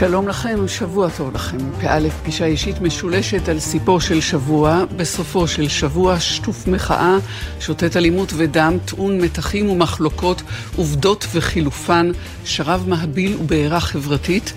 שלום 0.00 0.28
לכם, 0.28 0.68
שבוע 0.68 1.08
טוב 1.16 1.34
לכם. 1.34 1.58
פא 1.80 2.08
פגישה 2.22 2.44
אישית 2.44 2.80
משולשת 2.80 3.48
על 3.48 3.58
סיפו 3.58 4.00
של 4.00 4.20
שבוע, 4.20 4.84
בסופו 4.96 5.48
של 5.48 5.68
שבוע 5.68 6.20
שטוף 6.20 6.66
מחאה, 6.66 7.16
שוטט 7.60 7.96
אלימות 7.96 8.32
ודם, 8.36 8.76
טעון 8.84 9.20
מתחים 9.20 9.70
ומחלוקות, 9.70 10.42
עובדות 10.76 11.26
וחילופן, 11.32 12.10
שרב 12.44 12.84
מהביל 12.88 13.36
ובעירה 13.40 13.80
חברתית, 13.80 14.52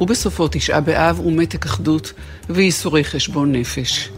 ובסופו 0.00 0.48
תשעה 0.50 0.80
באב 0.80 1.20
ומתק 1.20 1.64
אחדות 1.64 2.12
וייסורי 2.50 3.04
חשבון 3.04 3.52
נפש. 3.52 4.08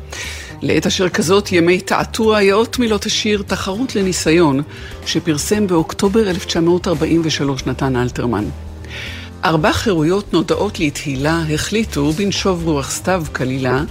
לעת 0.63 0.87
אשר 0.87 1.09
כזאת 1.09 1.53
ימי 1.53 1.81
תעתוע 1.81 2.43
יאות 2.43 2.79
מילות 2.79 3.07
השיר 3.07 3.43
תחרות 3.47 3.97
לניסיון 3.97 4.63
שפרסם 5.07 5.67
באוקטובר 5.67 6.31
1943 6.31 7.67
נתן 7.67 7.97
אלתרמן. 7.97 8.45
ארבע 9.45 9.73
חירויות 9.73 10.33
נודעות 10.33 10.81
לתהילה 10.81 11.43
החליטו, 11.55 12.13
בנשוב 12.13 12.65
רוח 12.65 12.91
סתיו 12.91 13.25
כלילה, 13.33 13.83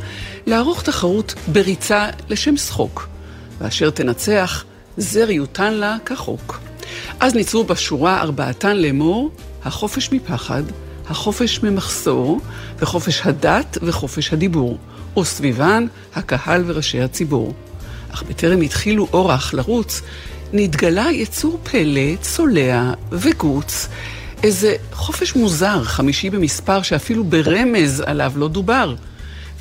לערוך 0.48 0.84
תחרות 0.84 1.36
בריצה 1.48 2.08
לשם 2.30 2.58
שחוק, 2.58 3.08
ואשר 3.60 3.90
תנצח, 3.90 4.64
זר 4.98 5.32
יותן 5.32 5.74
לה 5.74 5.98
כחוק. 6.06 6.60
אז 7.20 7.36
ניצרו 7.36 7.64
בשורה 7.64 8.22
ארבעתן 8.22 8.78
לאמור, 8.78 9.32
החופש 9.64 10.12
מפחד, 10.12 10.64
החופש 11.08 11.60
ממחסור, 11.64 12.40
וחופש 12.80 13.22
הדת 13.26 13.78
וחופש 13.82 14.34
הדיבור, 14.34 14.78
וסביבן 15.20 15.86
הקהל 16.16 16.64
וראשי 16.68 17.02
הציבור. 17.02 17.54
אך 18.14 18.24
בטרם 18.24 18.62
התחילו 18.62 19.08
אורח 19.14 19.54
לרוץ, 19.54 20.02
נתגלה 20.54 21.12
יצור 21.12 21.60
פלא, 21.64 22.16
צולע 22.22 22.92
וגוץ, 23.12 23.88
איזה 24.44 24.76
חופש 24.92 25.36
מוזר, 25.36 25.84
חמישי 25.84 26.30
במספר, 26.30 26.82
שאפילו 26.82 27.24
ברמז 27.24 28.04
עליו 28.06 28.34
לא 28.36 28.48
דובר. 28.48 28.96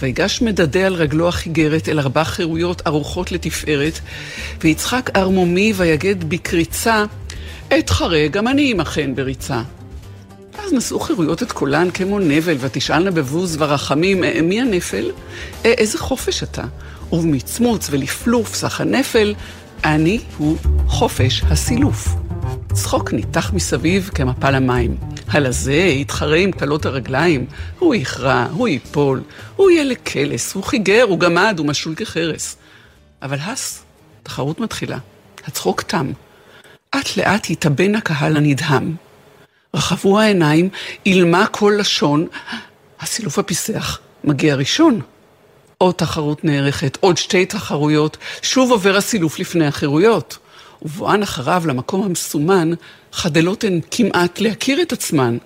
ויגש 0.01 0.43
מדדה 0.43 0.87
על 0.87 0.95
רגלו 0.95 1.29
החיגרת 1.29 1.89
אל 1.89 2.01
ארבע 2.01 2.25
חירויות 2.25 2.83
ערוכות 2.85 3.33
לתפארת, 3.33 4.01
ויצחק 4.61 5.11
ערמומי 5.15 5.73
ויגד 5.77 6.25
בקריצה, 6.25 7.05
עת 7.71 7.91
חרה 7.91 8.29
גם 8.29 8.49
אני 8.49 8.71
עמכן 8.71 9.15
בריצה. 9.15 9.63
אז 10.59 10.73
נשאו 10.73 11.01
חירויות 11.01 11.43
את 11.43 11.53
קולן 11.53 11.91
כמו 11.91 12.19
נבל, 12.19 12.57
ותשאלנה 12.61 13.11
בבוז 13.11 13.57
ורחמים, 13.59 14.25
אה, 14.25 14.43
מי 14.43 14.61
הנפל? 14.61 15.11
אה, 15.65 15.71
איזה 15.71 15.99
חופש 15.99 16.43
אתה? 16.43 16.65
ובמצמוץ 17.13 17.89
ולפלוף 17.91 18.55
סך 18.55 18.81
הנפל, 18.81 19.35
אני 19.85 20.21
הוא 20.39 20.57
חופש 20.87 21.43
הסילוף. 21.51 22.22
צחוק 22.73 23.13
ניתח 23.13 23.53
מסביב 23.53 24.11
כמפל 24.15 24.55
המים. 24.55 24.97
הלזה 25.29 25.75
יתחרה 25.75 26.37
עם 26.37 26.53
קלות 26.53 26.87
הרגליים, 26.87 27.47
הוא 27.79 27.95
יכרע, 27.95 28.47
הוא 28.53 28.69
ייפול, 28.69 29.23
הוא 29.57 29.71
יהיה 29.71 29.85
לקלס, 29.85 30.55
הוא 30.55 30.65
חיגר, 30.65 31.03
הוא 31.03 31.19
גמד, 31.19 31.55
הוא 31.59 31.67
משול 31.67 31.95
כחרס. 31.95 32.57
אבל 33.23 33.39
הס, 33.39 33.83
תחרות 34.23 34.61
מתחילה. 34.61 34.99
הצחוק 35.47 35.83
תם. 35.83 36.13
אט 36.91 37.17
לאט 37.17 37.51
התאבן 37.51 37.95
הקהל 37.95 38.37
הנדהם. 38.37 38.95
רחבו 39.75 40.21
העיניים, 40.21 40.69
אילמה 41.07 41.47
כל 41.47 41.75
לשון, 41.79 42.27
הסילוף 43.01 43.39
הפיסח 43.39 43.99
מגיע 44.25 44.55
ראשון. 44.55 45.01
עוד 45.79 45.95
תחרות 45.95 46.45
נערכת, 46.45 46.99
עוד 47.01 47.17
שתי 47.17 47.47
תחרויות, 47.47 48.17
שוב 48.43 48.71
עובר 48.71 48.97
הסילוף 48.97 49.39
לפני 49.39 49.67
החירויות. 49.67 50.39
ובואן 50.85 51.23
אחריו 51.23 51.63
למקום 51.67 52.03
המסומן, 52.03 52.71
חדלות 53.13 53.65
הן 53.65 53.81
כמעט 53.91 54.41
להכיר 54.41 54.83
את 54.83 54.93
עצמן. 54.93 55.39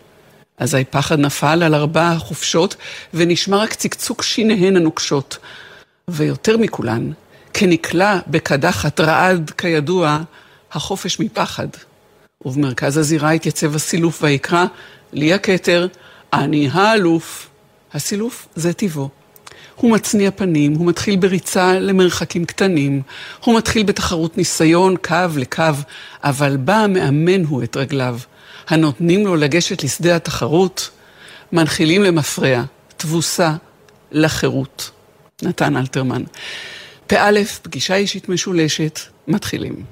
אזי 0.59 0.85
פחד 0.91 1.19
נפל 1.19 1.63
על 1.63 1.75
ארבע 1.75 2.09
החופשות, 2.09 2.77
ונשמע 3.15 3.57
רק 3.57 3.75
צקצוק 3.75 4.23
שיניהן 4.23 4.77
הנוקשות. 4.77 5.39
ויותר 6.09 6.57
מכולן, 6.57 7.11
כנקלע 7.55 8.19
בקדחת 8.27 9.01
רעד 9.01 9.51
כידוע, 9.51 10.19
החופש 10.73 11.21
מפחד. 11.21 11.69
ובמרכז 12.45 12.97
הזירה 12.97 13.31
התייצב 13.31 13.75
הסילוף 13.75 14.23
ויקרא, 14.23 14.65
לי 15.13 15.35
הכתר, 15.35 15.87
אני 16.33 16.69
האלוף. 16.73 17.49
הסילוף 17.95 18.49
זה 18.55 18.73
טבעו. 18.73 19.09
הוא 19.77 19.93
מצניע 19.93 20.31
פנים, 20.31 20.75
הוא 20.75 20.87
מתחיל 20.87 21.17
בריצה 21.17 21.79
למרחקים 21.79 22.45
קטנים, 22.45 23.03
הוא 23.45 23.57
מתחיל 23.57 23.83
בתחרות 23.83 24.39
ניסיון, 24.39 24.97
קו 24.97 25.15
לקו, 25.37 25.63
אבל 26.25 26.57
בא 26.57 26.87
מאמן 26.89 27.45
הוא 27.45 27.63
את 27.63 27.77
רגליו. 27.77 28.19
הנותנים 28.69 29.27
לו 29.27 29.37
לגשת 29.37 29.85
לשדה 29.85 30.17
התחרות, 30.17 30.91
מנחילים 31.53 32.03
למפרע, 32.03 32.63
תבוסה 32.97 33.53
לחירות. 34.13 34.91
נתן 35.43 35.77
אלתרמן. 35.77 36.23
פא, 37.07 37.31
פגישה 37.63 37.95
אישית 37.95 38.29
משולשת, 38.29 39.01
מתחילים. 39.29 39.85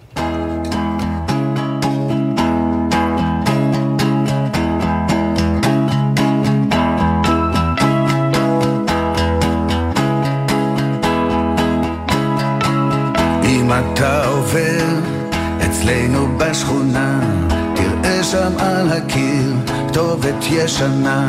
ישנה. 20.51 21.27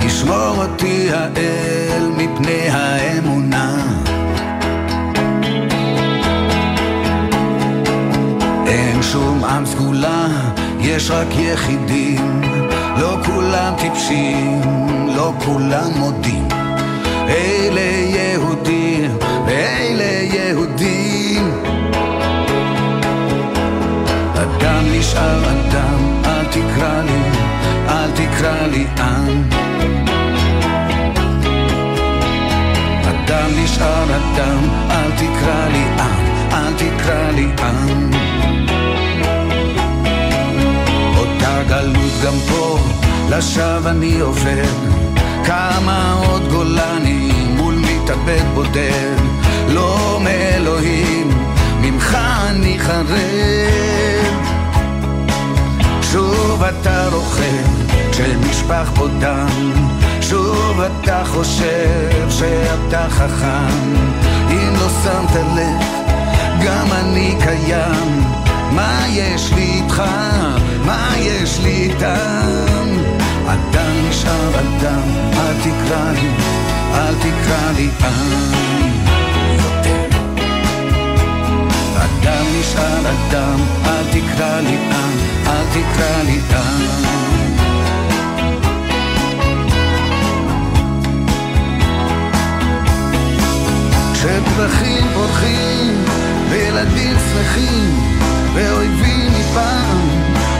ישמור 0.00 0.54
אותי 0.56 1.08
האל 1.12 2.10
מפני 2.16 2.68
האמונה. 2.70 3.76
אין 8.66 9.02
שום 9.02 9.44
עם 9.44 9.66
סגולה, 9.66 10.26
יש 10.80 11.10
רק 11.10 11.28
יחידים. 11.30 12.40
לא 12.96 13.16
כולם 13.26 13.74
טיפשים, 13.78 14.60
לא 15.16 15.32
כולם 15.44 15.90
מודים. 15.96 16.48
אלה 17.28 17.80
יהודים 18.16 19.16
ואלה 19.46 20.34
יהודים. 20.34 21.50
אדם 24.34 24.84
נשאר 24.92 25.44
אדם, 25.44 25.71
אל 28.42 28.48
תקרא 28.48 28.66
לי 28.66 28.86
עם. 28.98 29.42
אדם 33.04 33.50
נשאר 33.56 34.04
אדם, 34.04 34.58
אל 34.90 35.10
תקרא 35.10 35.68
לי 35.68 35.84
עם, 35.98 36.26
אל 36.52 36.72
תקרא 36.76 37.30
לי 37.30 37.46
עם. 37.58 38.10
אותה 41.16 41.62
גלות 41.68 42.12
גם 42.24 42.34
פה, 42.48 42.78
לשווא 43.30 43.90
אני 43.90 44.20
עובר. 44.20 44.64
כמה 45.44 46.12
עוד 46.26 46.48
גולני 46.48 47.32
מול 47.56 47.74
מתאבד 47.74 48.44
בודד, 48.54 49.16
לא 49.68 50.20
מאלוהים, 50.24 51.30
ממך 51.80 52.18
אני 52.48 52.78
חרד. 52.78 53.22
שוב 56.02 56.62
אתה 56.62 57.08
רוכב 57.12 57.81
כשנשפך 58.12 58.90
בו 58.96 59.08
דם, 59.08 59.72
שוב 60.20 60.80
אתה 60.80 61.22
חושב 61.26 62.30
שאתה 62.30 63.06
חכם, 63.10 63.94
אם 64.50 64.74
לא 64.80 64.88
שמת 64.88 65.36
לב, 65.56 65.86
גם 66.64 66.86
אני 66.92 67.34
קיים. 67.44 68.22
מה 68.72 69.04
יש 69.08 69.52
לי 69.52 69.62
איתך? 69.62 70.02
מה 70.84 71.12
יש 71.18 71.60
לי 71.60 71.70
איתם? 71.70 72.88
אדם 73.46 74.08
נשאר 74.08 74.50
אדם, 74.60 75.02
אל 75.32 75.54
תקרא 75.62 76.10
לי, 76.12 76.28
אל 76.94 77.14
תקרא 77.14 77.72
לי 77.76 77.88
עם. 78.00 78.92
אדם 81.96 82.44
נשאר 82.60 83.00
אדם, 83.00 83.60
אל 83.86 84.04
תקרא 84.10 84.60
לי 84.60 84.76
עם, 84.76 85.18
אל 85.46 85.64
תקרא 85.72 86.22
לי 86.22 86.40
עם. 86.50 87.31
כשפרחים 94.22 95.04
פורחים 95.14 96.04
וילדים 96.50 97.16
שמחים 97.18 98.12
ואויבים 98.54 99.30
מפעם 99.32 100.08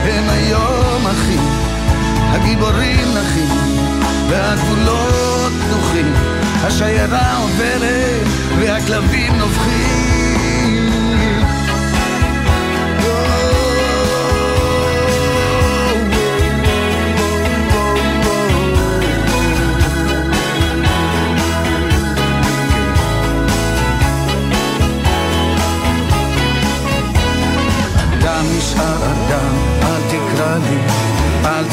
הם 0.03 0.29
היום 0.29 1.07
אחים. 1.07 1.39
הגיבורים 2.31 3.07
נחים 3.13 3.77
והגבולות 4.29 5.51
פתוחים 5.67 6.13
השיירה 6.61 7.37
עוברת 7.37 8.27
והכלבים 8.59 9.33
נובחים 9.35 10.32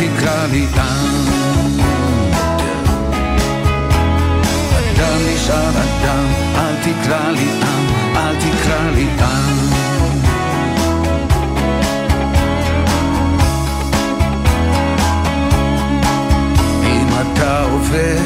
תקרא 0.01 0.47
לי 0.47 0.67
עם. 0.77 1.81
אדם 4.79 5.19
נשאר 5.35 5.71
אדם, 5.71 6.27
אל 6.55 6.75
תקרא 6.83 7.31
לי 7.31 7.49
עם, 7.63 8.17
אל 8.17 8.35
תקרא 8.37 8.91
לי 8.95 9.07
עם. 9.19 9.71
אם 16.85 17.09
אתה 17.21 17.63
עובר 17.63 18.19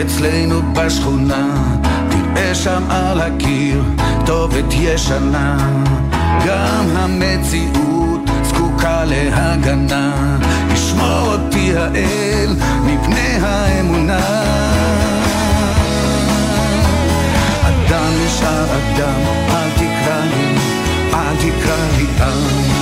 אצלנו 0.00 0.72
בשכונה, 0.72 1.46
תראה 2.10 2.54
שם 2.54 2.82
על 2.90 3.20
הקיר 3.20 3.82
כתובת 4.22 4.64
ישנה. 4.70 5.56
גם 6.46 6.84
המציאות 6.96 8.20
זקוקה 8.42 9.04
להגנה, 9.04 10.36
ישמור 11.00 11.32
אותי 11.32 11.72
האל 11.76 12.56
מפני 12.84 13.38
האמונה. 13.42 14.18
אדם 17.62 18.12
נשאר 18.24 18.64
אדם, 18.64 19.20
אל 19.48 19.70
תקרא 19.76 20.20
לי, 20.30 20.54
אל 21.14 21.36
תקרא 21.36 21.76
לי 21.96 22.06
עם. 22.20 22.80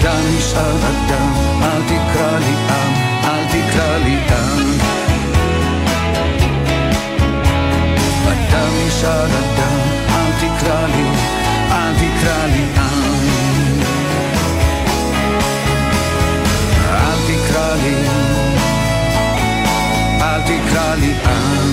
אדם 0.00 0.22
נשאר 0.36 0.76
אדם, 0.76 1.32
אל 1.62 1.82
תקרא 1.86 2.38
לי 2.38 2.54
עם, 2.68 2.92
אל 3.24 3.44
תקרא 3.48 3.98
לי 4.04 4.16
עם. 4.28 4.78
אדם 8.28 8.70
נשאר 8.86 9.26
אדם, 9.26 9.78
אל 10.08 10.32
תקרא 10.38 10.86
לי, 10.86 11.04
אל 11.70 11.92
תקרא 11.94 12.46
לי 12.46 12.64
עם. 12.76 13.19
תקרא 17.70 17.82
לי, 17.82 17.94
אל 20.20 20.40
תקרא 20.42 20.94
לי 20.94 21.12
עם. 21.24 21.70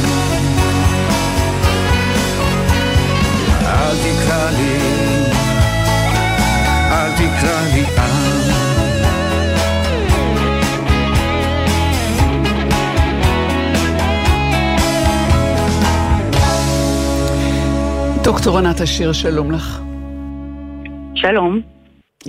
אל 3.65 3.95
תקרא 3.97 4.49
לי, 4.49 4.77
אל 6.91 7.11
תקרא 7.11 7.61
לי 7.73 7.83
עם. 7.97 8.37
דוקטור 18.23 18.57
ענת 18.57 18.81
השיר, 18.81 19.13
שלום 19.13 19.51
לך. 19.51 19.79
שלום. 21.15 21.76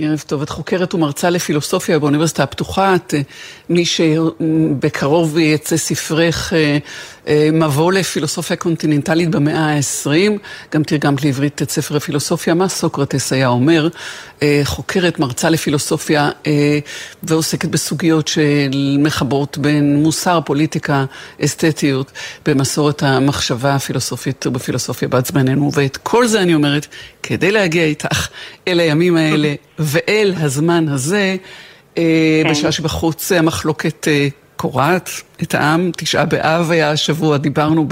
ערב 0.01 0.23
טוב, 0.27 0.41
את 0.41 0.49
חוקרת 0.49 0.93
ומרצה 0.93 1.29
לפילוסופיה 1.29 1.99
באוניברסיטה 1.99 2.43
הפתוחה, 2.43 2.95
את 2.95 3.13
אה, 3.13 3.21
מי 3.69 3.85
שבקרוב 3.85 5.37
יצא 5.37 5.77
ספרך 5.77 6.53
אה, 6.53 6.77
מבוא 7.53 7.91
לפילוסופיה 7.91 8.55
קונטיננטלית 8.55 9.29
במאה 9.29 9.75
ה-20, 9.75 10.31
גם 10.73 10.83
תרגמת 10.83 11.23
לעברית 11.23 11.61
את 11.61 11.69
ספר 11.69 11.95
הפילוסופיה, 11.95 12.53
מה 12.53 12.69
סוקרטס 12.69 13.33
היה 13.33 13.47
אומר, 13.47 13.87
חוקרת, 14.63 15.19
מרצה 15.19 15.49
לפילוסופיה 15.49 16.29
ועוסקת 17.23 17.69
בסוגיות 17.69 18.27
של 18.27 18.97
מחברות 18.99 19.57
בין 19.57 19.95
מוסר, 20.03 20.39
פוליטיקה, 20.45 21.05
אסתטיות, 21.45 22.11
במסורת 22.45 23.03
המחשבה 23.03 23.75
הפילוסופית 23.75 24.47
ובפילוסופיה 24.47 25.07
בת 25.07 25.25
זמננו, 25.25 25.71
ואת 25.73 25.97
כל 25.97 26.27
זה 26.27 26.41
אני 26.41 26.55
אומרת, 26.55 26.87
כדי 27.23 27.51
להגיע 27.51 27.83
איתך 27.83 28.27
אל 28.67 28.79
הימים 28.79 29.17
האלה 29.17 29.53
ואל 29.79 30.33
הזמן 30.37 30.87
הזה, 30.87 31.35
כן. 31.95 32.01
בשעה 32.51 32.71
שבחוץ 32.71 33.31
המחלוקת 33.31 34.07
קורעת 34.61 35.09
את 35.43 35.53
העם, 35.53 35.91
תשעה 35.97 36.25
באב 36.25 36.71
היה 36.71 36.91
השבוע, 36.91 37.37
דיברנו 37.37 37.87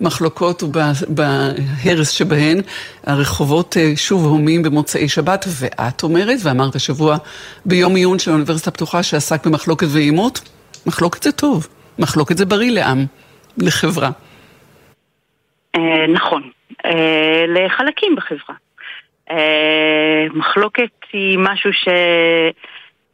במחלוקות 0.00 0.62
ובהרס 0.62 2.10
שבהן, 2.10 2.60
הרחובות 3.06 3.76
שוב 3.96 4.24
הומים 4.24 4.62
במוצאי 4.62 5.08
שבת, 5.08 5.44
ואת 5.60 6.02
אומרת, 6.02 6.38
ואמרת 6.44 6.74
השבוע 6.74 7.16
ביום 7.64 7.94
עיון 7.94 8.18
של 8.18 8.30
האוניברסיטה 8.30 8.70
הפתוחה 8.70 9.02
שעסק 9.02 9.46
במחלוקת 9.46 9.86
ועימות, 9.90 10.40
מחלוקת 10.86 11.22
זה 11.22 11.32
טוב, 11.32 11.68
מחלוקת 11.98 12.36
זה 12.36 12.46
בריא 12.46 12.70
לעם, 12.70 13.04
לחברה. 13.58 14.10
נכון, 16.08 16.50
לחלקים 17.48 18.16
בחברה. 18.16 18.56
מחלוקת 20.34 20.90
היא 21.12 21.38
משהו 21.38 21.72
ש... 21.72 21.88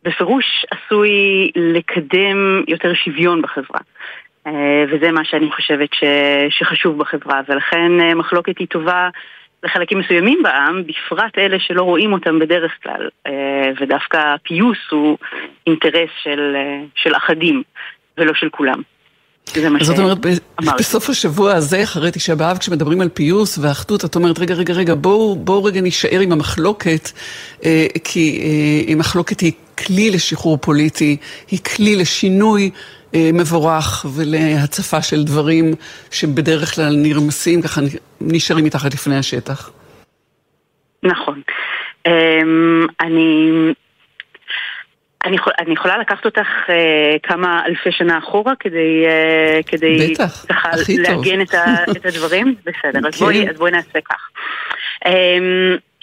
בפירוש 0.04 0.66
עשוי 0.70 1.10
לקדם 1.56 2.62
יותר 2.68 2.94
שוויון 2.94 3.42
בחברה. 3.42 3.80
וזה 4.92 5.12
מה 5.12 5.24
שאני 5.24 5.52
חושבת 5.52 5.88
ש... 5.94 6.04
שחשוב 6.50 6.98
בחברה, 6.98 7.40
ולכן 7.48 7.92
מחלוקת 8.16 8.58
היא 8.58 8.66
טובה 8.66 9.08
לחלקים 9.62 9.98
מסוימים 9.98 10.42
בעם, 10.42 10.82
בפרט 10.86 11.38
אלה 11.38 11.56
שלא 11.60 11.82
רואים 11.82 12.12
אותם 12.12 12.38
בדרך 12.38 12.72
כלל, 12.82 13.08
ודווקא 13.80 14.36
פיוס 14.42 14.78
הוא 14.90 15.18
אינטרס 15.66 16.10
של, 16.22 16.56
של 16.94 17.16
אחדים 17.16 17.62
ולא 18.18 18.34
של 18.34 18.48
כולם. 18.48 18.82
זאת 19.80 19.98
אומרת, 19.98 20.18
בסוף 20.78 21.10
השבוע 21.10 21.52
הזה, 21.52 21.82
אחרי 21.82 22.10
תשעה 22.10 22.36
באב, 22.36 22.58
כשמדברים 22.58 23.00
על 23.00 23.08
פיוס 23.08 23.58
ואחדות, 23.58 24.04
את 24.04 24.14
אומרת, 24.14 24.38
רגע, 24.38 24.54
רגע, 24.54 24.74
רגע, 24.74 24.94
בואו 24.94 25.36
בוא 25.36 25.68
רגע 25.68 25.80
נשאר 25.80 26.20
עם 26.20 26.32
המחלוקת, 26.32 27.10
אה, 27.64 27.86
כי 28.04 28.40
אה, 28.42 28.92
המחלוקת 28.92 29.40
היא 29.40 29.52
כלי 29.86 30.10
לשחרור 30.10 30.56
פוליטי, 30.56 31.16
היא 31.50 31.58
כלי 31.76 31.96
לשינוי 31.96 32.70
אה, 33.14 33.30
מבורך 33.32 34.06
ולהצפה 34.14 35.02
של 35.02 35.24
דברים 35.24 35.74
שבדרך 36.10 36.74
כלל 36.74 36.96
נרמסים, 36.96 37.62
ככה 37.62 37.80
נשארים 38.20 38.64
מתחת 38.64 38.94
לפני 38.94 39.16
השטח. 39.16 39.70
נכון. 41.02 41.42
אני... 43.00 43.50
אני, 45.24 45.36
יכול, 45.36 45.52
אני 45.60 45.72
יכולה 45.72 45.98
לקחת 45.98 46.24
אותך 46.24 46.46
אה, 46.68 47.16
כמה 47.22 47.62
אלפי 47.66 47.92
שנה 47.92 48.18
אחורה 48.18 48.52
כדי, 48.60 49.04
אה, 49.06 49.60
כדי 49.66 50.10
בטח, 50.10 50.46
ככה 50.48 50.70
לעגן 50.98 51.40
את, 51.40 51.54
ה, 51.54 51.64
את 51.90 52.06
הדברים? 52.06 52.54
בסדר, 52.66 53.08
אז, 53.08 53.20
בואי, 53.20 53.50
אז 53.50 53.58
בואי 53.58 53.70
נעשה 53.70 54.00
כך. 54.10 54.28
אה, 55.06 55.12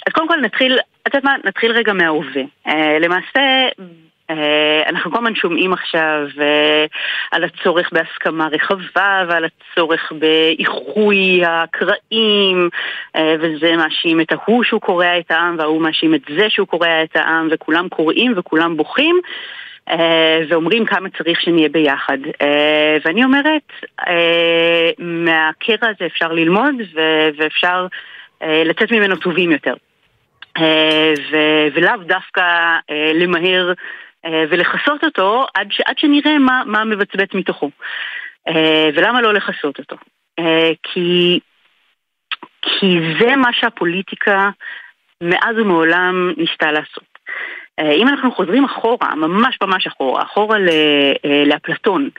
אז 0.07 0.13
קודם 0.13 0.27
כל 0.27 0.37
נתחיל, 0.41 0.79
את 1.07 1.15
יודעת 1.15 1.23
מה? 1.23 1.35
נתחיל 1.43 1.71
רגע 1.71 1.93
מההווה. 1.93 2.41
אה, 2.67 2.99
למעשה, 2.99 3.67
אנחנו 4.87 5.11
כל 5.11 5.17
הזמן 5.17 5.35
שומעים 5.35 5.73
עכשיו 5.73 6.27
על 7.31 7.43
הצורך 7.43 7.89
בהסכמה 7.91 8.47
רחבה 8.51 9.23
ועל 9.27 9.45
הצורך 9.45 10.11
באיחוי 10.11 11.41
הקרעים 11.45 12.69
וזה 13.17 13.75
מאשים 13.77 14.21
את 14.21 14.31
ההוא 14.31 14.63
שהוא 14.63 14.81
קורע 14.81 15.19
את 15.19 15.31
העם 15.31 15.55
וההוא 15.59 15.81
מאשים 15.81 16.15
את 16.15 16.21
זה 16.37 16.49
שהוא 16.49 16.67
קורע 16.67 17.03
את 17.03 17.15
העם 17.15 17.47
וכולם 17.51 17.89
קוראים 17.89 18.33
וכולם 18.35 18.77
בוכים 18.77 19.19
ואומרים 20.49 20.85
כמה 20.85 21.09
צריך 21.17 21.41
שנהיה 21.41 21.69
ביחד. 21.69 22.17
ואני 23.05 23.23
אומרת, 23.23 23.71
מהקרע 24.99 25.89
הזה 25.89 26.05
אפשר 26.05 26.31
ללמוד 26.33 26.75
ואפשר 27.37 27.87
לצאת 28.41 28.91
ממנו 28.91 29.15
טובים 29.15 29.51
יותר. 29.51 29.73
ולאו 31.73 31.97
דווקא 31.97 32.77
למהר 33.13 33.73
אה, 34.25 34.43
ולכסות 34.49 35.03
אותו 35.03 35.45
עד, 35.53 35.71
ש, 35.71 35.81
עד 35.85 35.97
שנראה 35.97 36.39
מה, 36.39 36.63
מה 36.65 36.83
מבצבץ 36.83 37.33
מתוכו. 37.33 37.69
אה, 38.47 38.89
ולמה 38.95 39.21
לא 39.21 39.33
לכסות 39.33 39.79
אותו? 39.79 39.95
אה, 40.39 40.71
כי, 40.83 41.39
כי 42.61 42.99
זה 43.19 43.35
מה 43.35 43.53
שהפוליטיקה 43.53 44.49
מאז 45.23 45.55
ומעולם 45.57 46.33
ניסתה 46.37 46.71
לעשות. 46.71 47.09
אם 47.79 48.07
אנחנו 48.07 48.31
חוזרים 48.31 48.65
אחורה, 48.65 49.15
ממש 49.15 49.57
ממש 49.61 49.87
אחורה, 49.87 50.23
אחורה 50.23 50.57
לאפלטון, 51.45 52.09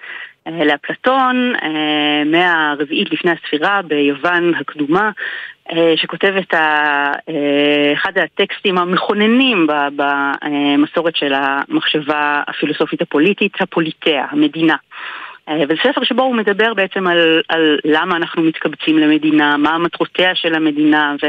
לאפלטון 0.46 1.52
מהרביעית 2.26 3.12
לפני 3.12 3.30
הספירה 3.30 3.80
ביוון 3.82 4.54
הקדומה, 4.54 5.10
אה, 5.72 5.92
שכותב 5.96 6.34
את 6.38 6.54
אה, 6.54 7.12
אחד 7.92 8.18
הטקסטים 8.18 8.78
המכוננים 8.78 9.66
במסורת 9.96 11.16
של 11.16 11.32
המחשבה 11.34 12.42
הפילוסופית 12.48 13.02
הפוליטית, 13.02 13.52
הפוליטאה, 13.60 14.24
המדינה. 14.30 14.76
אה, 15.48 15.62
וזה 15.68 15.80
ספר 15.82 16.04
שבו 16.04 16.22
הוא 16.22 16.34
מדבר 16.34 16.74
בעצם 16.74 17.06
על, 17.06 17.40
על 17.48 17.78
למה 17.84 18.16
אנחנו 18.16 18.42
מתקבצים 18.42 18.98
למדינה, 18.98 19.56
מה 19.56 19.78
מטרותיה 19.78 20.34
של 20.34 20.54
המדינה, 20.54 21.14
ו, 21.22 21.26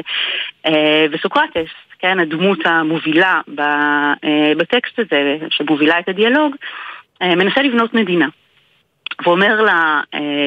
וסוקרטס, 1.12 1.70
כן, 2.00 2.20
הדמות 2.20 2.60
המובילה 2.66 3.42
בטקסט 4.58 5.00
הזה, 5.00 5.38
שמובילה 5.50 6.00
את 6.00 6.10
הדיאלוג, 6.10 6.56
מנסה 7.22 7.62
לבנות 7.62 7.94
מדינה. 7.94 8.28
ואומר 9.24 9.66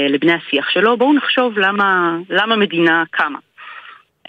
לבני 0.09 0.33
השיח 0.33 0.71
שלו, 0.71 0.97
בואו 0.97 1.13
נחשוב 1.13 1.59
למה, 1.59 2.17
למה 2.31 2.57
מדינה 2.57 3.05
קמה. 3.11 3.39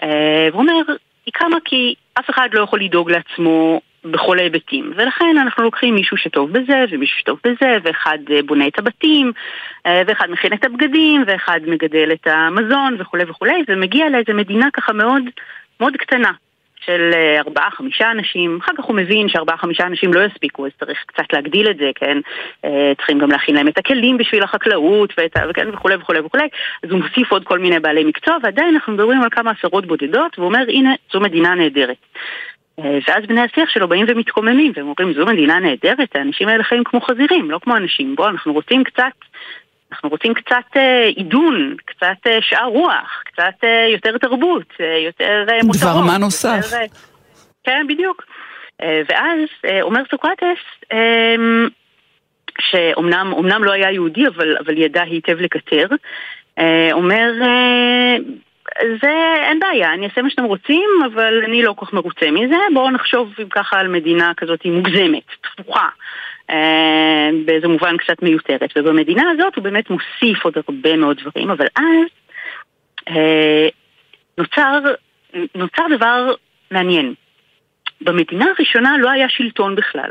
והוא 0.02 0.60
אומר, 0.60 0.82
היא 1.26 1.32
קמה 1.32 1.56
כי 1.64 1.94
אף 2.18 2.30
אחד 2.30 2.48
לא 2.52 2.62
יכול 2.62 2.80
לדאוג 2.80 3.10
לעצמו 3.10 3.80
בכל 4.10 4.38
ההיבטים. 4.38 4.92
ולכן 4.96 5.38
אנחנו 5.38 5.64
לוקחים 5.64 5.94
מישהו 5.94 6.16
שטוב 6.16 6.52
בזה, 6.52 6.84
ומישהו 6.90 7.18
שטוב 7.18 7.38
בזה, 7.44 7.76
ואחד 7.82 8.18
אה, 8.30 8.42
בונה 8.42 8.66
את 8.66 8.78
הבתים, 8.78 9.32
אה, 9.86 10.02
ואחד 10.06 10.30
מכין 10.30 10.52
את 10.52 10.64
הבגדים, 10.64 11.24
ואחד 11.26 11.60
מגדל 11.66 12.12
את 12.12 12.26
המזון 12.26 12.96
וכולי 12.98 13.24
וכולי, 13.24 13.62
ומגיע 13.68 14.08
לאיזה 14.08 14.32
מדינה 14.32 14.66
ככה 14.72 14.92
מאוד, 14.92 15.22
מאוד 15.80 15.96
קטנה. 15.96 16.30
של 16.84 17.10
אה, 17.14 17.40
ארבעה, 17.40 17.70
חמישה 17.70 18.10
אנשים, 18.10 18.58
אחר 18.62 18.72
כך 18.78 18.84
הוא 18.84 18.96
מבין 18.96 19.28
שארבעה, 19.28 19.56
חמישה 19.56 19.86
אנשים 19.86 20.14
לא 20.14 20.20
יספיקו, 20.24 20.66
אז 20.66 20.72
צריך 20.80 21.04
קצת 21.06 21.32
להגדיל 21.32 21.70
את 21.70 21.76
זה, 21.76 21.90
כן? 21.94 22.18
צריכים 22.96 23.18
גם 23.18 23.30
להכין 23.30 23.54
להם 23.54 23.68
את 23.68 23.78
הכלים 23.78 24.16
בשביל 24.16 24.42
החקלאות, 24.42 25.12
ואת, 25.18 25.36
וכן, 25.50 25.68
וכולי 25.72 25.96
וכולי 25.96 26.20
וכולי, 26.20 26.48
אז 26.82 26.90
הוא 26.90 27.00
מוסיף 27.00 27.32
עוד 27.32 27.44
כל 27.44 27.58
מיני 27.58 27.80
בעלי 27.80 28.04
מקצוע, 28.04 28.36
ועדיין 28.42 28.74
אנחנו 28.74 28.92
מדברים 28.92 29.22
על 29.22 29.30
כמה 29.30 29.50
עשרות 29.50 29.86
בודדות, 29.86 30.38
והוא 30.38 30.48
אומר, 30.48 30.64
הנה, 30.68 30.94
זו 31.12 31.20
מדינה 31.20 31.54
נהדרת. 31.54 31.96
אה, 32.78 32.98
ואז 33.08 33.26
בני 33.26 33.40
השיח 33.40 33.70
שלו 33.70 33.88
באים 33.88 34.06
ומתקוממים, 34.08 34.72
והם 34.76 34.86
אומרים, 34.86 35.14
זו 35.14 35.26
מדינה 35.26 35.58
נהדרת, 35.58 36.16
האנשים 36.16 36.48
האלה 36.48 36.64
חיים 36.64 36.84
כמו 36.84 37.00
חזירים, 37.00 37.50
לא 37.50 37.58
כמו 37.62 37.76
אנשים. 37.76 38.16
בואו, 38.16 38.28
אנחנו 38.28 38.52
רוצים 38.52 38.84
קצת, 38.84 39.12
אנחנו 39.96 40.08
רוצים 40.08 40.34
קצת 40.34 40.76
אה, 40.76 41.06
עידון, 41.06 41.76
קצת 41.84 42.26
אה, 42.26 42.38
שאר 42.40 42.64
רוח, 42.64 43.22
קצת 43.24 43.64
אה, 43.64 43.86
יותר 43.92 44.18
תרבות, 44.18 44.74
יותר 45.04 45.44
מותרות. 45.64 45.92
דבר 45.92 46.00
מה 46.06 46.18
נוסף. 46.18 46.60
יותר, 46.64 46.94
כן, 47.64 47.86
בדיוק. 47.88 48.24
ואז 48.82 49.38
אומר 49.82 50.02
סוקרטס, 50.10 50.58
שאומנם 52.60 53.64
לא 53.64 53.72
היה 53.72 53.90
יהודי, 53.90 54.26
אבל, 54.26 54.56
אבל 54.64 54.78
ידע 54.78 55.02
היטב 55.02 55.40
לקטר, 55.40 55.86
אומר, 56.92 57.32
זה 59.02 59.34
אין 59.42 59.60
בעיה, 59.60 59.94
אני 59.94 60.06
אעשה 60.06 60.22
מה 60.22 60.30
שאתם 60.30 60.44
רוצים, 60.44 60.88
אבל 61.06 61.42
אני 61.44 61.62
לא 61.62 61.72
כל 61.72 61.86
כך 61.86 61.92
מרוצה 61.92 62.30
מזה. 62.30 62.56
בואו 62.74 62.90
נחשוב 62.90 63.32
ככה 63.50 63.80
על 63.80 63.88
מדינה 63.88 64.32
כזאת 64.36 64.64
מוגזמת, 64.64 65.22
תפוחה, 65.40 65.88
באיזה 67.44 67.68
מובן 67.68 67.96
קצת 67.96 68.22
מיותרת. 68.22 68.70
ובמדינה 68.76 69.30
הזאת 69.30 69.56
הוא 69.56 69.64
באמת 69.64 69.90
מוסיף 69.90 70.44
עוד 70.44 70.54
הרבה 70.68 70.96
מאוד 70.96 71.20
דברים, 71.20 71.50
אבל 71.50 71.66
אז 71.76 72.06
אה, 73.08 73.68
נוצר, 74.38 74.78
נוצר 75.54 75.82
דבר 75.96 76.34
מעניין. 76.70 77.14
במדינה 78.00 78.44
הראשונה 78.56 78.98
לא 78.98 79.10
היה 79.10 79.28
שלטון 79.28 79.74
בכלל. 79.74 80.10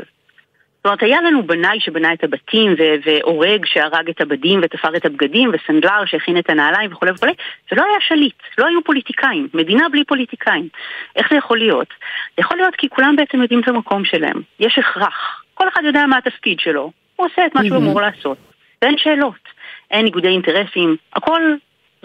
זאת 0.86 0.86
אומרת, 0.86 1.02
היה 1.02 1.20
לנו 1.20 1.42
בנאי 1.42 1.80
שבנה 1.80 2.12
את 2.12 2.24
הבתים, 2.24 2.74
והורג 3.04 3.66
שהרג 3.66 4.08
את 4.08 4.20
הבדים 4.20 4.60
ותפר 4.62 4.96
את 4.96 5.04
הבגדים, 5.04 5.50
וסנדלר 5.52 6.04
שהכין 6.06 6.38
את 6.38 6.50
הנעליים 6.50 6.92
וכולי 6.92 7.10
וכולי, 7.12 7.32
זה 7.70 7.76
לא 7.76 7.82
היה 7.82 8.00
שליט, 8.00 8.34
לא 8.58 8.66
היו 8.66 8.84
פוליטיקאים, 8.84 9.48
מדינה 9.54 9.88
בלי 9.88 10.04
פוליטיקאים. 10.04 10.68
איך 11.16 11.26
זה 11.30 11.36
יכול 11.36 11.58
להיות? 11.58 11.88
זה 12.36 12.40
יכול 12.40 12.56
להיות 12.56 12.76
כי 12.76 12.88
כולם 12.88 13.16
בעצם 13.16 13.42
יודעים 13.42 13.60
את 13.60 13.68
המקום 13.68 14.04
שלהם, 14.04 14.42
יש 14.60 14.78
הכרח, 14.78 15.42
כל 15.56 15.68
אחד 15.68 15.82
יודע 15.84 16.06
מה 16.06 16.18
התפקיד 16.18 16.60
שלו, 16.60 16.92
הוא 17.16 17.26
עושה 17.26 17.46
את 17.46 17.54
מה 17.54 17.64
שהוא 17.64 17.76
אמור 17.76 18.00
לעשות, 18.00 18.38
ואין 18.82 18.98
שאלות, 18.98 19.48
אין 19.90 20.04
ניגודי 20.04 20.28
אינטרסים, 20.28 20.96
הכל 21.12 21.42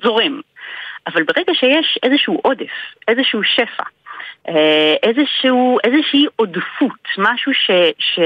זורם. 0.03 0.41
אבל 1.07 1.23
ברגע 1.23 1.53
שיש 1.53 1.99
איזשהו 2.03 2.39
עודף, 2.43 2.71
איזשהו 3.07 3.43
שפע, 3.43 3.83
אה, 4.49 4.95
איזשהו, 5.03 5.77
איזושהי 5.83 6.25
עודפות, 6.35 7.07
משהו 7.17 7.53
ש, 7.53 7.71
ש, 7.99 8.19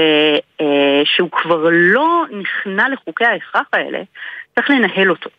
אה, 0.60 1.00
שהוא 1.04 1.30
כבר 1.30 1.68
לא 1.70 2.24
נכנע 2.30 2.88
לחוקי 2.88 3.24
ההכרח 3.24 3.66
האלה, 3.72 4.02
צריך 4.54 4.70
לנהל 4.70 5.10
אותו. 5.10 5.30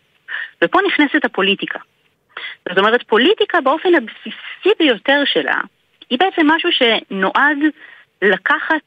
ופה 0.63 0.79
נכנסת 0.88 1.25
הפוליטיקה. 1.25 1.79
זאת 2.70 2.77
אומרת, 2.77 3.03
פוליטיקה 3.03 3.62
באופן 3.62 3.89
הבסיסי 3.96 4.70
ביותר 4.79 5.22
שלה, 5.25 5.62
היא 6.10 6.20
בעצם 6.20 6.48
משהו 6.48 6.70
שנועד 6.72 7.58
לקחת 8.22 8.84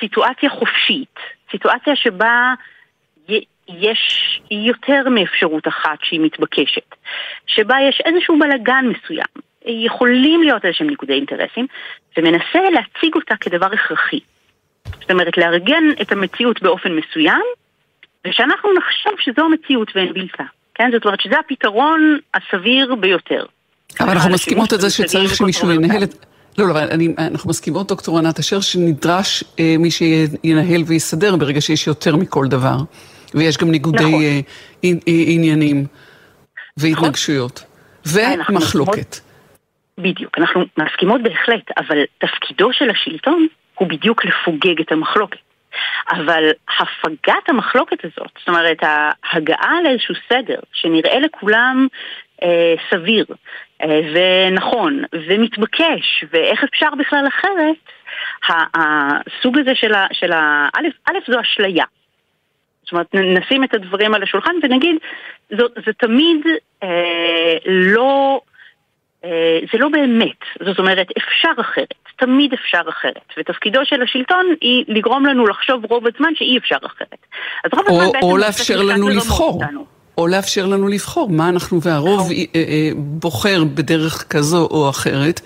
סיטואציה 0.00 0.50
חופשית, 0.50 1.14
סיטואציה 1.50 1.96
שבה 1.96 2.54
יש 3.68 4.40
יותר 4.50 5.08
מאפשרות 5.10 5.68
אחת 5.68 5.98
שהיא 6.02 6.20
מתבקשת, 6.20 6.94
שבה 7.46 7.76
יש 7.88 8.02
איזשהו 8.04 8.38
בלגן 8.38 8.84
מסוים, 8.88 9.26
יכולים 9.64 10.42
להיות 10.42 10.64
איזשהם 10.64 10.86
ניקודי 10.86 11.12
אינטרסים, 11.12 11.66
ומנסה 12.16 12.70
להציג 12.70 13.14
אותה 13.14 13.34
כדבר 13.40 13.66
הכרחי. 13.72 14.20
זאת 15.00 15.10
אומרת, 15.10 15.36
לארגן 15.38 15.84
את 16.02 16.12
המציאות 16.12 16.62
באופן 16.62 16.92
מסוים, 16.92 17.42
ושאנחנו 18.26 18.70
נחשוב 18.72 19.12
שזו 19.18 19.44
המציאות 19.44 19.90
ואין 19.94 20.12
בלתה. 20.12 20.44
כן? 20.74 20.90
זאת 20.92 21.04
אומרת 21.04 21.20
שזה 21.20 21.38
הפתרון 21.38 22.18
הסביר 22.34 22.94
ביותר. 22.94 23.44
אבל 24.00 24.10
אנחנו 24.10 24.30
מסכימות 24.30 24.72
את 24.72 24.80
זה 24.80 24.90
שצריך 24.90 25.34
שמישהו 25.34 25.72
ינהל 25.72 26.02
את... 26.02 26.33
לא, 26.58 26.68
לא, 26.68 26.78
אני, 26.78 27.14
אנחנו 27.18 27.50
מסכימות, 27.50 27.88
דוקטור 27.88 28.18
ענת 28.18 28.38
אשר, 28.38 28.60
שנדרש 28.60 29.44
אה, 29.60 29.74
מי 29.78 29.90
שינהל 29.90 30.82
ויסדר 30.86 31.36
ברגע 31.36 31.60
שיש 31.60 31.86
יותר 31.86 32.16
מכל 32.16 32.46
דבר. 32.48 32.76
ויש 33.34 33.58
גם 33.58 33.70
ניגודי 33.70 34.04
נכון. 34.04 34.22
אה, 34.84 34.90
עניינים 35.06 35.86
והתנגשויות. 36.76 37.64
נכון. 38.06 38.56
ומחלוקת. 38.56 39.16
בדיוק, 39.98 40.38
אנחנו 40.38 40.64
מסכימות 40.78 41.22
בהחלט, 41.22 41.70
אבל 41.76 41.98
תפקידו 42.18 42.72
של 42.72 42.90
השלטון 42.90 43.46
הוא 43.74 43.88
בדיוק 43.88 44.24
לפוגג 44.24 44.80
את 44.80 44.92
המחלוקת. 44.92 45.38
אבל 46.10 46.50
הפגת 46.80 47.48
המחלוקת 47.48 48.04
הזאת, 48.04 48.30
זאת 48.38 48.48
אומרת 48.48 48.78
ההגעה 48.82 49.82
לאיזשהו 49.84 50.14
סדר 50.28 50.58
שנראה 50.72 51.18
לכולם 51.20 51.86
אה, 52.42 52.74
סביר 52.90 53.26
אה, 53.30 53.34
ונכון 53.88 55.02
ומתבקש 55.12 56.24
ואיך 56.32 56.64
אפשר 56.64 56.88
בכלל 56.98 57.24
אחרת, 57.28 57.76
הסוג 58.74 59.58
הזה 59.58 59.74
של 59.74 59.94
ה... 59.94 60.06
של 60.12 60.32
ה 60.32 60.68
א', 60.74 60.88
א' 61.10 61.32
זו 61.32 61.40
אשליה. 61.40 61.84
זאת 62.82 62.92
אומרת, 62.92 63.14
נשים 63.14 63.64
את 63.64 63.74
הדברים 63.74 64.14
על 64.14 64.22
השולחן 64.22 64.54
ונגיד, 64.62 64.96
זו, 65.58 65.66
זה 65.86 65.92
תמיד 65.92 66.46
אה, 66.82 67.56
לא... 67.66 68.40
אה, 69.24 69.58
זה 69.72 69.78
לא 69.78 69.88
באמת, 69.88 70.66
זאת 70.66 70.78
אומרת, 70.78 71.06
אפשר 71.18 71.60
אחרת, 71.60 71.94
תמיד 72.16 72.52
אפשר 72.52 72.82
אחרת, 72.88 73.32
ותפקידו 73.38 73.80
של 73.84 74.02
השלטון 74.02 74.46
היא 74.60 74.84
לגרום 74.88 75.26
לנו 75.26 75.46
לחשוב 75.46 75.84
רוב 75.84 76.04
הזמן 76.06 76.34
שאי 76.34 76.58
אפשר 76.58 76.76
אחרת. 76.86 77.26
אז 77.64 77.70
רוב 77.72 77.84
הזמן 77.88 78.12
בעצם... 78.12 78.26
או 78.26 78.36
לאפשר 78.36 78.82
לנו 78.82 79.08
לבחור. 79.08 79.62
או 80.18 80.26
לאפשר 80.26 80.66
לנו 80.66 80.88
לבחור 80.88 81.28
מה 81.30 81.48
אנחנו, 81.48 81.82
והרוב 81.82 82.20
נכון. 82.20 82.32
אה, 82.32 82.44
אה, 82.54 82.90
בוחר 82.96 83.64
בדרך 83.64 84.24
כזו 84.30 84.68
או 84.70 84.90
אחרת, 84.90 85.40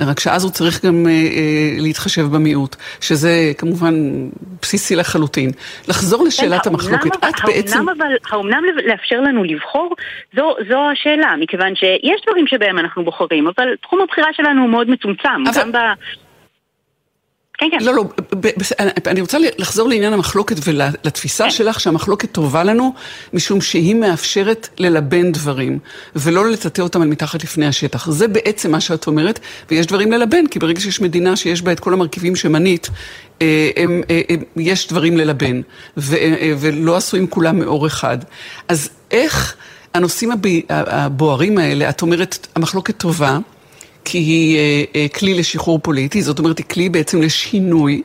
רק 0.00 0.20
שאז 0.20 0.44
הוא 0.44 0.52
צריך 0.52 0.84
גם 0.84 1.06
אה, 1.06 1.12
להתחשב 1.78 2.22
במיעוט, 2.22 2.76
שזה 3.00 3.52
כמובן 3.58 3.94
בסיסי 4.62 4.96
לחלוטין. 4.96 5.50
לחזור 5.88 6.24
לשאלת 6.24 6.62
כן, 6.62 6.70
המחלוקת, 6.70 7.16
את 7.16 7.34
בעצם... 7.46 7.86
האומנם 8.30 8.62
לאפשר 8.86 9.20
לנו 9.20 9.44
לבחור, 9.44 9.94
זו, 10.36 10.54
זו 10.68 10.90
השאלה, 10.92 11.34
מכיוון 11.40 11.74
שיש 11.74 12.20
דברים 12.26 12.46
שבהם 12.46 12.78
אנחנו 12.78 13.04
בוחרים, 13.04 13.46
אבל 13.46 13.66
תחום 13.82 14.00
הבחירה 14.00 14.28
שלנו 14.32 14.62
הוא 14.62 14.70
מאוד 14.70 14.90
מצומצם, 14.90 15.42
אבל... 15.50 15.60
גם 15.60 15.72
ב... 15.72 15.76
כן, 17.58 17.66
כן. 17.70 17.84
לא, 17.84 17.94
לא, 17.94 18.04
אני 19.06 19.20
רוצה 19.20 19.38
לחזור 19.58 19.88
לעניין 19.88 20.12
המחלוקת 20.12 20.56
ולתפיסה 20.64 21.44
כן. 21.44 21.50
שלך 21.50 21.80
שהמחלוקת 21.80 22.32
טובה 22.32 22.64
לנו, 22.64 22.94
משום 23.32 23.60
שהיא 23.60 23.94
מאפשרת 23.94 24.68
ללבן 24.78 25.32
דברים, 25.32 25.78
ולא 26.16 26.50
לטאטא 26.50 26.82
אותם 26.82 27.02
על 27.02 27.08
מתחת 27.08 27.44
לפני 27.44 27.66
השטח. 27.66 28.10
זה 28.10 28.28
בעצם 28.28 28.70
מה 28.70 28.80
שאת 28.80 29.06
אומרת, 29.06 29.40
ויש 29.70 29.86
דברים 29.86 30.12
ללבן, 30.12 30.46
כי 30.46 30.58
ברגע 30.58 30.80
שיש 30.80 31.00
מדינה 31.00 31.36
שיש 31.36 31.62
בה 31.62 31.72
את 31.72 31.80
כל 31.80 31.92
המרכיבים 31.92 32.36
שמנית, 32.36 32.90
אה, 33.42 33.70
הם, 33.76 34.02
הם, 34.08 34.20
הם, 34.28 34.42
יש 34.56 34.88
דברים 34.88 35.16
ללבן, 35.16 35.60
ו, 35.96 36.14
אה, 36.16 36.54
ולא 36.58 36.96
עשויים 36.96 37.26
כולם 37.26 37.58
מאור 37.58 37.86
אחד. 37.86 38.18
אז 38.68 38.90
איך 39.10 39.56
הנושאים 39.94 40.30
הבוערים 40.68 41.58
האלה, 41.58 41.88
את 41.88 42.02
אומרת, 42.02 42.46
המחלוקת 42.56 42.96
טובה, 42.96 43.38
כי 44.04 44.18
היא 44.18 44.58
אה, 44.58 44.84
אה, 44.94 45.06
כלי 45.08 45.34
לשחרור 45.34 45.78
פוליטי, 45.78 46.22
זאת 46.22 46.38
אומרת 46.38 46.58
היא 46.58 46.66
כלי 46.66 46.88
בעצם 46.88 47.22
לשינוי. 47.22 48.02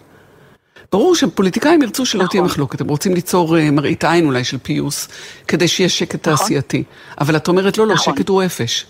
ברור 0.91 1.15
שפוליטיקאים 1.15 1.81
ירצו 1.81 2.05
שלא 2.05 2.23
נכון. 2.23 2.31
תהיה 2.31 2.43
מחלוקת, 2.43 2.81
הם 2.81 2.87
רוצים 2.87 3.13
ליצור 3.13 3.57
אה, 3.57 3.71
מראית 3.71 4.03
עין 4.03 4.25
אולי 4.25 4.43
של 4.43 4.57
פיוס, 4.57 5.07
כדי 5.47 5.67
שיהיה 5.67 5.89
שקט 5.89 6.27
נכון. 6.27 6.37
תעשייתי. 6.37 6.83
אבל 7.19 7.35
את 7.35 7.47
אומרת 7.47 7.77
לא, 7.77 7.87
לא, 7.87 7.93
נכון. 7.93 8.15
שקט 8.15 8.29
הוא 8.29 8.43
אפש. 8.45 8.85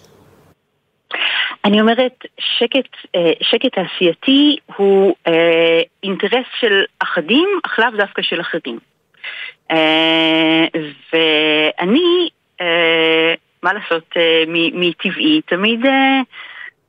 אני 1.65 1.81
אומרת, 1.81 2.25
שקט, 2.39 2.89
אה, 3.15 3.31
שקט 3.41 3.75
תעשייתי 3.75 4.57
הוא 4.75 5.15
אה, 5.27 5.81
אינטרס 6.03 6.45
של 6.59 6.83
אחדים, 6.99 7.49
אך 7.65 7.79
לאו 7.79 7.89
דווקא 7.97 8.21
של 8.21 8.41
אחרים. 8.41 8.79
אה, 9.71 10.65
ואני, 11.13 12.29
מה 13.63 13.73
לעשות, 13.73 14.13
מטבעי, 14.73 15.41
תמיד... 15.41 15.79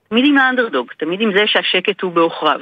אה, 0.09 0.17
תמיד 0.17 0.25
עם 0.25 0.39
האנדרדוג, 0.39 0.93
תמיד 0.97 1.21
עם 1.21 1.33
זה 1.33 1.47
שהשקט 1.47 2.03
הוא 2.03 2.13
בעוכריו. 2.13 2.61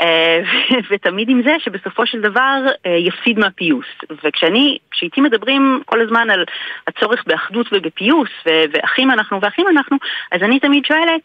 אה, 0.00 0.40
ותמיד 0.90 1.28
עם 1.28 1.42
זה 1.42 1.56
שבסופו 1.58 2.06
של 2.06 2.20
דבר 2.20 2.58
אה, 2.86 2.96
יפסיד 2.96 3.38
מהפיוס. 3.38 3.86
וכשאני, 4.24 4.78
כשאיתי 4.90 5.20
מדברים 5.20 5.82
כל 5.86 6.00
הזמן 6.00 6.30
על 6.30 6.44
הצורך 6.86 7.24
באחדות 7.26 7.66
ובפיוס, 7.72 8.30
ואחים 8.46 9.10
אנחנו 9.10 9.40
ואחים 9.42 9.68
אנחנו, 9.68 9.96
אז 10.32 10.42
אני 10.42 10.60
תמיד 10.60 10.84
שואלת, 10.84 11.22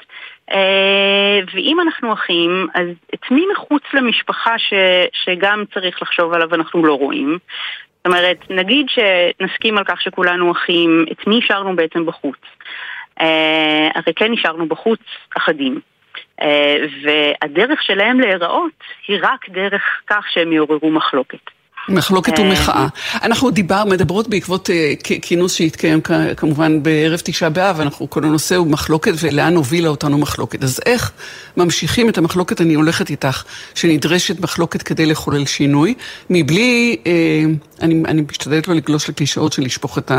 ואם 1.54 1.78
אנחנו 1.80 2.14
אחים, 2.14 2.68
אז 2.74 2.88
את 3.14 3.32
מי 3.32 3.46
מחוץ 3.54 3.84
למשפחה 3.94 4.58
ש, 4.58 4.74
שגם 5.24 5.64
צריך 5.74 6.02
לחשוב 6.02 6.34
עליו 6.34 6.56
אנחנו 6.56 6.86
לא 6.86 6.94
רואים? 6.94 7.38
זאת 7.98 8.06
אומרת, 8.06 8.38
נגיד 8.50 8.86
שנסכים 8.90 9.78
על 9.78 9.84
כך 9.84 10.02
שכולנו 10.02 10.52
אחים, 10.52 11.06
את 11.12 11.28
מי 11.28 11.40
השארנו 11.44 11.76
בעצם 11.76 12.06
בחוץ? 12.06 12.38
הרי 13.96 14.14
כן 14.16 14.32
נשארנו 14.32 14.68
בחוץ 14.68 15.00
אחדים. 15.38 15.80
והדרך 17.04 17.84
שלהם 17.84 18.20
להיראות 18.20 18.72
היא 19.08 19.20
רק 19.22 19.50
דרך 19.50 19.84
כך 20.08 20.26
שהם 20.30 20.52
יעוררו 20.52 20.92
מחלוקת. 20.92 21.40
מחלוקת 21.90 22.40
ומחאה. 22.40 22.88
אנחנו 23.14 23.52
דיבר, 23.52 23.84
מדברות 23.86 24.28
בעקבות 24.28 24.70
uh, 24.70 25.04
כינוס 25.22 25.54
שהתקיים 25.54 26.02
כמובן 26.38 26.84
בערב 26.84 27.20
תשעה 27.24 27.50
באב, 27.50 27.80
אנחנו, 27.80 28.10
כל 28.10 28.24
הנושא 28.24 28.56
הוא 28.56 28.68
מחלוקת 28.68 29.12
ולאן 29.20 29.56
הובילה 29.56 29.90
אותנו 29.90 30.18
מחלוקת. 30.18 30.64
אז 30.64 30.80
איך 30.86 31.12
ממשיכים 31.58 32.10
את 32.10 32.18
המחלוקת, 32.18 32.62
אני 32.62 32.74
הולכת 32.74 33.10
איתך, 33.10 33.44
שנדרשת 33.76 34.40
מחלוקת 34.40 34.82
כדי 34.82 35.06
לחולל 35.06 35.46
שינוי, 35.46 35.94
מבלי, 36.30 36.98
uh, 37.04 37.08
אני, 37.82 38.04
אני 38.08 38.22
משתדלת 38.32 38.68
לא 38.68 38.76
לגלוש 38.76 39.10
לקלישאות 39.10 39.54
של 39.54 39.62
לשפוך 39.62 39.98
את 39.98 40.12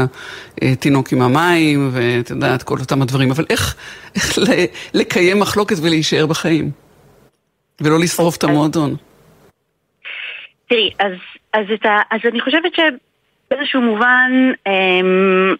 התינוק 0.63 1.13
עם 1.13 1.23
המים, 1.23 1.91
ואת 1.93 2.31
יודעת, 2.31 2.63
כל 2.63 2.79
אותם 2.79 3.03
הדברים, 3.03 3.31
אבל 3.31 3.45
איך, 3.51 3.75
איך 4.15 4.39
לקיים 4.95 5.41
מחלוקת 5.41 5.77
ולהישאר 5.81 6.27
בחיים? 6.27 6.71
ולא 7.81 7.99
לשרוף 7.99 8.37
את 8.37 8.45
המועדון. 8.45 8.97
תראי, 10.69 10.91
אז 10.99 11.13
אז, 11.53 11.67
ה, 11.85 12.01
אז 12.11 12.21
אני 12.25 12.41
חושבת 12.41 12.73
שבאיזשהו 12.75 13.81
מובן, 13.81 14.53
אמ, 14.67 15.55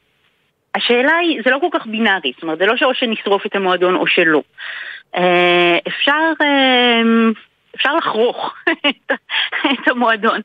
השאלה 0.75 1.17
היא, 1.17 1.41
זה 1.45 1.51
לא 1.51 1.59
כל 1.61 1.79
כך 1.79 1.87
בינארי, 1.87 2.33
זאת 2.35 2.43
אומרת, 2.43 2.59
זה 2.59 2.67
לא 2.67 2.77
שאו 2.77 2.95
שנשרוף 2.95 3.47
את 3.47 3.57
המועדון 3.57 3.95
או 3.95 4.07
שלא. 4.07 4.43
אה, 5.17 5.79
אפשר... 5.89 6.33
אה, 6.43 7.03
אפשר 7.77 7.97
לחרוך 7.97 8.55
את 9.73 9.89
המועדון, 9.89 10.41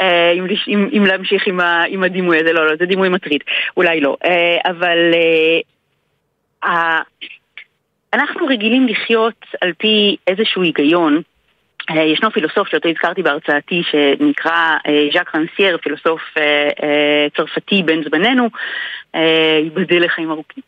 אה, 0.00 0.30
אם, 0.30 0.46
אם, 0.68 0.88
אם 0.96 1.06
להמשיך 1.06 1.46
עם, 1.46 1.60
ה, 1.60 1.82
עם 1.88 2.02
הדימוי 2.02 2.40
הזה, 2.40 2.52
לא, 2.52 2.66
לא, 2.66 2.76
זה 2.78 2.86
דימוי 2.86 3.08
מטריד, 3.08 3.40
אולי 3.76 4.00
לא, 4.00 4.16
אה, 4.24 4.70
אבל 4.70 4.98
אנחנו 8.12 8.46
רגילים 8.46 8.88
לחיות 8.88 9.44
על 9.60 9.72
פי 9.78 10.16
איזשהו 10.26 10.62
היגיון 10.62 11.22
ישנו 11.94 12.30
פילוסוף 12.30 12.68
שאותו 12.68 12.88
הזכרתי 12.88 13.22
בהרצאתי 13.22 13.82
שנקרא 13.90 14.76
אה, 14.86 15.08
ז'אק 15.12 15.34
רנסייר, 15.34 15.78
פילוסוף 15.78 16.20
אה, 16.38 17.26
צרפתי 17.36 17.82
בן 17.82 18.02
זמננו, 18.04 18.48
ייבדל 19.64 20.04
לחיים 20.04 20.30
ארוכים. 20.30 20.62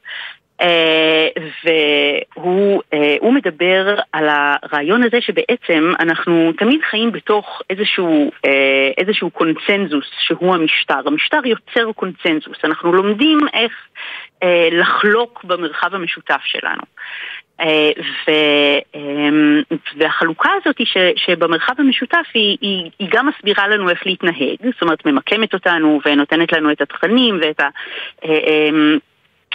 והוא 2.44 3.32
מדבר 3.32 3.96
על 4.12 4.28
הרעיון 4.28 5.02
הזה 5.02 5.20
שבעצם 5.20 5.92
אנחנו 6.00 6.52
תמיד 6.58 6.80
חיים 6.90 7.12
בתוך 7.12 7.62
איזשהו, 7.70 8.30
איזשהו 8.98 9.30
קונצנזוס 9.30 10.06
שהוא 10.18 10.54
המשטר. 10.54 11.00
המשטר 11.06 11.40
יוצר 11.44 11.92
קונצנזוס, 11.92 12.56
אנחנו 12.64 12.92
לומדים 12.92 13.38
איך 13.52 13.72
לחלוק 14.72 15.44
במרחב 15.44 15.94
המשותף 15.94 16.40
שלנו. 16.44 16.82
אה, 17.60 17.90
ו, 18.28 18.30
אמ, 18.94 19.62
והחלוקה 19.96 20.50
הזאת 20.60 20.76
ש, 20.84 20.96
שבמרחב 21.16 21.74
המשותף 21.78 22.26
היא, 22.34 22.58
היא, 22.60 22.90
היא 22.98 23.08
גם 23.10 23.28
מסבירה 23.28 23.68
לנו 23.68 23.90
איך 23.90 24.06
להתנהג, 24.06 24.56
זאת 24.72 24.82
אומרת 24.82 25.06
ממקמת 25.06 25.54
אותנו 25.54 26.00
ונותנת 26.06 26.52
לנו 26.52 26.72
את 26.72 26.80
התכנים 26.80 27.40
ואת 27.42 27.60
ה... 27.60 27.68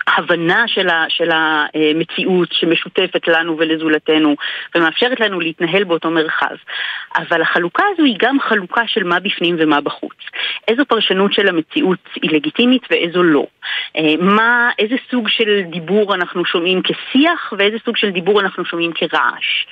הבנה 0.08 0.64
של, 0.68 0.90
ה, 0.90 1.06
של 1.10 1.30
המציאות 1.32 2.50
שמשותפת 2.52 3.28
לנו 3.28 3.58
ולזולתנו 3.58 4.36
ומאפשרת 4.76 5.20
לנו 5.20 5.40
להתנהל 5.40 5.84
באותו 5.84 6.10
מרחב. 6.10 6.56
אבל 7.18 7.42
החלוקה 7.42 7.84
הזו 7.94 8.04
היא 8.04 8.16
גם 8.20 8.40
חלוקה 8.40 8.82
של 8.88 9.04
מה 9.04 9.20
בפנים 9.20 9.56
ומה 9.60 9.82
בחוץ. 9.82 10.18
איזו 10.68 10.86
פרשנות 10.86 11.34
של 11.34 11.48
המציאות 11.48 12.00
היא 12.22 12.32
לגיטימית 12.32 12.82
ואיזו 12.92 13.24
לא. 13.24 13.46
אה, 13.98 14.16
מה, 14.20 14.70
איזה 14.80 14.96
סוג 15.12 15.30
של 15.30 15.62
דיבור 15.62 16.16
אנחנו 16.16 16.46
שומעים 16.46 16.82
כשיח 16.82 17.54
ואיזה 17.58 17.78
סוג 17.86 17.98
של 17.98 18.10
דיבור 18.10 18.42
אנחנו 18.42 18.66
שומעים 18.66 18.92
כרעש. 18.94 19.66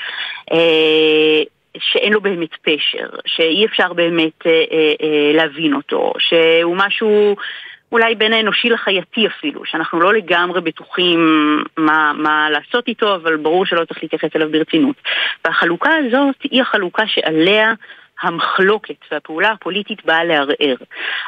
אה, 0.52 1.44
שאין 1.78 2.14
לו 2.14 2.22
באמת 2.22 2.56
פשר, 2.62 3.10
שאי 3.26 3.66
אפשר 3.66 3.94
באמת 3.94 4.48
אה, 4.48 4.52
אה, 4.52 4.94
אה, 5.02 5.32
להבין 5.34 5.74
אותו, 5.74 6.14
שהוא 6.20 6.78
משהו 6.78 7.36
אולי 7.92 8.16
בין 8.16 8.34
האנושי 8.34 8.70
לחייתי 8.70 9.28
אפילו, 9.28 9.66
שאנחנו 9.66 10.00
לא 10.00 10.14
לגמרי 10.14 10.62
בטוחים 10.62 11.20
מה, 11.78 12.12
מה 12.16 12.50
לעשות 12.50 12.88
איתו, 12.88 13.16
אבל 13.16 13.38
ברור 13.38 13.66
שלא 13.66 13.86
צריך 13.86 14.04
להתייחס 14.04 14.36
אליו 14.36 14.52
ברצינות. 14.52 14.96
והחלוקה 15.46 15.90
הזאת 15.96 16.36
היא 16.44 16.62
החלוקה 16.62 17.04
שעליה 17.08 17.74
המחלוקת 18.22 18.96
והפעולה 19.12 19.52
הפוליטית 19.52 20.06
באה 20.06 20.24
לערער. 20.24 20.76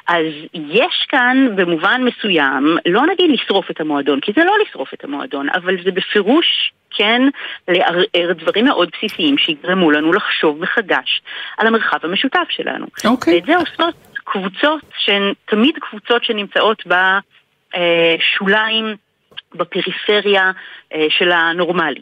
אז 0.08 0.26
יש 0.54 1.06
כאן 1.10 1.48
במובן 1.56 2.02
מסוים, 2.04 2.78
לא 2.86 3.06
נגיד 3.06 3.32
לשרוף 3.32 3.72
את 3.72 3.82
המועדון, 3.82 4.20
כי 4.20 4.32
זה 4.36 4.44
לא 4.44 4.54
לשרוף 4.68 4.94
את 4.94 5.04
המועדון, 5.04 5.50
אבל 5.50 5.76
זה 5.84 5.92
בפירוש 5.92 6.72
כן 6.96 7.22
לערער 7.68 8.34
דברים 8.34 8.66
מאוד 8.66 8.90
בסיסיים 8.94 9.38
שיגרמו 9.38 9.92
לנו 9.92 10.14
לחשוב 10.14 10.60
מחדש 10.62 11.22
על 11.58 11.68
המרחב 11.68 11.98
המשותף 12.04 12.46
שלנו. 12.50 12.86
אוקיי. 13.06 13.34
Okay. 13.34 13.36
ואת 13.36 13.46
זה 13.46 13.56
עושות 13.58 14.13
קבוצות 14.24 14.82
שהן 14.98 15.34
תמיד 15.46 15.76
קבוצות 15.82 16.24
שנמצאות 16.24 16.84
בשוליים, 17.76 18.96
בפריפריה 19.56 20.52
אה, 20.94 21.06
של 21.10 21.32
הנורמלי. 21.32 22.02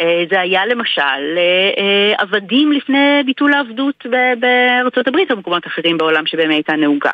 אה, 0.00 0.24
זה 0.30 0.40
היה 0.40 0.66
למשל 0.66 1.38
אה, 1.38 2.12
עבדים 2.18 2.72
לפני 2.72 3.22
ביטול 3.26 3.52
העבדות 3.54 4.06
בארצות 4.40 5.08
הברית 5.08 5.30
או 5.30 5.36
במקומות 5.36 5.66
אחרים 5.66 5.98
בעולם 5.98 6.26
שבהם 6.26 6.50
הייתה 6.50 6.76
נהוגה. 6.76 7.12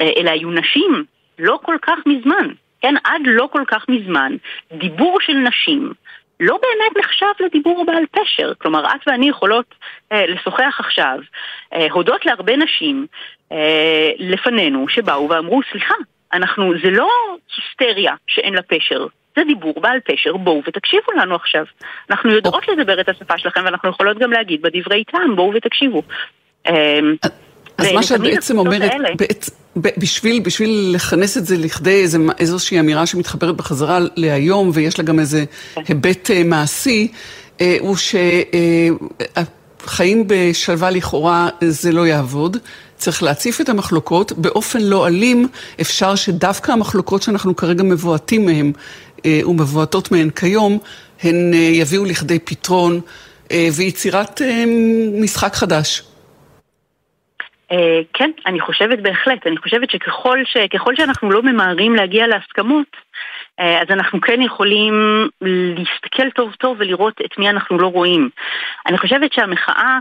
אלה 0.00 0.30
היו 0.30 0.50
נשים 0.50 1.04
לא 1.38 1.58
כל 1.62 1.76
כך 1.82 1.98
מזמן, 2.06 2.48
כן, 2.80 2.94
עד 3.04 3.20
לא 3.24 3.48
כל 3.52 3.62
כך 3.66 3.84
מזמן, 3.88 4.32
דיבור 4.72 5.18
של 5.20 5.32
נשים 5.32 5.92
לא 6.40 6.58
באמת 6.62 7.04
נחשב 7.04 7.26
לדיבור 7.40 7.84
בעל 7.86 8.04
פשר. 8.10 8.52
כלומר, 8.58 8.84
את 8.86 9.00
ואני 9.06 9.28
יכולות 9.28 9.74
לשוחח 10.10 10.76
עכשיו, 10.78 11.18
הודות 11.90 12.26
להרבה 12.26 12.56
נשים 12.56 13.06
אה, 13.52 14.10
לפנינו 14.18 14.88
שבאו 14.88 15.28
ואמרו, 15.28 15.60
סליחה, 15.70 15.94
אנחנו, 16.32 16.72
זה 16.82 16.90
לא 16.90 17.08
היסטריה 17.56 18.14
שאין 18.26 18.54
לה 18.54 18.62
פשר, 18.62 19.06
זה 19.36 19.42
דיבור 19.46 19.80
בעל 19.80 19.98
פשר, 20.04 20.36
בואו 20.36 20.62
ותקשיבו 20.68 21.12
לנו 21.16 21.34
עכשיו. 21.34 21.64
אנחנו 22.10 22.30
יודעות 22.30 22.68
לדבר 22.68 23.00
את 23.00 23.08
השפה 23.08 23.38
שלכם 23.38 23.60
ואנחנו 23.64 23.88
יכולות 23.88 24.18
גם 24.18 24.32
להגיד 24.32 24.62
בדברי 24.62 25.04
טעם, 25.04 25.36
בואו 25.36 25.52
ותקשיבו. 25.54 26.02
אה, 26.66 26.98
אז 27.78 27.92
מה 27.92 28.02
שאת 28.02 28.20
בעצם 28.20 28.58
אומרת, 28.58 28.92
בשביל, 29.76 30.40
בשביל 30.40 30.92
לכנס 30.94 31.36
את 31.36 31.46
זה 31.46 31.56
לכדי 31.58 32.02
איזו, 32.02 32.18
איזושהי 32.38 32.80
אמירה 32.80 33.06
שמתחברת 33.06 33.56
בחזרה 33.56 33.98
להיום, 34.16 34.70
ויש 34.74 34.98
לה 34.98 35.04
גם 35.04 35.18
איזה 35.18 35.44
כן. 35.74 35.80
היבט 35.88 36.30
אה, 36.30 36.44
מעשי, 36.44 37.12
אה, 37.60 37.76
הוא 37.80 37.96
שהחיים 39.36 40.24
בשלווה 40.26 40.90
לכאורה 40.90 41.48
זה 41.60 41.92
לא 41.92 42.06
יעבוד. 42.06 42.56
צריך 42.96 43.22
להציף 43.22 43.60
את 43.60 43.68
המחלוקות 43.68 44.32
באופן 44.32 44.78
לא 44.82 45.06
אלים, 45.06 45.48
אפשר 45.80 46.14
שדווקא 46.14 46.72
המחלוקות 46.72 47.22
שאנחנו 47.22 47.56
כרגע 47.56 47.82
מבועטים 47.82 48.44
מהן 48.44 48.72
אה, 49.26 49.40
ומבועטות 49.46 50.12
מהן 50.12 50.30
כיום, 50.30 50.78
הן 51.22 51.54
יביאו 51.54 52.04
לכדי 52.04 52.38
פתרון 52.38 53.00
ויצירת 53.76 54.40
משחק 55.22 55.54
חדש. 55.54 56.02
אה, 57.72 58.00
כן, 58.12 58.30
אני 58.46 58.60
חושבת 58.60 58.98
בהחלט. 58.98 59.46
אני 59.46 59.56
חושבת 59.56 59.90
שככל 59.90 60.38
ש, 60.44 60.56
שאנחנו 60.96 61.30
לא 61.30 61.42
ממהרים 61.42 61.94
להגיע 61.94 62.26
להסכמות, 62.26 62.86
אה, 63.60 63.82
אז 63.82 63.86
אנחנו 63.90 64.20
כן 64.20 64.42
יכולים 64.42 64.94
להסתכל 65.40 66.30
טוב 66.30 66.52
טוב 66.52 66.76
ולראות 66.80 67.14
את 67.24 67.38
מי 67.38 67.50
אנחנו 67.50 67.78
לא 67.78 67.86
רואים. 67.86 68.30
אני 68.86 68.98
חושבת 68.98 69.32
שהמחאה 69.32 69.98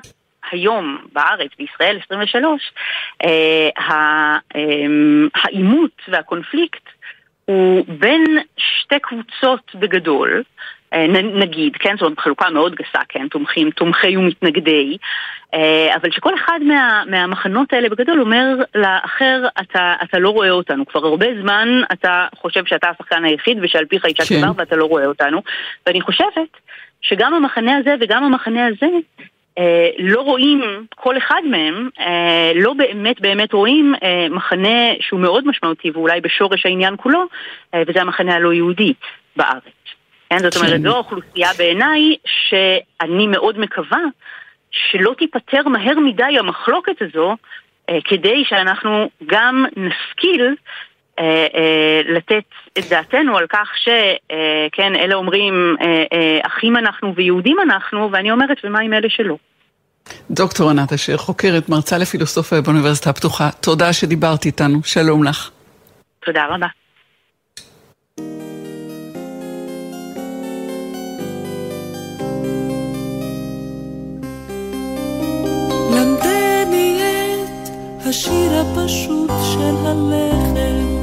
היום 0.56 0.98
בארץ, 1.14 1.52
בישראל 1.60 2.00
23, 2.06 2.72
אה, 3.24 4.38
העימות 5.36 6.02
והקונפליקט 6.08 6.84
הוא 7.46 7.86
בין 7.88 8.24
שתי 8.58 9.00
קבוצות 9.00 9.76
בגדול, 9.76 10.44
אה, 10.94 11.08
נגיד, 11.24 11.76
כן, 11.80 11.96
זאת 12.00 12.20
חלוקה 12.20 12.50
מאוד 12.50 12.76
גסה, 12.76 13.00
כן, 13.10 13.28
תומכים, 13.28 13.72
תומכי 13.72 14.18
ומתנגדי, 14.18 14.98
אה, 15.54 15.96
אבל 15.96 16.12
שכל 16.12 16.36
אחד 16.36 16.60
מה, 16.64 17.04
מהמחנות 17.10 17.74
האלה 17.74 17.90
בגדול 17.90 18.22
אומר 18.22 18.56
לאחר, 18.76 19.44
אתה, 19.62 19.94
אתה 20.04 20.20
לא 20.20 20.30
רואה 20.30 20.50
אותנו. 20.50 20.86
כבר 20.86 21.06
הרבה 21.06 21.26
זמן 21.42 21.82
אתה 21.94 22.28
חושב 22.36 22.66
שאתה 22.66 22.90
השחקן 22.90 23.26
היחיד 23.26 23.58
ושעל 23.62 23.86
פיך 23.86 24.06
אישה 24.06 24.24
כן. 24.26 24.50
ואתה 24.58 24.76
לא 24.76 24.86
רואה 24.86 25.06
אותנו. 25.06 25.42
ואני 25.88 26.02
חושבת 26.02 26.58
שגם 27.02 27.34
המחנה 27.34 27.78
הזה 27.78 27.96
וגם 28.02 28.24
המחנה 28.24 28.68
הזה 28.68 28.86
אה, 28.86 29.26
לא 29.98 30.22
רואים, 30.22 30.86
כל 30.96 31.18
אחד 31.18 31.42
מהם, 31.50 31.90
אה, 32.00 32.52
לא 32.56 32.74
באמת 32.74 33.22
באמת 33.22 33.54
רואים 33.54 33.96
אה, 34.04 34.28
מחנה 34.30 34.94
שהוא 35.00 35.20
מאוד 35.20 35.48
משמעותי 35.48 35.92
ואולי 35.92 36.22
בשורש 36.22 36.66
העניין 36.66 36.96
כולו, 36.98 37.26
אה, 37.74 37.84
וזה 37.88 38.02
המחנה 38.02 38.36
הלא 38.36 38.54
יהודי 38.54 38.94
בארץ. 39.36 39.64
כן, 40.30 40.38
זאת 40.40 40.56
אומרת, 40.56 40.82
זו 40.82 40.96
האוכלוסייה 40.96 41.50
בעיניי 41.58 42.16
שאני 42.26 43.28
מאוד 43.28 43.60
מקווה 43.60 44.02
שלא 44.72 45.14
תיפתר 45.18 45.68
מהר 45.68 46.00
מדי 46.00 46.40
המחלוקת 46.40 47.02
הזו, 47.02 47.36
אה, 47.90 47.98
כדי 48.04 48.44
שאנחנו 48.46 49.10
גם 49.26 49.66
נשכיל 49.76 50.42
אה, 50.42 50.48
אה, 50.48 50.56
לתת 52.10 52.44
את 52.78 52.84
דעתנו 52.90 53.38
על 53.38 53.46
כך 53.50 53.70
שכן, 53.78 54.96
אלה 54.96 55.16
אומרים 55.16 55.76
אחים 56.44 56.78
אנחנו 56.78 57.16
ויהודים 57.16 57.58
אנחנו, 57.64 58.10
ואני 58.12 58.32
אומרת, 58.32 58.58
ומה 58.64 58.80
עם 58.80 58.94
אלה 58.94 59.10
שלא? 59.10 59.36
דוקטור 60.32 60.70
ענת 60.70 60.94
אשר, 60.94 61.18
חוקרת, 61.18 61.70
מרצה 61.70 61.98
לפילוסופיה 61.98 62.62
באוניברסיטה 62.62 63.10
הפתוחה, 63.10 63.50
תודה 63.62 63.94
שדיברת 63.94 64.46
איתנו, 64.46 64.84
שלום 64.84 65.24
לך. 65.24 65.50
תודה 66.26 66.46
רבה. 66.50 66.68
השיר 78.10 78.52
הפשוט 78.54 79.32
של 79.54 79.76
הלחם, 79.86 80.95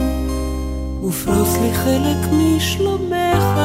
ופרוס 1.02 1.56
לי 1.62 1.74
חלק 1.74 2.32
משלומך. 2.32 3.60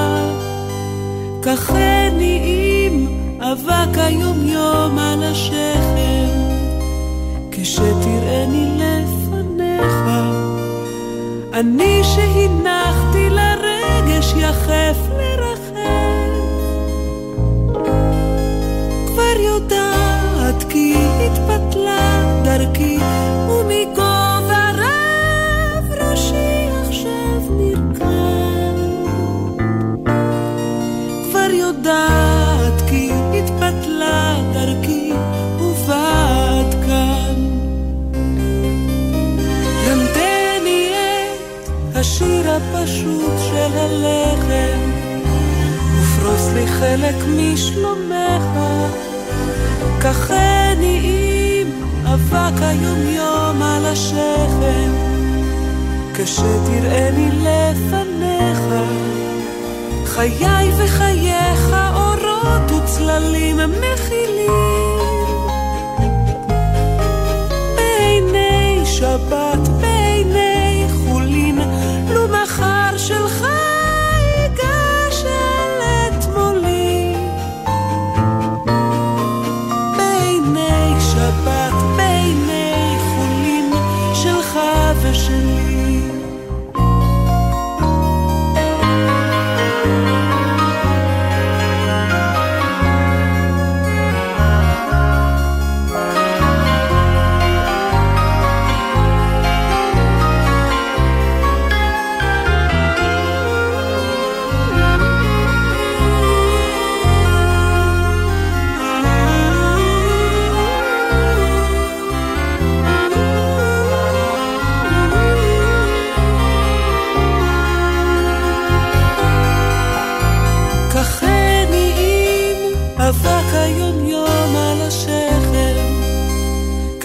קחני 1.42 2.42
עם 2.86 3.08
אבק 3.42 3.98
היומיום 3.98 5.00
על 5.00 5.24
השכם, 5.24 6.30
כשתראני 7.52 8.78
לפניך. 8.78 9.96
אני 11.54 12.02
שהנחתי 12.04 13.30
לרגש 13.30 14.34
יחף 14.38 14.98
לרחם, 15.18 16.17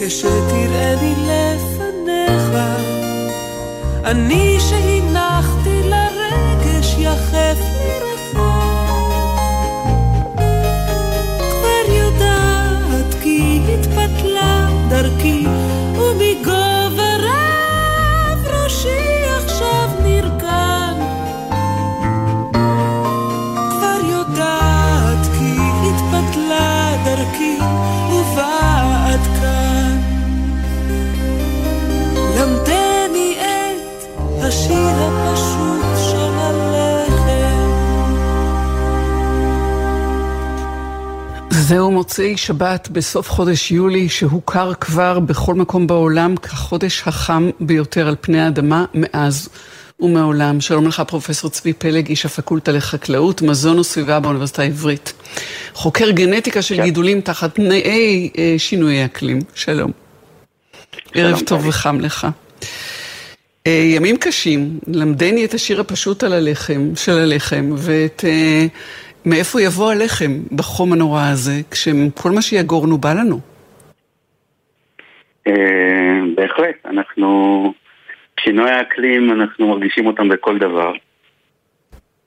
כשתראני 0.07 1.15
לפניך, 1.17 2.51
אני 4.05 4.59
שהנחתי 4.61 5.83
לרגש 5.83 6.97
יחף 6.99 7.82
זהו 41.73 41.91
מוצאי 41.91 42.37
שבת 42.37 42.89
בסוף 42.89 43.31
חודש 43.31 43.71
יולי, 43.71 44.09
שהוכר 44.09 44.75
כבר 44.75 45.19
בכל 45.19 45.55
מקום 45.55 45.87
בעולם 45.87 46.37
כחודש 46.37 47.03
החם 47.07 47.51
ביותר 47.61 48.09
על 48.09 48.17
פני 48.21 48.41
האדמה 48.41 48.85
מאז 48.95 49.49
ומעולם. 50.01 50.61
שלום 50.61 50.87
לך 50.87 51.03
פרופסור 51.09 51.51
צבי 51.51 51.73
פלג, 51.73 52.09
איש 52.09 52.27
הפקולטה 52.27 52.73
לחקלאות, 52.73 53.43
מזון 53.43 53.79
וסביבה 53.79 54.21
באוניברסיטה 54.21 54.63
העברית. 54.63 55.13
חוקר 55.75 56.11
גנטיקה 56.11 56.63
של 56.63 56.83
גידולים 56.83 57.21
תחת 57.21 57.55
תנאי 57.55 58.31
אה, 58.39 58.55
שינויי 58.59 59.05
אקלים. 59.05 59.39
שלום. 59.55 59.91
ערב 61.15 61.41
טוב 61.47 61.67
וחם 61.67 62.01
לך. 62.01 62.27
אה, 63.67 63.93
ימים 63.97 64.17
קשים, 64.17 64.79
למדני 64.87 65.45
את 65.45 65.55
השיר 65.55 65.81
הפשוט 65.81 66.25
על 66.25 66.33
הלחם, 66.33 66.91
של 66.97 67.19
הלחם, 67.19 67.71
ואת 67.77 68.25
אה, 68.29 68.67
מאיפה 69.27 69.63
יבוא 69.63 69.91
הלחם 69.91 70.33
בחום 70.57 70.93
הנורא 70.93 71.23
הזה, 71.33 71.53
כשכל 71.71 72.31
מה 72.31 72.43
שיגורנו 72.43 72.99
בא 72.99 73.13
לנו. 73.13 73.41
אה, 75.47 76.21
בהחלט, 76.35 76.77
אנחנו, 76.85 77.73
שינוי 78.41 78.71
האקלים, 78.71 79.33
אנחנו 79.33 79.69
מרגישים 79.69 80.07
אותם 80.07 80.29
בכל 80.29 80.59
דבר, 80.59 80.93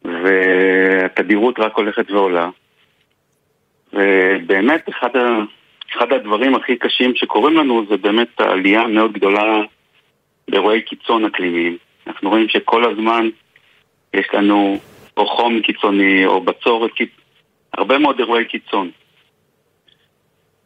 והתדירות 0.06 1.60
רק 1.60 1.76
הולכת 1.76 2.12
ועולה, 2.12 2.50
ובאמת 3.94 4.90
אחד, 4.90 5.16
ה, 5.16 5.40
אחד 5.98 6.14
הדברים 6.14 6.56
הכי 6.56 6.76
קשים 6.76 7.16
שקורים 7.16 7.58
לנו 7.58 7.86
זה 7.90 7.98
באמת 7.98 8.42
העלייה 8.42 8.82
המאוד 8.82 9.14
גדולה 9.14 9.62
באירועי 10.50 10.82
קיצון 10.82 11.26
אקלימיים. 11.26 11.78
אנחנו 12.08 12.30
רואים 12.30 12.50
שכל 12.50 12.92
הזמן 12.92 13.30
יש 14.14 14.28
לנו 14.34 14.80
או 15.18 15.28
חום 15.28 15.62
קיצוני 15.62 16.26
או 16.26 16.42
בצורת, 16.42 16.92
הרבה 17.74 17.98
מאוד 17.98 18.20
אירועי 18.20 18.46
קיצון. 18.46 18.92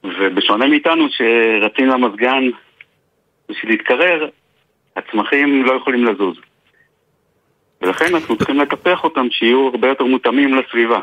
ובשונה 0.04 0.68
מאיתנו 0.68 1.06
שרצים 1.10 1.88
למזגן 1.88 2.44
בשביל 3.50 3.72
להתקרר, 3.72 4.30
הצמחים 4.96 5.66
לא 5.66 5.74
יכולים 5.74 6.06
לזוז. 6.06 6.36
ולכן 7.82 8.16
אנחנו 8.16 8.38
צריכים 8.38 8.60
לטפח 8.60 9.04
אותם 9.04 9.28
שיהיו 9.32 9.68
הרבה 9.68 9.88
יותר 9.88 10.04
מותאמים 10.04 10.56
לסביבה. 10.56 11.00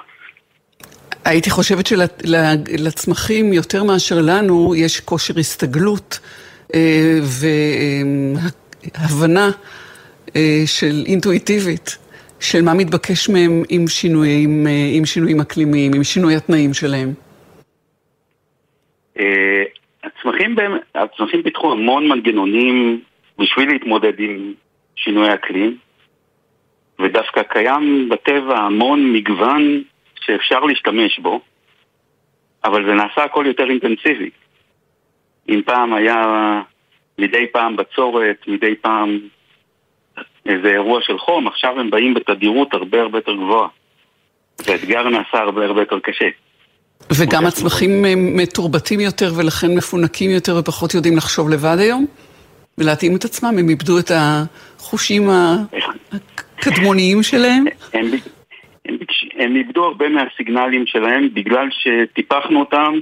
הייתי 1.24 1.50
חושבת 1.50 1.86
שלצמחים 1.86 3.52
יותר 3.52 3.84
מאשר 3.84 4.16
לנו 4.22 4.74
יש 4.74 5.00
כושר 5.00 5.38
הסתגלות 5.38 6.18
והבנה 8.94 9.50
של 10.66 11.04
אינטואיטיבית 11.06 11.98
של 12.50 12.62
מה 12.62 12.74
מתבקש 12.74 13.28
מהם 13.28 13.62
עם 13.68 13.86
שינויים, 13.88 14.66
עם 14.96 15.04
שינויים 15.04 15.40
אקלימיים, 15.40 15.92
עם 15.94 16.04
שינוי 16.04 16.36
התנאים 16.36 16.74
שלהם? 16.74 17.08
הצמחים, 20.04 20.56
הצמחים 20.94 21.42
פיתחו 21.42 21.72
המון 21.72 22.08
מנגנונים 22.08 23.00
בשביל 23.38 23.68
להתמודד 23.68 24.20
עם 24.20 24.52
שינוי 24.96 25.34
אקלים, 25.34 25.76
ודווקא 26.98 27.42
קיים 27.42 28.08
בטבע 28.08 28.58
המון 28.58 29.12
מגוון 29.12 29.82
שאפשר 30.20 30.60
להשתמש 30.60 31.18
בו, 31.18 31.40
אבל 32.64 32.86
זה 32.86 32.94
נעשה 32.94 33.24
הכל 33.24 33.44
יותר 33.46 33.70
אינטנסיבי. 33.70 34.30
אם 35.48 35.60
פעם 35.64 35.94
היה 35.94 36.22
מדי 37.18 37.46
פעם 37.52 37.76
בצורת, 37.76 38.36
מדי 38.48 38.74
פעם 38.80 39.18
איזה 40.48 40.68
אירוע 40.68 41.00
של 41.02 41.18
חום, 41.18 41.46
עכשיו 41.46 41.80
הם 41.80 41.90
באים 41.90 42.14
בתדירות 42.14 42.74
הרבה 42.74 43.00
הרבה 43.00 43.18
יותר 43.18 43.32
גבוהה. 43.34 43.68
והאתגר 44.66 45.08
נעשה 45.08 45.38
הרבה 45.38 45.64
הרבה 45.64 45.80
יותר 45.80 45.98
קשה. 45.98 46.28
וגם 47.12 47.46
הצמחים 47.46 47.90
מתורבתים 48.36 49.00
יותר 49.00 49.32
ולכן 49.36 49.74
מפונקים 49.74 50.30
יותר 50.30 50.56
ופחות 50.60 50.94
יודעים 50.94 51.16
לחשוב 51.16 51.50
לבד 51.50 51.76
היום? 51.78 52.06
ולהתאים 52.78 53.16
את 53.16 53.24
עצמם? 53.24 53.58
הם 53.58 53.68
איבדו 53.68 53.98
את 53.98 54.10
החושים 54.14 55.28
הקדמוניים 55.30 57.22
שלהם? 57.22 57.64
הם, 57.92 58.06
הם, 58.84 58.96
הם 59.38 59.56
איבדו 59.56 59.84
הרבה 59.84 60.08
מהסיגנלים 60.08 60.86
שלהם 60.86 61.28
בגלל 61.34 61.68
שטיפחנו 61.70 62.60
אותם 62.60 62.94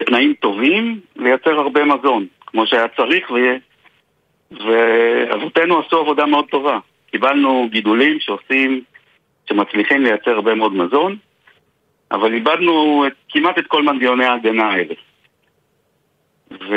בתנאים 0.00 0.34
טובים 0.40 1.00
לייצר 1.16 1.50
הרבה 1.50 1.84
מזון, 1.84 2.26
כמו 2.46 2.66
שהיה 2.66 2.86
צריך, 2.96 3.30
ו... 3.30 3.34
ואבותינו 4.64 5.78
עשו 5.78 5.98
עבודה 6.00 6.26
מאוד 6.26 6.44
טובה. 6.50 6.78
קיבלנו 7.10 7.68
גידולים 7.70 8.20
שעושים, 8.20 8.82
שמצליחים 9.48 10.02
לייצר 10.02 10.30
הרבה 10.30 10.54
מאוד 10.54 10.72
מזון, 10.72 11.16
אבל 12.12 12.34
איבדנו 12.34 13.04
את, 13.06 13.12
כמעט 13.28 13.58
את 13.58 13.66
כל 13.66 13.82
מנגנוני 13.82 14.24
ההגנה 14.24 14.68
האלה. 14.68 14.94
ו... 16.50 16.74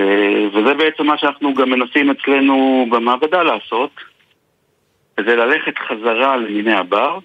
וזה 0.54 0.74
בעצם 0.74 1.06
מה 1.06 1.18
שאנחנו 1.18 1.54
גם 1.54 1.70
מנסים 1.70 2.10
אצלנו 2.10 2.86
במעבדה 2.90 3.44
לעשות, 3.44 3.92
וזה 5.20 5.36
ללכת 5.36 5.78
חזרה 5.78 6.38
למיני 6.38 6.74
הבר. 6.74 7.20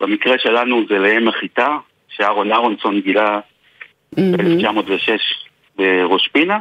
במקרה 0.00 0.38
שלנו 0.38 0.82
זה 0.88 0.98
לאם 0.98 1.28
החיטה, 1.28 1.78
שאהרון 2.08 2.52
אהרונסון 2.52 3.00
גילה 3.00 3.40
ב-1906 4.16 5.10
בראש 5.76 6.28
פינה, 6.28 6.58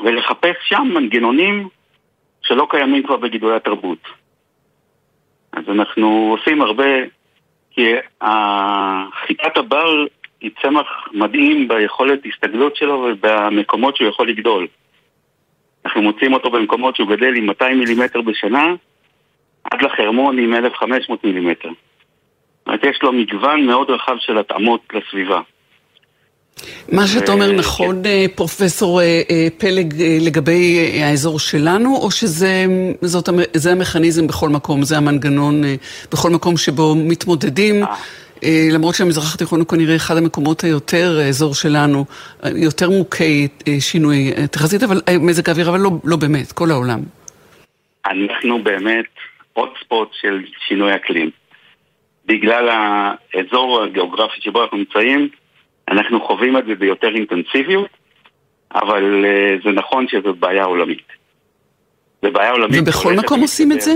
ולחפש 0.00 0.56
שם 0.62 0.88
מנגנונים 0.94 1.68
שלא 2.42 2.66
קיימים 2.70 3.02
כבר 3.02 3.16
בגידולי 3.16 3.56
התרבות. 3.56 3.98
אז 5.52 5.64
אנחנו 5.68 6.36
עושים 6.38 6.62
הרבה, 6.62 6.84
כי 7.70 7.94
חיטת 9.26 9.56
הבר 9.56 10.04
היא 10.40 10.50
צמח 10.62 11.08
מדהים 11.12 11.68
ביכולת 11.68 12.18
הסתגלות 12.26 12.76
שלו 12.76 13.08
ובמקומות 13.12 13.96
שהוא 13.96 14.08
יכול 14.08 14.28
לגדול. 14.28 14.66
אנחנו 15.84 16.02
מוצאים 16.02 16.32
אותו 16.32 16.50
במקומות 16.50 16.96
שהוא 16.96 17.08
גדל 17.08 17.36
עם 17.36 17.46
200 17.46 17.78
מילימטר 17.78 18.20
בשנה, 18.20 18.74
עד 19.64 19.82
לחרמון 19.82 20.38
עם 20.38 20.54
1,500 20.54 21.24
מילימטר. 21.24 21.68
זאת 21.68 22.66
אומרת, 22.66 22.84
יש 22.84 23.02
לו 23.02 23.12
מגוון 23.12 23.66
מאוד 23.66 23.90
רחב 23.90 24.16
של 24.18 24.38
התאמות 24.38 24.80
לסביבה. 24.92 25.40
מה 26.92 27.06
שאתה 27.06 27.32
אומר 27.32 27.52
נכון, 27.52 28.02
כן. 28.04 28.26
פרופסור 28.34 29.00
אה, 29.00 29.22
אה, 29.30 29.48
פלג, 29.58 29.94
לגבי 30.20 30.90
האזור 31.02 31.38
שלנו, 31.38 31.96
או 31.96 32.10
שזה 32.10 33.72
המכניזם 33.72 34.26
בכל 34.26 34.48
מקום, 34.48 34.82
זה 34.82 34.96
המנגנון 34.96 35.62
בכל 36.12 36.30
מקום 36.30 36.56
שבו 36.56 36.94
מתמודדים? 36.96 37.82
למרות 38.72 38.94
שהמזרח 38.94 39.34
התיכון 39.34 39.60
הוא 39.60 39.68
כנראה 39.68 39.96
אחד 39.96 40.16
המקומות 40.16 40.64
היותר, 40.64 41.18
האזור 41.24 41.54
שלנו, 41.54 42.04
יותר 42.56 42.90
מוכי 42.90 43.48
שינוי 43.80 44.32
תחזית, 44.50 44.82
אבל 44.82 45.00
מזג 45.20 45.48
האוויר, 45.48 45.68
אבל 45.68 45.80
לא, 45.80 45.90
לא 46.04 46.16
באמת, 46.16 46.52
כל 46.52 46.70
העולם. 46.70 47.00
אנחנו 48.06 48.62
באמת 48.62 49.04
הוט 49.52 49.70
ספוט 49.84 50.08
של 50.20 50.42
שינוי 50.68 50.94
אקלים. 50.96 51.30
בגלל 52.26 52.68
האזור 52.68 53.82
הגיאוגרפי 53.82 54.40
שבו 54.40 54.62
אנחנו 54.62 54.76
נמצאים, 54.76 55.28
אנחנו 55.90 56.20
חווים 56.20 56.56
את 56.56 56.66
זה 56.66 56.74
ביותר 56.74 57.14
אינטנסיביות, 57.14 57.88
אבל 58.74 59.24
uh, 59.24 59.64
זה 59.64 59.70
נכון 59.70 60.06
שזאת 60.08 60.38
בעיה 60.38 60.64
עולמית. 60.64 61.06
זה 62.22 62.30
בעיה 62.30 62.50
עולמית. 62.50 62.80
ובכל 62.82 63.12
מקום 63.12 63.40
עושים 63.40 63.72
את 63.72 63.80
זה? 63.80 63.92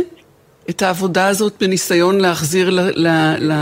את 0.70 0.82
העבודה 0.82 1.28
הזאת 1.28 1.62
בניסיון 1.62 2.20
להחזיר 2.20 2.70
ל, 2.70 2.80
ל, 2.80 3.08
ל, 3.38 3.52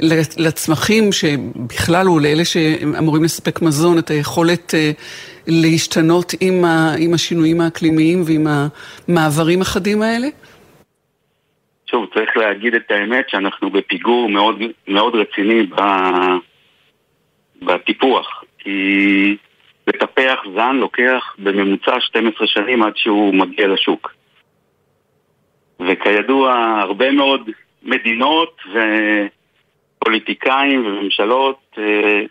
ל, 0.00 0.20
לצמחים 0.36 1.12
שבכלל 1.12 2.06
הוא 2.06 2.20
לאלה 2.20 2.44
שאמורים 2.44 3.24
לספק 3.24 3.62
מזון, 3.62 3.98
את 3.98 4.10
היכולת 4.10 4.74
uh, 4.74 5.02
להשתנות 5.46 6.32
עם, 6.40 6.64
ה, 6.64 6.94
עם 6.98 7.14
השינויים 7.14 7.60
האקלימיים 7.60 8.22
ועם 8.26 8.46
המעברים 9.08 9.60
החדים 9.62 10.02
האלה? 10.02 10.26
שוב, 11.90 12.06
צריך 12.14 12.36
להגיד 12.36 12.74
את 12.74 12.90
האמת 12.90 13.24
שאנחנו 13.28 13.70
בפיגור 13.70 14.28
מאוד, 14.28 14.56
מאוד 14.88 15.14
רציני 15.14 15.62
ב... 15.62 15.80
בטיפוח, 17.64 18.44
כי 18.58 19.36
לטפח 19.86 20.40
זן 20.54 20.76
לוקח 20.76 21.36
בממוצע 21.38 22.00
12 22.00 22.46
שנים 22.46 22.82
עד 22.82 22.96
שהוא 22.96 23.34
מגיע 23.34 23.68
לשוק. 23.68 24.14
וכידוע, 25.80 26.54
הרבה 26.80 27.10
מאוד 27.10 27.50
מדינות 27.82 28.60
ופוליטיקאים 30.00 30.86
וממשלות 30.86 31.60
אה, 31.78 32.22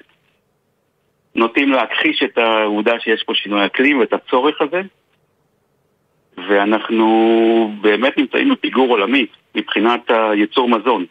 נוטים 1.35 1.71
להכחיש 1.71 2.23
את 2.23 2.37
העובדה 2.37 2.99
שיש 2.99 3.23
פה 3.23 3.33
שינוי 3.35 3.65
אקלים 3.65 3.99
ואת 3.99 4.13
הצורך 4.13 4.61
הזה, 4.61 4.81
ואנחנו 6.37 7.71
באמת 7.81 8.17
נמצאים 8.17 8.53
בפיגור 8.53 8.89
עולמי 8.89 9.25
מבחינת 9.55 10.01
הייצור 10.09 10.69
מזון. 10.69 11.05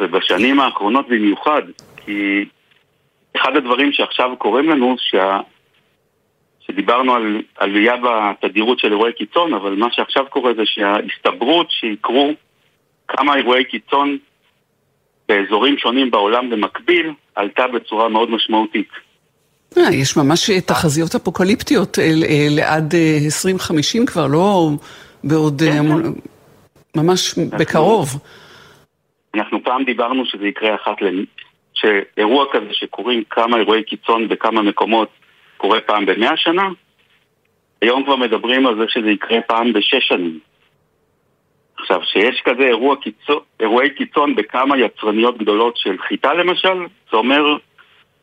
ובשנים 0.00 0.60
האחרונות 0.60 1.08
במיוחד, 1.08 1.62
כי 2.08 2.44
אחד 3.36 3.56
הדברים 3.56 3.92
שעכשיו 3.92 4.30
קורים 4.38 4.70
לנו, 4.70 4.96
שה... 4.98 5.40
שדיברנו 6.60 7.14
על 7.14 7.42
עלייה 7.56 7.94
בתדירות 7.96 8.78
של 8.78 8.92
אירועי 8.92 9.12
קיצון, 9.12 9.54
אבל 9.54 9.74
מה 9.74 9.86
שעכשיו 9.92 10.24
קורה 10.30 10.54
זה 10.54 10.62
שההסתברות 10.64 11.70
שיקרו 11.70 12.30
כמה 13.08 13.36
אירועי 13.36 13.64
קיצון 13.64 14.18
באזורים 15.28 15.78
שונים 15.78 16.10
בעולם 16.10 16.50
במקביל, 16.50 17.12
עלתה 17.34 17.66
בצורה 17.66 18.08
מאוד 18.08 18.30
משמעותית. 18.30 18.88
אה, 19.78 19.94
יש 19.94 20.16
ממש 20.16 20.50
תחזיות 20.50 21.14
אפוקליפטיות 21.14 21.98
לעד 22.50 22.94
2050 23.24 24.06
כבר, 24.06 24.26
לא 24.26 24.70
בעוד... 25.24 25.62
כן, 25.62 26.02
כן. 26.02 26.10
ממש 26.96 27.34
בקרוב. 27.58 28.08
אנחנו 29.34 29.64
פעם 29.64 29.84
דיברנו 29.84 30.26
שזה 30.26 30.46
יקרה 30.46 30.74
אחת 30.74 31.02
ל... 31.02 31.24
שאירוע 31.80 32.44
כזה 32.52 32.68
שקורים 32.72 33.24
כמה 33.30 33.56
אירועי 33.56 33.82
קיצון 33.82 34.28
בכמה 34.28 34.62
מקומות 34.62 35.08
קורה 35.56 35.80
פעם 35.80 36.06
במאה 36.06 36.36
שנה, 36.36 36.68
היום 37.82 38.04
כבר 38.04 38.16
מדברים 38.16 38.66
על 38.66 38.76
זה 38.76 38.84
שזה 38.88 39.10
יקרה 39.10 39.40
פעם 39.40 39.72
בשש 39.72 40.08
שנים. 40.08 40.38
עכשיו, 41.78 42.00
שיש 42.04 42.42
כזה 42.44 42.62
אירוע 42.62 42.96
קיצון, 42.96 43.38
אירועי 43.60 43.90
קיצון 43.90 44.34
בכמה 44.34 44.78
יצרניות 44.78 45.38
גדולות 45.38 45.76
של 45.76 45.96
חיטה 46.08 46.34
למשל, 46.34 46.86
זה 47.10 47.16
אומר 47.16 47.56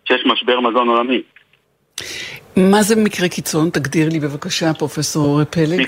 שיש 0.06 0.26
משבר 0.26 0.60
מזון 0.60 0.90
עולמי. 0.90 1.22
מה 2.58 2.82
זה 2.82 3.04
מקרה 3.04 3.30
קיצון? 3.30 3.70
תגדיר 3.70 4.10
לי 4.12 4.20
בבקשה, 4.20 4.74
פרופסור 4.74 5.44
פלג. 5.44 5.88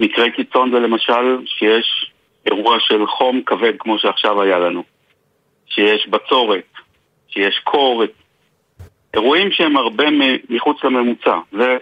מקרה 0.00 0.30
קיצון 0.30 0.70
זה 0.72 0.78
למשל 0.78 1.44
שיש 1.46 2.12
אירוע 2.46 2.76
של 2.80 3.06
חום 3.06 3.42
כבד 3.46 3.72
כמו 3.78 3.98
שעכשיו 3.98 4.42
היה 4.42 4.58
לנו, 4.58 4.82
שיש 5.74 6.08
בצורת, 6.10 6.72
שיש 7.28 7.60
קור, 7.64 8.02
אירועים 9.14 9.52
שהם 9.52 9.76
הרבה 9.76 10.04
מחוץ 10.50 10.84
לממוצע. 10.84 11.38
זה 11.52 11.76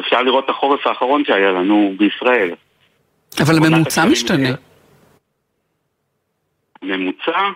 אפשר 0.00 0.22
לראות 0.22 0.44
את 0.44 0.50
החורף 0.50 0.86
האחרון 0.86 1.24
שהיה 1.24 1.52
לנו 1.52 1.94
בישראל. 1.98 2.54
אבל 3.40 3.56
הממוצע 3.56 4.04
משתנה. 4.04 4.48
ממוצע 6.82 7.50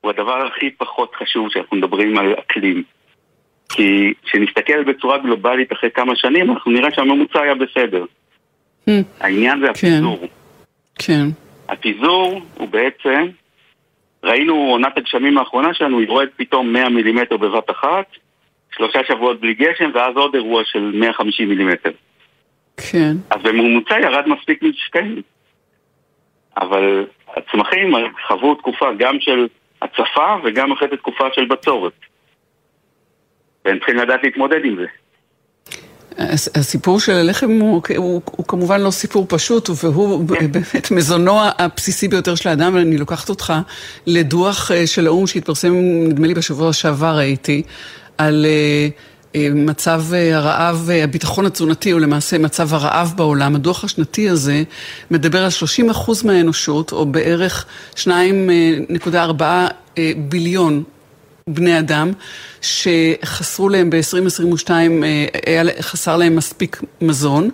הוא 0.00 0.10
הדבר 0.10 0.46
הכי 0.46 0.70
פחות 0.70 1.14
חשוב 1.14 1.48
כשאנחנו 1.48 1.76
מדברים 1.76 2.18
על 2.18 2.34
אקלים. 2.38 2.82
כי 3.68 4.14
כשנסתכל 4.22 4.84
בצורה 4.84 5.18
גלובלית 5.18 5.72
אחרי 5.72 5.90
כמה 5.90 6.16
שנים, 6.16 6.50
אנחנו 6.50 6.70
נראה 6.70 6.88
שהממוצע 6.94 7.40
היה 7.40 7.54
בסדר. 7.54 8.04
Hmm. 8.88 8.90
העניין 9.20 9.60
זה 9.60 9.66
כן. 9.66 9.70
הפיזור. 9.70 10.28
כן. 10.98 11.26
הפיזור 11.68 12.40
הוא 12.54 12.68
בעצם, 12.68 13.28
ראינו 14.24 14.54
עונת 14.54 14.98
הגשמים 14.98 15.38
האחרונה 15.38 15.74
שלנו, 15.74 15.98
היא 15.98 16.06
יורד 16.08 16.28
פתאום 16.36 16.72
100 16.72 16.88
מילימטר 16.88 17.36
בבת 17.36 17.70
אחת, 17.70 18.06
שלושה 18.76 18.98
שבועות 19.08 19.40
בלי 19.40 19.54
גשם, 19.54 19.90
ואז 19.94 20.16
עוד 20.16 20.34
אירוע 20.34 20.62
של 20.64 20.90
150 20.94 21.48
מילימטר. 21.48 21.90
כן. 22.76 23.12
אז 23.30 23.42
בממוצע 23.42 24.00
ירד 24.00 24.28
מספיק 24.28 24.62
משקעים. 24.62 25.22
אבל 26.56 27.06
הצמחים 27.36 27.94
חוו 28.26 28.54
תקופה 28.54 28.86
גם 28.98 29.16
של 29.20 29.46
הצפה 29.82 30.36
וגם 30.44 30.72
אחרי 30.72 30.88
זה 30.90 30.96
תקופה 30.96 31.24
של 31.32 31.44
בצורת. 31.44 31.92
והם 33.64 33.78
צריכים 33.78 33.96
לדעת 33.96 34.20
להתמודד 34.22 34.64
עם 34.64 34.76
זה. 34.76 34.86
הסיפור 36.54 37.00
של 37.00 37.12
הלחם 37.12 37.50
הוא, 37.60 37.82
הוא, 37.96 38.22
הוא 38.24 38.46
כמובן 38.46 38.80
לא 38.80 38.90
סיפור 38.90 39.26
פשוט, 39.28 39.70
והוא 39.82 40.28
כן. 40.28 40.52
באמת 40.52 40.90
מזונו 40.90 41.38
הבסיסי 41.58 42.08
ביותר 42.08 42.34
של 42.34 42.48
האדם, 42.48 42.74
ואני 42.74 42.98
לוקחת 42.98 43.28
אותך 43.28 43.52
לדוח 44.06 44.70
אה, 44.70 44.86
של 44.86 45.06
האו"ם 45.06 45.26
שהתפרסם, 45.26 45.74
נדמה 46.08 46.26
לי 46.26 46.34
בשבוע 46.34 46.72
שעבר 46.72 47.16
הייתי, 47.16 47.62
על 48.18 48.46
אה, 48.48 48.88
אה, 49.34 49.48
מצב 49.54 50.02
הרעב, 50.12 50.90
הביטחון 51.04 51.46
התזונתי 51.46 51.90
הוא 51.90 52.00
למעשה 52.00 52.38
מצב 52.38 52.74
הרעב 52.74 53.12
בעולם. 53.16 53.54
הדוח 53.54 53.84
השנתי 53.84 54.28
הזה 54.28 54.62
מדבר 55.10 55.44
על 55.44 55.50
30% 55.90 56.26
מהאנושות, 56.26 56.92
או 56.92 57.06
בערך 57.06 57.66
2.4 57.96 59.42
ביליון 60.16 60.82
בני 61.46 61.78
אדם 61.78 62.12
שחסרו 62.60 63.68
להם 63.68 63.90
ב-2022, 63.90 64.70
אה, 64.70 65.62
חסר 65.80 66.16
להם 66.16 66.36
מספיק 66.36 66.82
מזון, 67.00 67.50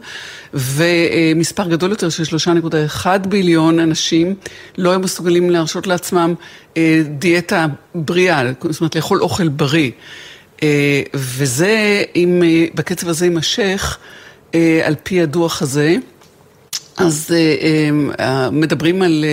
ומספר 0.54 1.68
גדול 1.68 1.90
יותר 1.90 2.08
של 2.08 2.22
3.1 3.02 3.06
ביליון 3.28 3.80
אנשים 3.80 4.34
לא 4.78 4.90
היו 4.90 5.00
מסוגלים 5.00 5.50
להרשות 5.50 5.86
לעצמם 5.86 6.34
אה, 6.76 7.02
דיאטה 7.04 7.66
בריאה, 7.94 8.42
זאת 8.70 8.80
אומרת 8.80 8.96
לאכול 8.96 9.22
אוכל 9.22 9.48
בריא. 9.48 9.90
אה, 10.62 11.02
וזה, 11.14 12.02
אם 12.16 12.42
בקצב 12.74 13.08
הזה 13.08 13.26
יימשך, 13.26 13.98
על 14.84 14.94
פי 15.02 15.22
הדוח 15.22 15.62
הזה, 15.62 15.96
אז 16.96 17.34
מדברים 18.52 19.02
על... 19.02 19.24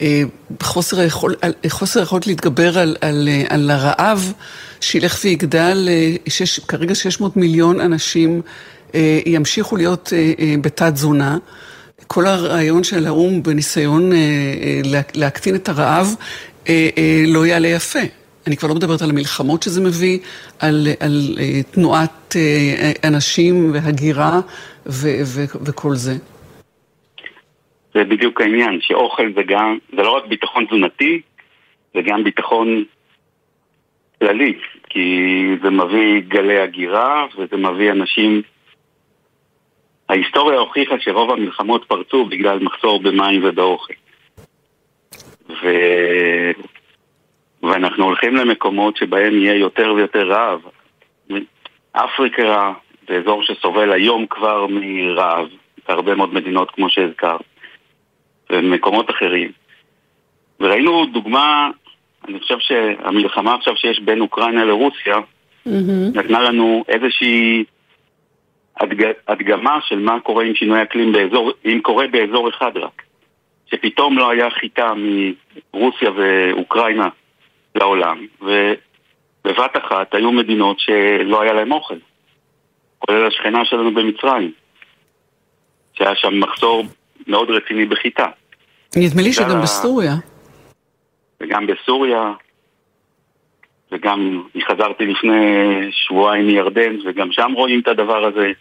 אה, 0.00 0.22
חוסר 0.62 1.00
היכול, 1.00 1.34
חוסר 1.68 2.00
היכולת 2.00 2.26
להתגבר 2.26 2.78
על, 2.78 2.96
על, 3.00 3.28
על 3.48 3.70
הרעב 3.70 4.32
שילך 4.80 5.18
ויגדל, 5.24 5.88
אה, 5.90 6.14
שש, 6.28 6.58
כרגע 6.58 6.94
600 6.94 7.36
מיליון 7.36 7.80
אנשים 7.80 8.42
אה, 8.94 9.20
ימשיכו 9.26 9.76
להיות 9.76 10.12
בתת 10.60 10.92
תזונה. 10.92 11.38
כל 12.06 12.26
הרעיון 12.26 12.84
של 12.84 13.06
האו"ם 13.06 13.42
בניסיון 13.42 14.12
להקטין 15.14 15.54
את 15.54 15.68
הרעב 15.68 16.14
לא 17.26 17.46
יעלה 17.46 17.68
יפה. 17.68 17.98
אני 18.46 18.56
כבר 18.56 18.68
לא 18.68 18.74
מדברת 18.74 19.02
על 19.02 19.10
המלחמות 19.10 19.62
שזה 19.62 19.80
מביא, 19.80 20.18
על, 20.58 20.88
על 21.00 21.38
תנועת 21.70 22.36
אנשים 23.04 23.70
והגירה 23.74 24.40
ו, 24.86 25.20
ו, 25.24 25.44
וכל 25.62 25.96
זה. 25.96 26.16
זה 27.94 28.04
בדיוק 28.04 28.40
העניין, 28.40 28.80
שאוכל 28.80 29.32
זה 29.34 29.42
גם, 29.42 29.78
זה 29.96 30.02
לא 30.02 30.10
רק 30.16 30.26
ביטחון 30.26 30.66
תזונתי, 30.66 31.20
זה 31.94 32.00
גם 32.02 32.24
ביטחון 32.24 32.84
כללי, 34.18 34.58
כי 34.90 35.46
זה 35.62 35.70
מביא 35.70 36.20
גלי 36.28 36.58
הגירה 36.58 37.26
וזה 37.38 37.56
מביא 37.56 37.90
אנשים... 37.90 38.42
ההיסטוריה 40.08 40.58
הוכיחה 40.58 40.94
שרוב 41.00 41.30
המלחמות 41.30 41.84
פרצו 41.84 42.24
בגלל 42.24 42.58
מחסור 42.58 43.02
במים 43.02 43.40
ובאוכל. 43.44 43.94
ו... 45.48 45.68
ואנחנו 47.62 48.04
הולכים 48.04 48.36
למקומות 48.36 48.96
שבהם 48.96 49.34
יהיה 49.34 49.54
יותר 49.54 49.92
ויותר 49.96 50.28
רעב. 50.28 50.60
אפריקה 51.92 52.72
זה 53.08 53.16
אזור 53.16 53.42
שסובל 53.42 53.92
היום 53.92 54.26
כבר 54.26 54.66
מרעב, 54.66 55.48
בהרבה 55.88 56.14
מאוד 56.14 56.34
מדינות 56.34 56.70
כמו 56.70 56.90
שהזכרת. 56.90 57.53
ומקומות 58.50 59.10
אחרים. 59.10 59.52
וראינו 60.60 61.06
דוגמה, 61.06 61.70
אני 62.28 62.40
חושב 62.40 62.58
שהמלחמה 62.58 63.54
עכשיו 63.54 63.76
שיש 63.76 64.00
בין 64.00 64.20
אוקראינה 64.20 64.64
לרוסיה, 64.64 65.16
mm-hmm. 65.16 65.70
נתנה 66.14 66.40
לנו 66.40 66.84
איזושהי 66.88 67.64
הדג... 68.80 69.12
הדגמה 69.28 69.78
של 69.88 69.98
מה 69.98 70.20
קורה 70.20 70.44
עם 70.44 70.54
שינוי 70.54 70.82
אקלים 70.82 71.12
באזור, 71.12 71.52
אם 71.64 71.80
קורה 71.82 72.06
באזור 72.06 72.48
אחד 72.48 72.76
רק. 72.76 73.02
שפתאום 73.66 74.18
לא 74.18 74.30
היה 74.30 74.50
חיטה 74.50 74.92
מרוסיה 75.74 76.10
ואוקראינה 76.16 77.08
לעולם, 77.74 78.26
ובבת 78.42 79.76
אחת 79.76 80.14
היו 80.14 80.32
מדינות 80.32 80.80
שלא 80.80 81.42
היה 81.42 81.52
להם 81.52 81.72
אוכל. 81.72 81.98
כולל 82.98 83.26
השכנה 83.26 83.64
שלנו 83.64 83.94
במצרים, 83.94 84.52
שהיה 85.92 86.14
שם 86.14 86.40
מחסור 86.40 86.84
מאוד 87.26 87.50
רציני 87.50 87.86
בחיטה. 87.86 88.26
נדמה 88.96 89.22
לי 89.22 89.32
שגם 89.32 89.62
בסוריה. 89.62 90.14
וגם 91.40 91.66
בסוריה, 91.66 92.32
וגם 93.92 94.42
חזרתי 94.68 95.06
לפני 95.06 95.40
שבועיים 95.90 96.46
מירדן, 96.46 96.96
וגם 97.06 97.32
שם 97.32 97.52
רואים 97.54 97.80
את 97.80 97.88
הדבר 97.88 98.24
הזה, 98.24 98.52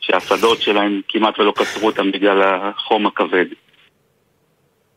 שהשדות 0.00 0.62
שלהם 0.62 1.00
כמעט 1.08 1.38
ולא 1.40 1.52
קצרו 1.56 1.86
אותם 1.86 2.10
בגלל 2.10 2.42
החום 2.42 3.06
הכבד. 3.06 3.46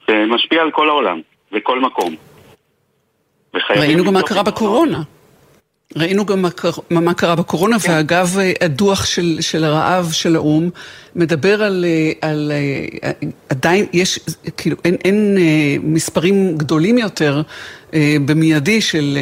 זה 0.07 0.25
משפיע 0.27 0.61
על 0.61 0.71
כל 0.71 0.89
העולם, 0.89 1.21
וכל 1.51 1.79
מקום. 1.79 2.15
ראינו 3.69 4.03
גם 4.03 4.13
מה 4.13 4.21
קרה 4.23 4.43
בקורונה. 4.43 5.01
ראינו 5.95 6.25
גם 6.25 6.41
מה, 6.41 6.49
מה 6.89 7.13
קרה 7.13 7.35
בקורונה, 7.35 7.79
כן. 7.79 7.91
ואגב, 7.91 8.37
הדוח 8.61 9.05
של, 9.05 9.37
של 9.41 9.63
הרעב 9.63 10.11
של 10.11 10.35
האו"ם 10.35 10.69
מדבר 11.15 11.63
על, 11.63 11.85
על 12.21 12.51
עדיין, 13.49 13.85
יש, 13.93 14.19
כאילו, 14.57 14.77
אין, 14.85 14.95
אין 15.05 15.37
מספרים 15.83 16.57
גדולים 16.57 16.97
יותר 16.97 17.41
במיידי 18.25 18.81
של, 18.81 19.17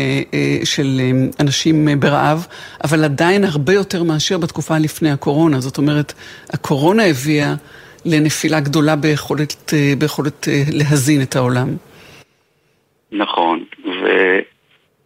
של 0.64 1.02
אנשים 1.40 1.88
ברעב, 2.00 2.48
אבל 2.84 3.04
עדיין 3.04 3.44
הרבה 3.44 3.74
יותר 3.74 4.04
מאשר 4.04 4.38
בתקופה 4.38 4.78
לפני 4.78 5.12
הקורונה. 5.12 5.60
זאת 5.60 5.78
אומרת, 5.78 6.14
הקורונה 6.50 7.06
הביאה 7.06 7.56
לנפילה 8.06 8.60
גדולה 8.60 8.96
ביכולת, 8.96 9.74
ביכולת 9.98 10.48
להזין 10.72 11.22
את 11.22 11.36
העולם. 11.36 11.76
נכון, 13.12 13.64
ו... 13.86 14.08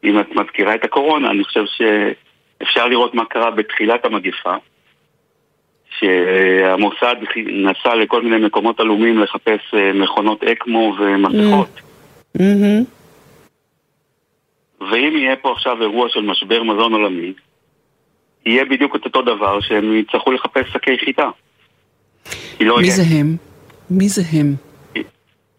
אם 0.03 0.19
את 0.19 0.35
מזכירה 0.35 0.75
את 0.75 0.83
הקורונה, 0.83 1.31
אני 1.31 1.43
חושב 1.43 1.63
שאפשר 1.65 2.87
לראות 2.87 3.13
מה 3.13 3.25
קרה 3.25 3.51
בתחילת 3.51 4.05
המגפה, 4.05 4.55
שהמוסד 5.99 7.15
נסע 7.45 7.95
לכל 7.95 8.21
מיני 8.21 8.45
מקומות 8.45 8.79
עלומים 8.79 9.19
לחפש 9.19 9.73
אה, 9.73 9.93
מכונות 9.93 10.43
אקמו 10.43 10.95
ומסכות. 10.99 11.81
Mm-hmm. 12.37 12.41
ואם 14.91 15.13
יהיה 15.17 15.35
פה 15.35 15.51
עכשיו 15.51 15.81
אירוע 15.81 16.09
של 16.09 16.21
משבר 16.21 16.63
מזון 16.63 16.93
עולמי, 16.93 17.33
יהיה 18.45 18.65
בדיוק 18.65 18.95
את 18.95 19.05
אותו 19.05 19.21
דבר 19.21 19.61
שהם 19.61 19.93
יצטרכו 19.93 20.31
לחפש 20.31 20.73
שקי 20.73 20.97
חיטה. 21.05 21.29
לא 22.59 22.77
מי 22.77 22.83
יהיה. 22.83 22.95
זה 22.95 23.03
הם? 23.19 23.35
מי 23.89 24.09
זה 24.09 24.21
הם? 24.33 24.55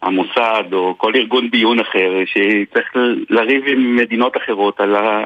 המוסד 0.05 0.73
או 0.73 0.97
כל 0.97 1.11
ארגון 1.15 1.51
ביון 1.51 1.79
אחר 1.79 2.11
שצריך 2.25 2.91
לריב 3.29 3.63
עם 3.67 3.95
מדינות 3.95 4.37
אחרות 4.37 4.79
על 4.79 4.95
ה... 4.95 5.23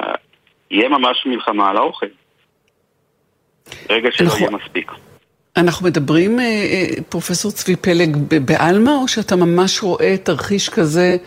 יהיה 0.72 0.90
ממש 0.90 1.26
מלחמה 1.26 1.70
על 1.70 1.78
האוכל. 1.78 2.06
רגע 3.90 4.12
שלא 4.12 4.26
אנחנו... 4.26 4.40
יהיה 4.40 4.52
מספיק. 4.52 4.92
אנחנו 5.58 5.88
מדברים, 5.88 6.40
אה, 6.40 6.46
אה, 6.46 7.04
פרופסור 7.10 7.52
צבי 7.52 7.76
פלג, 7.76 8.18
בעלמא, 8.46 8.92
או 9.02 9.08
שאתה 9.08 9.36
ממש 9.36 9.84
רואה 9.84 10.16
תרחיש 10.18 10.70
כזה 10.70 11.18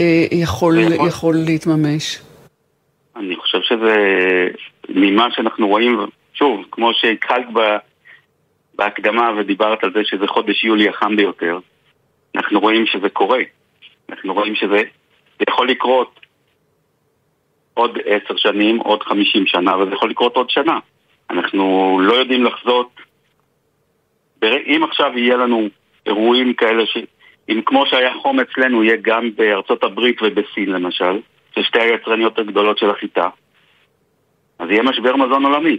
אה, 0.00 0.26
יכול, 0.32 0.78
יכול... 0.78 1.08
יכול 1.08 1.34
להתממש? 1.46 2.18
אני 3.16 3.36
חושב 3.36 3.58
שזה, 3.62 3.94
ממה 4.88 5.28
שאנחנו 5.30 5.68
רואים, 5.68 5.98
שוב, 6.34 6.64
כמו 6.70 6.90
שהתחלת 6.94 7.46
בהקדמה 8.74 9.30
ודיברת 9.38 9.84
על 9.84 9.92
זה 9.94 10.00
שזה 10.04 10.26
חודש 10.26 10.64
יולי 10.64 10.88
החם 10.88 11.16
ביותר, 11.16 11.58
אנחנו 12.36 12.60
רואים 12.60 12.86
שזה 12.86 13.08
קורה. 13.08 13.40
אנחנו 14.08 14.34
רואים 14.34 14.54
שזה 14.54 14.82
יכול 15.48 15.68
לקרות 15.68 16.20
עוד 17.74 17.98
עשר 18.04 18.36
שנים, 18.36 18.78
עוד 18.78 19.02
חמישים 19.02 19.46
שנה, 19.46 19.74
אבל 19.74 19.88
זה 19.88 19.94
יכול 19.94 20.10
לקרות 20.10 20.36
עוד 20.36 20.50
שנה. 20.50 20.78
אנחנו 21.30 21.98
לא 22.02 22.12
יודעים 22.12 22.44
לחזות. 22.44 22.90
אם 24.42 24.80
עכשיו 24.88 25.18
יהיה 25.18 25.36
לנו 25.36 25.68
אירועים 26.06 26.54
כאלה, 26.54 26.86
ש... 26.86 26.96
אם 27.48 27.60
כמו 27.66 27.86
שהיה 27.86 28.14
חום 28.22 28.40
אצלנו, 28.40 28.84
יהיה 28.84 28.96
גם 29.02 29.30
בארצות 29.36 29.84
הברית 29.84 30.22
ובסין 30.22 30.70
למשל, 30.70 31.20
ששתי 31.54 31.80
היצרניות 31.80 32.38
הגדולות 32.38 32.78
של 32.78 32.90
החיטה, 32.90 33.28
אז 34.58 34.70
יהיה 34.70 34.82
משבר 34.82 35.16
מזון 35.16 35.44
עולמי. 35.44 35.78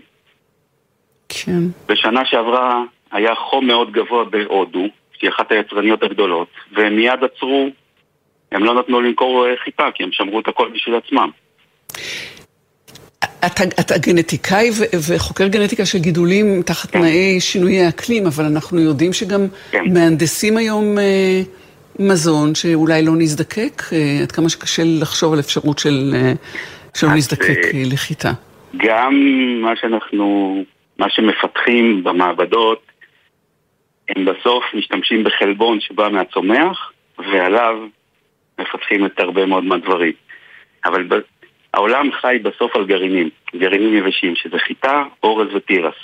כן. 1.30 1.62
בשנה 1.88 2.26
שעברה 2.26 2.84
היה 3.12 3.36
חום 3.36 3.68
מאוד 3.68 3.92
גבוה 3.92 4.24
בהודו, 4.24 4.86
שהיא 5.22 5.30
אחת 5.30 5.52
היצרניות 5.52 6.04
הגדולות, 6.04 6.48
והם 6.72 6.96
מיד 6.96 7.20
עצרו, 7.24 7.70
הם 8.52 8.64
לא 8.64 8.80
נתנו 8.80 9.02
למכור 9.02 9.48
אה, 9.48 9.54
חיטה, 9.64 9.84
כי 9.94 10.04
הם 10.04 10.10
שמרו 10.12 10.40
את 10.40 10.48
הכל 10.48 10.70
בשביל 10.74 10.96
עצמם. 10.96 11.30
אתה, 13.46 13.64
אתה 13.80 13.98
גנטיקאי 13.98 14.70
ו- 14.70 15.14
וחוקר 15.16 15.48
גנטיקה 15.48 15.86
של 15.86 15.98
גידולים 15.98 16.62
תחת 16.62 16.92
כן. 16.92 17.00
תנאי 17.00 17.40
שינויי 17.40 17.82
האקלים, 17.86 18.26
אבל 18.26 18.46
אנחנו 18.46 18.80
יודעים 18.80 19.14
שגם 19.14 19.42
כן. 19.72 19.84
מהנדסים 19.94 20.58
היום 20.58 20.98
אה, 20.98 21.42
מזון 22.00 22.56
שאולי 22.56 23.06
לא 23.06 23.12
נזדקק, 23.18 23.82
אה, 23.94 24.20
עד 24.22 24.32
כמה 24.32 24.50
שקשה 24.50 24.84
לחשוב 24.86 25.34
על 25.34 25.40
אפשרות 25.40 25.80
של, 25.80 26.14
אה, 26.16 26.34
שלא 26.94 27.10
אז, 27.10 27.16
נזדקק 27.16 27.50
אה, 27.50 27.72
אה, 27.74 27.84
לחיטה. 27.94 28.32
גם 28.78 29.14
מה 29.62 29.76
שאנחנו, 29.82 30.56
מה 31.00 31.10
שמפתחים 31.10 32.04
במעבדות, 32.04 32.91
הם 34.16 34.26
בסוף 34.26 34.64
משתמשים 34.74 35.24
בחלבון 35.24 35.80
שבא 35.82 36.10
מהצומח, 36.10 36.92
ועליו 37.18 37.88
מפתחים 38.60 39.06
את 39.06 39.20
הרבה 39.20 39.46
מאוד 39.46 39.64
מהדברים. 39.64 40.14
אבל 40.86 41.04
ב- 41.04 41.22
העולם 41.74 42.12
חי 42.22 42.38
בסוף 42.44 42.76
על 42.76 42.86
גרעינים, 42.86 43.30
גרעינים 43.56 43.94
יבשים, 43.98 44.36
שזה 44.36 44.58
חיטה, 44.60 45.04
אורז 45.24 45.48
ותירס. 45.56 45.96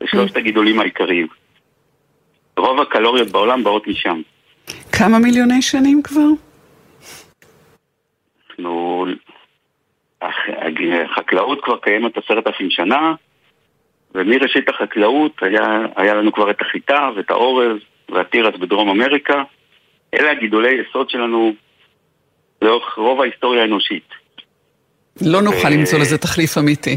זה 0.00 0.06
שלושת 0.10 0.36
הגידולים 0.36 0.80
העיקריים. 0.80 1.26
רוב 2.56 2.80
הקלוריות 2.80 3.28
בעולם 3.28 3.64
באות 3.64 3.86
משם. 3.86 4.20
כמה 4.98 5.18
מיליוני 5.18 5.62
שנים 5.62 6.02
כבר? 6.02 6.28
אנחנו... 8.50 9.04
הח- 10.22 10.48
החקלאות 11.10 11.64
כבר 11.64 11.76
קיימת 11.78 12.16
עשרת 12.18 12.46
אלפים 12.46 12.70
שנה, 12.70 13.14
ומראשית 14.14 14.68
החקלאות 14.68 15.32
היה, 15.42 15.86
היה 15.96 16.14
לנו 16.14 16.32
כבר 16.32 16.50
את 16.50 16.60
החיטה 16.60 17.08
ואת 17.16 17.30
האורז 17.30 17.76
והתירס 18.08 18.54
בדרום 18.60 18.88
אמריקה. 18.88 19.42
אלה 20.14 20.30
הגידולי 20.30 20.70
יסוד 20.70 21.10
שלנו 21.10 21.52
לאורך 22.62 22.94
רוב 22.94 23.20
ההיסטוריה 23.20 23.62
האנושית. 23.62 24.08
לא 25.20 25.42
נוכל 25.42 25.68
אה, 25.68 25.70
למצוא 25.70 25.98
לזה 25.98 26.18
תחליף 26.18 26.58
אמיתי. 26.58 26.96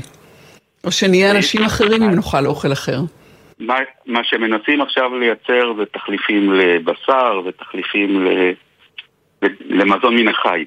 או 0.84 0.92
שנהיה 0.92 1.32
אנשים 1.32 1.62
אחרים 1.64 2.04
אם 2.04 2.12
נאכל 2.12 2.46
אוכל 2.46 2.72
אחר. 2.72 2.98
מה, 3.60 3.76
מה 4.06 4.20
שמנסים 4.24 4.82
עכשיו 4.82 5.18
לייצר 5.20 5.74
זה 5.78 5.86
תחליפים 5.86 6.54
לבשר 6.54 7.42
ותחליפים 7.46 8.26
ל, 8.26 8.52
למזון 9.70 10.16
מן 10.16 10.28
החי. 10.28 10.66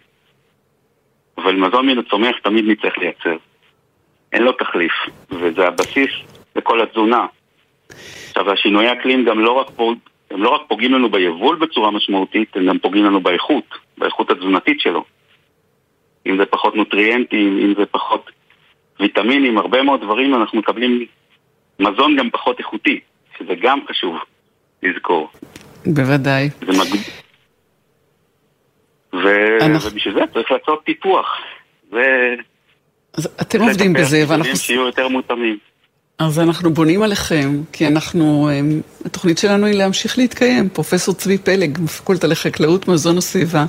אבל 1.38 1.56
מזון 1.56 1.86
מן 1.86 1.98
הצומח 1.98 2.36
תמיד 2.42 2.64
נצטרך 2.68 2.98
לייצר. 2.98 3.36
אין 4.32 4.42
לו 4.42 4.52
תחליף, 4.52 4.92
וזה 5.30 5.66
הבסיס 5.66 6.10
לכל 6.58 6.80
התזונה. 6.82 7.26
עכשיו, 8.28 8.52
השינויי 8.52 8.88
האקלים 8.88 9.24
גם 9.24 9.40
לא 9.40 9.52
רק. 9.52 9.66
הם 10.30 10.42
לא 10.42 10.50
רק 10.50 10.60
פוגעים 10.68 10.92
לנו 10.94 11.10
ביבול 11.10 11.56
בצורה 11.56 11.90
משמעותית, 11.90 12.56
הם 12.56 12.66
גם 12.66 12.78
פוגעים 12.78 13.04
לנו 13.04 13.20
באיכות, 13.20 13.64
באיכות 13.98 14.30
התזונתית 14.30 14.80
שלו. 14.80 15.04
אם 16.26 16.36
זה 16.38 16.46
פחות 16.46 16.74
נוטריאנטים, 16.74 17.58
אם 17.58 17.74
זה 17.78 17.86
פחות 17.86 18.30
ויטמינים, 19.00 19.58
הרבה 19.58 19.82
מאוד 19.82 20.00
דברים 20.00 20.34
אנחנו 20.34 20.58
מקבלים 20.58 21.06
מזון 21.80 22.16
גם 22.18 22.30
פחות 22.30 22.58
איכותי, 22.58 23.00
שזה 23.38 23.54
גם 23.62 23.78
חשוב 23.90 24.16
לזכור. 24.82 25.28
בוודאי. 25.86 26.48
זה 26.60 26.72
מג... 26.72 26.98
ו... 29.12 29.28
אנחנו- 29.60 29.90
ובשביל 29.90 30.14
זה 30.14 30.20
צריך 30.32 30.50
לעשות 30.52 30.80
פיתוח. 30.84 31.26
זה... 31.90 32.34
אז 33.14 33.28
אתם 33.40 33.62
עובדים 33.62 33.92
בזה, 33.92 34.24
ואנחנו... 34.28 34.56
שיהיו 34.56 34.86
יותר 34.86 35.08
מותאמים. 35.08 35.58
אז 36.18 36.38
אנחנו 36.38 36.74
בונים 36.74 37.02
עליכם, 37.02 37.62
כי 37.72 37.86
אנחנו, 37.86 38.50
אמ, 38.52 38.80
התוכנית 39.04 39.38
שלנו 39.38 39.66
היא 39.66 39.74
להמשיך 39.74 40.18
להתקיים. 40.18 40.68
פרופסור 40.68 41.14
צבי 41.14 41.38
פלג, 41.38 41.78
מפקולטה 41.80 42.26
לחקלאות, 42.26 42.88
מזון 42.88 43.18
וסביבה, 43.18 43.66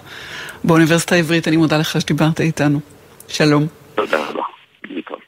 באוניברסיטה 0.64 1.16
העברית, 1.16 1.48
אני 1.48 1.58
מודה 1.58 1.78
לך 1.78 2.02
שדיברת 2.02 2.42
איתנו. 2.42 2.80
שלום. 3.28 3.68
תודה 3.96 4.18
רבה. 4.18 4.44
להתראות. 4.84 5.22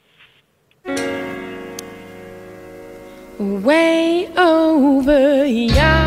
Way 3.66 4.28
over 4.36 5.44
yonder 5.78 6.02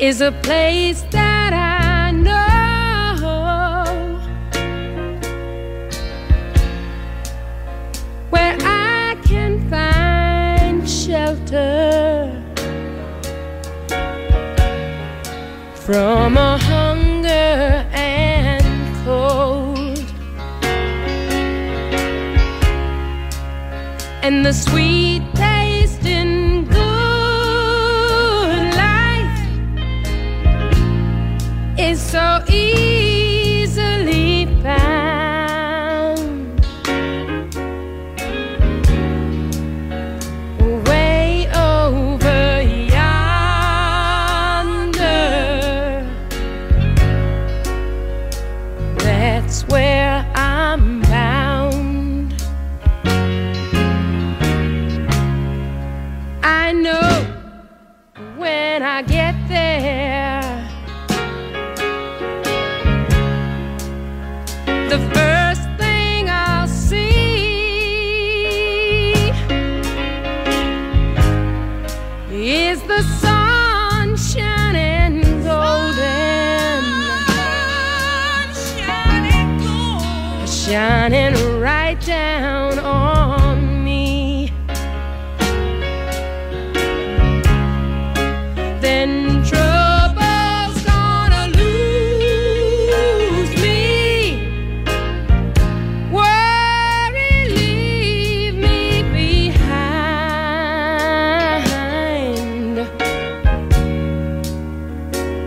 is 0.00 0.20
a 0.20 0.32
place 0.42 1.02
that 1.12 1.33
from 15.84 16.38
a 16.38 16.56
hunger 16.56 17.86
and 17.92 18.64
cold. 19.04 19.98
and 24.22 24.46
the 24.46 24.52
sweet 24.54 25.22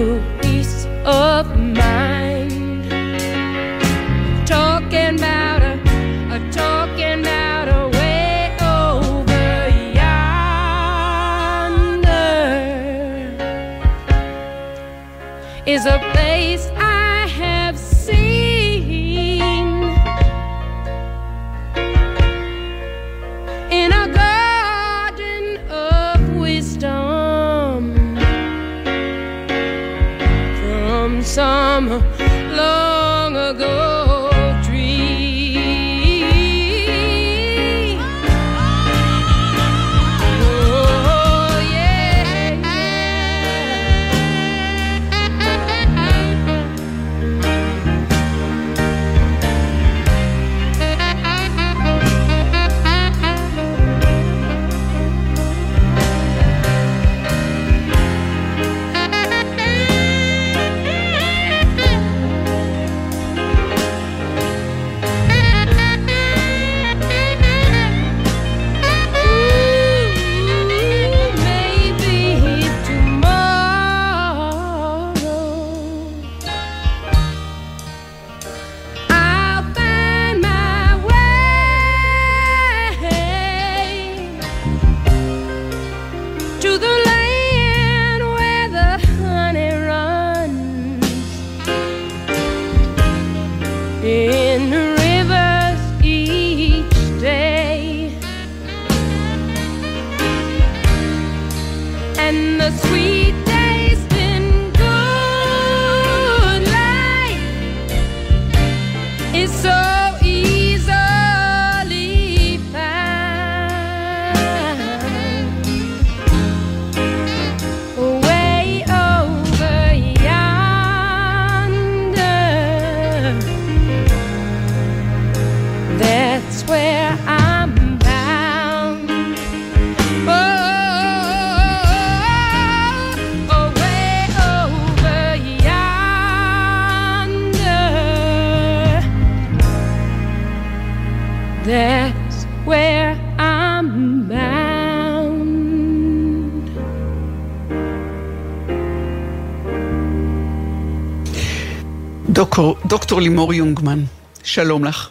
דוקטור, 153.19 153.29
לימור 153.29 153.53
יונגמן, 153.53 153.99
שלום 154.43 154.85
לך. 154.85 155.09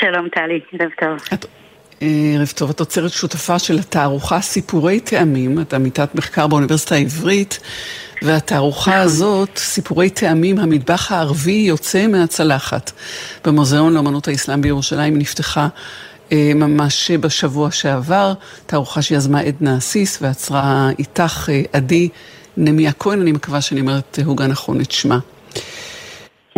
שלום 0.00 0.28
טלי, 0.28 0.60
ערב 0.72 0.90
טוב. 1.00 1.28
את, 1.32 1.46
אה, 2.02 2.34
ערב 2.36 2.52
טוב, 2.56 2.70
את 2.70 2.80
עוצרת 2.80 3.12
שותפה 3.12 3.58
של 3.58 3.78
התערוכה 3.78 4.40
סיפורי 4.40 5.00
טעמים, 5.00 5.60
את 5.60 5.74
עמיתת 5.74 6.14
מחקר 6.14 6.46
באוניברסיטה 6.46 6.94
העברית, 6.94 7.60
והתערוכה 8.22 9.00
הזאת, 9.00 9.56
סיפורי 9.56 10.10
טעמים, 10.10 10.58
המטבח 10.58 11.12
הערבי 11.12 11.64
יוצא 11.68 12.06
מהצלחת. 12.06 12.92
במוזיאון 13.44 13.94
לאמנות 13.94 14.28
האסלאם 14.28 14.60
בירושלים 14.60 15.18
נפתחה 15.18 15.68
אה, 16.32 16.52
ממש 16.54 17.10
בשבוע 17.10 17.70
שעבר, 17.70 18.32
תערוכה 18.66 19.02
שיזמה 19.02 19.40
עדנה 19.40 19.78
אסיס 19.78 20.18
ועצרה 20.22 20.90
איתך 20.98 21.48
אה, 21.52 21.62
עדי 21.72 22.08
נמיה 22.56 22.92
כהן, 22.92 23.20
אני 23.20 23.32
מקווה 23.32 23.60
שאני 23.60 23.80
אומרת 23.80 24.18
אה, 24.18 24.24
הוגה 24.24 24.46
נכון 24.46 24.80
את 24.80 24.92
שמה. 24.92 25.18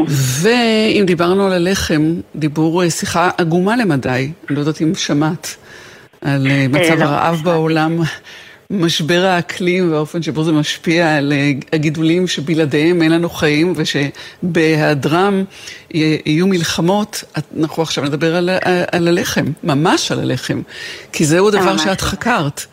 ואם 0.09 1.05
דיברנו 1.07 1.47
על 1.47 1.53
הלחם, 1.53 2.15
דיבור, 2.37 2.83
אה, 2.83 2.91
שיחה 2.91 3.31
עגומה 3.39 3.77
למדי, 3.77 4.09
אני 4.49 4.57
לא 4.57 4.61
יודעת 4.61 4.83
אם 4.83 4.95
שמעת, 4.95 5.57
על 6.21 6.47
אה, 6.51 6.67
מצב 6.69 6.99
לא, 6.99 7.05
הרעב 7.05 7.35
שמעתי. 7.35 7.45
בעולם, 7.45 7.99
משבר 8.71 9.25
האקלים 9.25 9.93
והאופן 9.93 10.23
שבו 10.23 10.45
זה 10.45 10.53
משפיע 10.53 11.17
על 11.17 11.33
אה, 11.33 11.53
הגידולים 11.73 12.27
שבלעדיהם 12.27 13.03
אין 13.03 13.13
לנו 13.13 13.31
חיים, 13.31 13.73
ושבהיעדרם 13.77 15.45
יה- 15.95 16.17
יהיו 16.27 16.47
מלחמות. 16.47 17.25
אנחנו 17.61 17.83
עכשיו 17.83 18.05
נדבר 18.05 18.37
על, 18.37 18.51
על 18.93 19.09
הלחם, 19.09 19.45
ממש 19.65 20.13
על 20.13 20.21
הלחם, 20.21 20.63
כי 21.13 21.25
זהו 21.25 21.49
הדבר. 21.49 21.77
שאת 21.77 22.01
חקרת. 22.01 22.67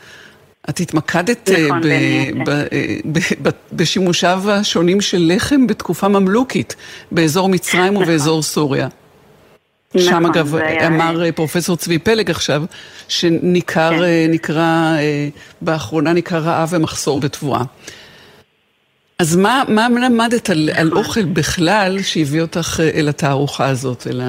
את 0.70 0.80
התמקדת 0.80 1.50
אה, 1.50 1.66
נכון, 1.68 1.82
ב- 1.82 1.84
באמת. 1.84 2.48
ב- 2.50 2.68
ב- 3.18 3.48
ב- 3.50 3.76
בשימושיו 3.76 4.44
השונים 4.52 5.02
של 5.02 5.32
לחם 5.36 5.68
בתקופה 5.68 6.08
ממלוכית, 6.08 6.76
באזור 7.12 7.50
מצרים 7.50 7.96
ובאזור 7.98 8.42
סוריה. 8.44 8.88
שם 9.98 10.10
נכון, 10.10 10.26
אגב 10.26 10.48
זה 10.48 10.66
היה- 10.68 10.88
אמר 10.88 11.26
אה, 11.26 11.32
פרופסור 11.32 11.78
צבי 11.78 12.00
פלג 12.00 12.30
עכשיו, 12.32 12.64
שניכר, 13.08 13.90
כן. 13.98 14.04
אה, 14.04 14.26
נקרא, 14.30 14.96
באחרונה 15.62 16.14
נקרא 16.14 16.40
רעב 16.40 16.70
ומחסור 16.72 17.20
בתבואה. 17.20 17.62
אז 19.20 19.36
מה, 19.36 19.64
מה 19.68 19.88
למדת 19.90 20.50
על, 20.50 20.70
על 20.76 20.88
נכון. 20.88 20.98
אוכל 20.98 21.26
בכלל 21.26 21.98
שהביא 22.02 22.42
אותך 22.42 22.80
אל 22.96 23.10
התערוכה 23.10 23.68
הזאת, 23.68 24.08
אל 24.08 24.22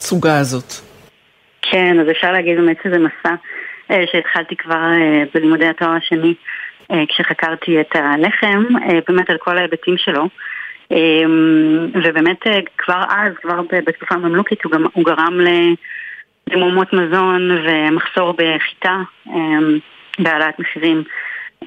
הסוגה 0.00 0.38
הזאת? 0.38 0.72
כן, 1.62 2.00
אז 2.00 2.06
אפשר 2.10 2.32
להגיד 2.32 2.56
באמת 2.56 2.76
שזה 2.84 2.96
מסע 2.98 3.34
שהתחלתי 4.12 4.56
כבר 4.56 4.92
אה, 4.92 5.22
בלימודי 5.34 5.66
התואר 5.66 5.90
השני, 5.90 6.34
אה, 6.90 7.04
כשחקרתי 7.08 7.80
את 7.80 7.96
הלחם, 7.96 8.64
אה, 8.82 8.98
באמת 9.08 9.30
על 9.30 9.36
כל 9.38 9.58
ההיבטים 9.58 9.96
שלו. 9.96 10.28
אה, 10.92 11.24
ובאמת 12.04 12.46
אה, 12.46 12.58
כבר 12.78 13.04
אז, 13.08 13.32
כבר 13.42 13.60
בתקופה 13.86 14.14
הממלוכית, 14.14 14.64
הוא, 14.64 14.72
הוא 14.92 15.04
גרם 15.04 15.40
למהומות 16.50 16.92
מזון 16.92 17.50
ומחסור 17.50 18.34
בחיטה, 18.38 18.96
אה, 19.28 19.58
בהעלאת 20.18 20.58
מחירים 20.58 21.02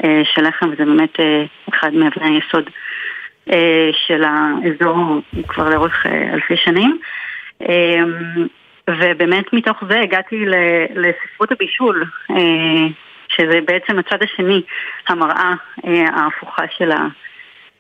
אה, 0.04 0.22
של 0.34 0.48
לחם, 0.48 0.70
וזה 0.72 0.86
באמת 0.86 1.20
אה, 1.20 1.44
אחד 1.70 1.94
מאבני 1.94 2.36
היסוד 2.36 2.70
אה, 3.52 3.90
של 4.08 4.24
האזור 4.24 5.22
כבר 5.48 5.70
לאורך 5.70 6.06
אה, 6.06 6.34
אלפי 6.34 6.58
שנים. 6.58 7.00
ובאמת 8.90 9.54
מתוך 9.54 9.78
זה 9.90 10.00
הגעתי 10.00 10.46
לספרות 10.96 11.52
הבישול, 11.52 12.06
אה, 12.32 12.88
שזה 13.28 13.60
בעצם 13.66 14.00
הצד 14.00 14.24
השני, 14.24 14.62
המראה 15.08 15.54
אה, 15.88 16.06
ההפוכה 16.14 16.64
של, 16.78 16.92
ה, 16.92 17.08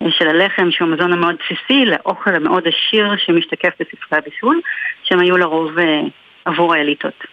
של 0.09 0.27
הלחם, 0.27 0.71
שהוא 0.71 0.87
המזון 0.87 1.13
המאוד 1.13 1.35
בסיסי, 1.35 1.85
לאוכל 1.85 2.35
המאוד 2.35 2.63
עשיר 2.67 3.15
שמשתקף 3.17 3.73
בספרי 3.79 4.17
הבישול, 4.17 4.61
שהם 5.03 5.19
היו 5.19 5.37
לרוב 5.37 5.79
אה, 5.79 6.01
עבור 6.45 6.73
האליטות. 6.73 7.23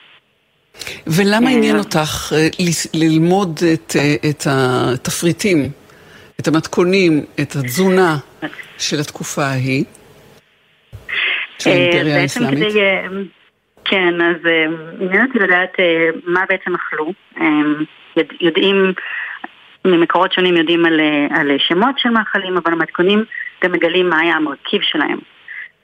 ולמה 1.06 1.50
עניין. 1.50 1.78
אותך 1.78 2.32
ללמוד 2.94 3.60
את, 3.74 3.96
את 4.30 4.42
התפריטים, 4.50 5.70
את 6.40 6.48
המתכונים, 6.48 7.24
את 7.40 7.56
התזונה 7.56 8.16
של 8.78 9.00
התקופה 9.00 9.42
ההיא, 9.44 9.84
של 11.58 11.70
האימפריה 11.70 12.04
בעצם 12.04 12.44
האסלאמית? 12.44 12.72
כדי, 12.72 12.80
כן, 13.88 14.20
אז 14.22 14.46
אה, 14.46 14.66
עניין 15.00 15.26
אותי 15.26 15.38
לדעת 15.38 15.80
אה, 15.80 16.08
מה 16.24 16.44
בעצם 16.48 16.74
אכלו. 16.74 17.12
אה, 17.40 17.46
יודע- 18.16 18.34
יודעים, 18.40 18.92
ממקורות 19.84 20.32
שונים 20.32 20.56
יודעים 20.56 20.86
על, 20.86 21.00
על 21.30 21.50
שמות 21.58 21.98
של 21.98 22.08
מאכלים, 22.08 22.56
אבל 22.56 22.72
המתכונים 22.72 23.24
גם 23.64 23.72
מגלים 23.72 24.10
מה 24.10 24.20
היה 24.20 24.36
המרכיב 24.36 24.82
שלהם 24.82 25.18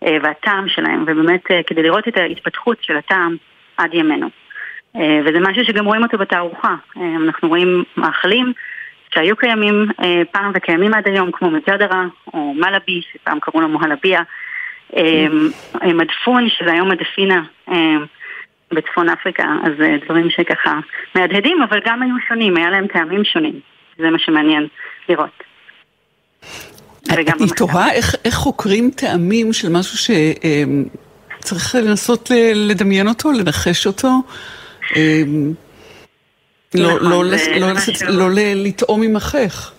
והטעם 0.03 0.69
שלהם, 0.69 1.03
ובאמת 1.03 1.43
כדי 1.67 1.83
לראות 1.83 2.09
את 2.09 2.17
ההתפתחות 2.17 2.77
של 2.81 2.97
הטעם 2.97 3.37
עד 3.77 3.95
ימינו. 3.95 4.29
וזה 4.97 5.41
משהו 5.41 5.65
שגם 5.65 5.85
רואים 5.85 6.03
אותו 6.03 6.19
בתערוכה. 6.19 6.75
אנחנו 6.97 7.49
רואים 7.49 7.85
מאכלים 7.97 8.53
שהיו 9.15 9.37
קיימים 9.37 9.87
פעם 10.33 10.53
וקיימים 10.55 10.95
עד 10.95 11.09
היום, 11.09 11.31
כמו 11.33 11.51
מג'דרה 11.51 12.05
או 12.35 12.55
מלאבי, 12.55 13.01
שפעם 13.13 13.41
קראו 13.41 13.61
לו 13.61 13.69
מוהלביה. 13.69 14.23
אה, 14.97 15.93
מדפון, 15.95 16.49
שזה 16.49 16.73
היום 16.73 16.91
מדפינה 16.91 17.43
אה, 17.69 17.97
בצפון 18.73 19.09
אפריקה, 19.09 19.47
אז 19.65 19.73
אה, 19.81 19.97
דברים 20.05 20.31
שככה 20.31 20.79
מהדהדים, 21.15 21.63
אבל 21.63 21.81
גם 21.87 22.03
היו 22.03 22.15
שונים, 22.29 22.57
היה 22.57 22.71
להם 22.71 22.87
טעמים 22.87 23.25
שונים. 23.25 23.61
זה 23.99 24.11
מה 24.11 24.19
שמעניין 24.19 24.67
לראות. 25.09 25.43
אני 27.11 27.25
במחקר. 27.25 27.67
תוהה 27.67 27.93
איך, 27.93 28.15
איך 28.25 28.35
חוקרים 28.35 28.91
טעמים 28.91 29.53
של 29.53 29.69
משהו 29.69 30.15
שצריך 31.39 31.75
לנסות 31.75 32.31
לדמיין 32.55 33.09
אותו, 33.09 33.33
לנחש 33.33 33.87
אותו. 33.87 34.09
אה, 34.97 35.23
לא, 36.75 36.95
נכון, 36.95 37.11
לא, 37.11 37.23
לא, 37.61 38.31
לא 38.31 38.43
לטעום 38.55 39.03
עמכך. 39.03 39.73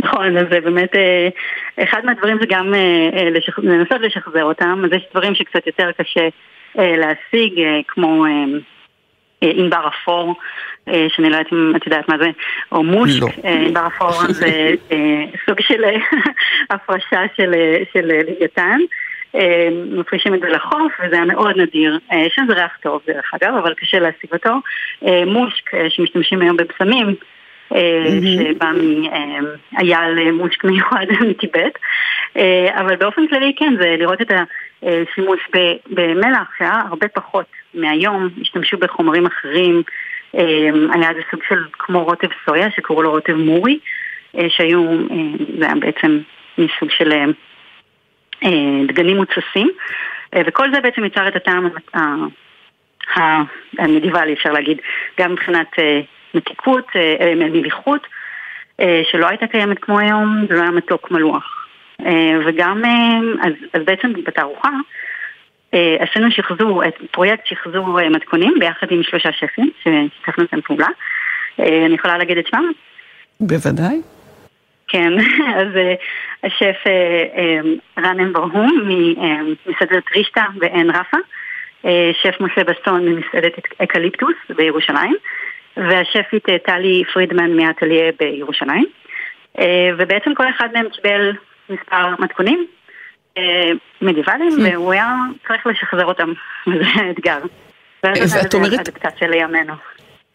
נכון, 0.00 0.36
אז 0.36 0.44
זה 0.50 0.60
באמת, 0.60 0.94
אה, 0.94 1.28
אחד 1.80 2.04
מהדברים 2.04 2.38
זה 2.40 2.46
גם 2.48 2.74
אה, 2.74 3.10
אה, 3.16 3.30
לשח... 3.30 3.58
לנסות 3.58 4.00
לשחזר 4.00 4.44
אותם, 4.44 4.82
אז 4.84 4.92
יש 4.92 5.02
דברים 5.10 5.34
שקצת 5.34 5.66
יותר 5.66 5.92
קשה 5.92 6.28
אה, 6.78 6.96
להשיג, 6.96 7.62
כמו 7.88 8.24
ענבר 9.40 9.88
אפור, 9.88 10.34
שאני 10.86 11.30
לא 11.30 11.36
יודעת 11.36 11.52
אם 11.52 11.72
את 11.76 11.86
יודעת 11.86 12.08
מה 12.08 12.18
זה, 12.18 12.30
או 12.72 12.82
מושק, 12.82 13.22
לא. 13.22 13.28
ענבר 13.48 13.86
אפור 13.86 14.12
זה 14.40 14.70
סוג 15.46 15.60
של 15.60 15.84
הפרשה 16.70 17.20
של, 17.36 17.52
של 17.92 18.10
לוויתן. 18.28 18.78
מפרישים 19.98 20.34
את 20.34 20.40
זה 20.40 20.48
לחוף, 20.48 20.92
וזה 21.04 21.16
היה 21.16 21.24
מאוד 21.24 21.56
נדיר. 21.56 21.98
יש 22.12 22.38
לזה 22.38 22.54
ריח 22.54 22.76
טוב 22.82 23.00
דרך 23.06 23.30
אגב, 23.34 23.54
אבל 23.54 23.74
קשה 23.74 23.98
להשיג 23.98 24.32
אותו. 24.32 24.50
מושק, 25.26 25.70
שמשתמשים 25.88 26.42
היום 26.42 26.56
בבשמים, 26.56 27.14
שבא 28.36 28.70
מאייל 29.72 30.30
מושק 30.32 30.64
מיוחד 30.64 31.06
מטיבט. 31.28 31.78
אה, 32.36 32.80
אבל 32.80 32.96
באופן 32.96 33.26
כללי 33.26 33.54
כן, 33.56 33.74
זה 33.80 33.96
לראות 33.98 34.20
את 34.20 34.30
השימוש 34.82 35.40
במלח, 35.86 36.50
שהיה 36.58 36.82
הרבה 36.88 37.08
פחות 37.08 37.46
מהיום, 37.74 38.28
השתמשו 38.40 38.78
בחומרים 38.78 39.26
אחרים. 39.26 39.82
אה, 40.38 40.70
היה 40.94 41.10
איזה 41.10 41.20
סוג 41.30 41.40
של 41.48 41.64
כמו 41.72 42.04
רוטב 42.04 42.28
סויה 42.44 42.70
שקראו 42.70 43.02
לו 43.02 43.10
רוטב 43.10 43.34
מורי, 43.34 43.78
אה, 44.38 44.46
שהיו, 44.48 44.90
אה, 44.90 44.96
זה 45.58 45.64
היה 45.64 45.74
בעצם 45.74 46.18
מסוג 46.58 46.90
של 46.90 47.12
אה, 47.12 47.24
אה, 48.44 48.86
דגנים 48.86 49.16
מוצסים, 49.16 49.70
אה, 50.34 50.42
וכל 50.46 50.74
זה 50.74 50.80
בעצם 50.80 51.04
יצר 51.04 51.28
את 51.28 51.36
הטעם 51.36 51.68
המדיבלי, 53.78 54.32
אפשר 54.32 54.52
להגיד, 54.52 54.80
גם 55.20 55.32
מבחינת 55.32 55.78
אה, 55.78 56.00
מתיקות, 56.34 56.86
אה, 56.96 57.16
אה, 57.20 57.34
מליחות, 57.34 58.06
אה, 58.80 59.02
שלא 59.10 59.28
הייתה 59.28 59.46
קיימת 59.46 59.78
כמו 59.78 59.98
היום, 59.98 60.46
זה 60.48 60.54
לא 60.54 60.60
היה 60.60 60.70
מתוק 60.70 61.10
מלוח. 61.10 61.58
וגם, 62.46 62.82
אז, 63.42 63.52
אז 63.72 63.82
בעצם 63.84 64.12
בתערוכה 64.12 64.68
עשינו 65.72 66.30
שחזור, 66.30 66.84
את 66.88 66.94
פרויקט 67.10 67.46
שחזור 67.46 68.08
מתכונים 68.10 68.54
ביחד 68.58 68.86
עם 68.90 69.02
שלושה 69.02 69.32
שפים 69.32 69.70
ששיתפנו 69.82 70.44
אותם 70.44 70.60
פעולה. 70.60 70.86
אני 71.58 71.94
יכולה 71.94 72.18
להגיד 72.18 72.38
את 72.38 72.46
שמם? 72.46 72.72
בוודאי. 73.40 74.00
כן, 74.88 75.12
אז 75.60 75.68
השף 76.44 76.76
רנן 77.98 78.32
ברהום 78.32 78.80
ממסעדת 78.84 80.04
רישטה 80.16 80.44
בעין 80.54 80.90
רפה, 80.90 81.18
שף 82.22 82.40
משה 82.40 82.64
בסון 82.64 83.08
ממסעדת 83.08 83.52
אקליפטוס 83.78 84.36
בירושלים, 84.56 85.14
והשפית 85.76 86.44
טלי 86.66 87.02
פרידמן 87.14 87.56
מהאטליה 87.56 88.12
בירושלים. 88.20 88.84
אה, 89.58 89.90
ובעצם 89.98 90.34
כל 90.34 90.44
אחד 90.56 90.68
מהם 90.74 90.86
קיבל 90.88 91.32
מספר 91.70 92.14
מתכונים 92.18 92.66
אה, 93.38 93.70
מדיבליים, 94.02 94.52
והוא 94.62 94.92
היה 94.92 95.14
צריך 95.48 95.66
לשחזר 95.66 96.04
אותם, 96.04 96.32
וזה 96.66 96.84
האתגר. 96.94 97.38
ואז 98.04 98.36
אומרת- 98.54 98.72
לזה 98.72 98.80
אדפטציה 98.80 99.28
לימינו. 99.28 99.74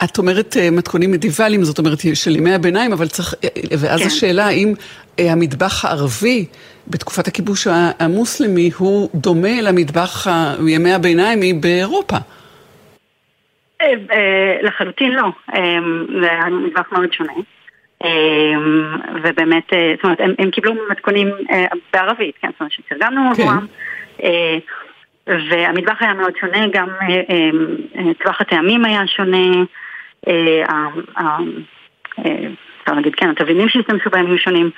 את 0.03 0.17
אומרת 0.17 0.57
אה, 0.57 0.71
מתכונים 0.71 1.11
מדיבליים, 1.11 1.63
זאת 1.63 1.79
אומרת 1.79 1.97
של 2.13 2.35
ימי 2.35 2.53
הביניים, 2.53 2.93
אבל 2.93 3.07
צריך, 3.07 3.33
ואז 3.79 4.01
כן. 4.01 4.07
השאלה 4.07 4.45
האם 4.45 4.73
המטבח 5.17 5.85
הערבי 5.85 6.45
בתקופת 6.87 7.27
הכיבוש 7.27 7.67
המוסלמי 7.99 8.71
הוא 8.77 9.09
דומה 9.15 9.61
למטבח 9.61 10.27
מימי 10.59 10.93
הביניים 10.93 11.61
באירופה. 11.61 12.17
אה, 13.81 13.93
אה, 14.11 14.57
לחלוטין 14.61 15.13
לא, 15.13 15.27
אה, 15.53 15.77
זה 16.21 16.31
היה 16.31 16.45
מטבח 16.45 16.91
מאוד 16.91 17.13
שונה. 17.13 17.33
ובאמת, 19.23 19.63
זאת 19.95 20.03
אומרת, 20.03 20.19
הם, 20.19 20.33
הם 20.39 20.51
קיבלו 20.51 20.73
מתכונים 20.91 21.31
בערבית, 21.93 22.35
כן, 22.41 22.47
זאת 22.51 22.59
אומרת 22.59 22.71
שתרגמנו 22.71 23.21
כן. 23.35 23.41
עבורם. 23.41 23.65
והמטבח 25.27 25.95
היה 25.99 26.13
מאוד 26.13 26.33
שונה, 26.39 26.67
גם 26.73 26.87
טווח 28.23 28.41
הטעמים 28.41 28.85
היה 28.85 29.07
שונה, 29.07 29.47
אפשר 32.81 32.93
להגיד, 32.95 33.15
כן, 33.15 33.29
התבלינים 33.29 33.69
שהשתמשו 33.69 34.09
בהם 34.09 34.25
היו 34.25 34.37
שונים. 34.37 34.69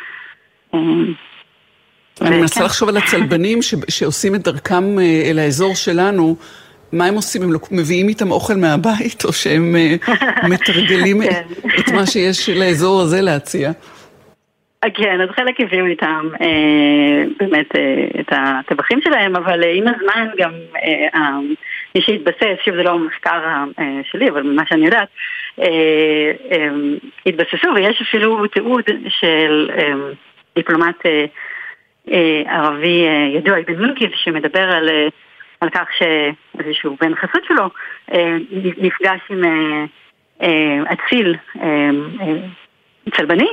אני. 2.22 2.40
מנסה 2.40 2.64
לחשוב 2.64 2.90
על 2.90 2.98
הצלבנים 2.98 3.60
שעושים 3.90 4.36
את 4.36 4.42
דרכם 4.42 5.00
אל 5.00 5.40
האזור 5.40 5.76
שלנו. 5.76 6.36
מה 6.94 7.06
הם 7.06 7.16
עושים? 7.16 7.42
הם 7.42 7.50
מביאים 7.72 8.08
איתם 8.08 8.32
אוכל 8.32 8.54
מהבית, 8.54 9.26
או 9.26 9.34
שהם 9.34 9.76
אה, 9.76 9.96
מתרגלים 10.52 11.22
כן. 11.24 11.42
את 11.80 11.90
מה 11.94 12.06
שיש 12.06 12.50
לאזור 12.50 13.02
הזה 13.02 13.22
להציע? 13.22 13.72
כן, 14.94 15.22
אז 15.22 15.30
חלק 15.30 15.62
הביאו 15.62 15.86
איתם 15.86 16.30
אה, 16.42 17.24
באמת 17.40 17.76
אה, 17.76 18.20
את 18.20 18.28
הטבחים 18.32 19.00
שלהם, 19.04 19.36
אבל 19.36 19.64
אה, 19.64 19.72
עם 19.74 19.88
הזמן 19.88 20.28
גם 20.38 20.52
אה, 20.84 21.08
אה, 21.16 21.40
מי 21.96 22.02
שהתבסס, 22.02 22.66
שוב 22.66 22.76
זה 22.76 22.84
לא 22.84 22.90
המחקר 22.90 23.42
אה, 23.80 24.00
שלי, 24.12 24.30
אבל 24.30 24.44
ממה 24.44 24.64
שאני 24.70 24.86
יודעת, 24.86 25.08
אה, 25.60 26.32
אה, 26.52 26.70
התבססו, 27.26 27.68
ויש 27.76 28.02
אפילו 28.02 28.48
תיעוד 28.48 28.84
של 29.08 29.70
אה, 29.78 29.94
דיפלומט 30.56 31.06
אה, 31.06 31.26
אה, 32.12 32.42
ערבי 32.48 33.06
אה, 33.08 33.38
ידוע, 33.38 33.60
אבן 33.60 33.86
מולקיב, 33.86 34.12
שמדבר 34.16 34.72
על, 34.72 34.90
אה, 34.90 35.08
על 35.62 35.70
כך 35.70 35.88
שאיזשהו 35.98 36.98
בן 37.02 37.16
חסות 37.16 37.46
שלו 37.48 37.70
אה, 38.14 38.36
נפגש 38.78 39.20
עם 39.30 39.44
אה, 39.46 39.86
אה, 40.42 40.94
אציל 40.94 41.36
צלבני, 43.18 43.50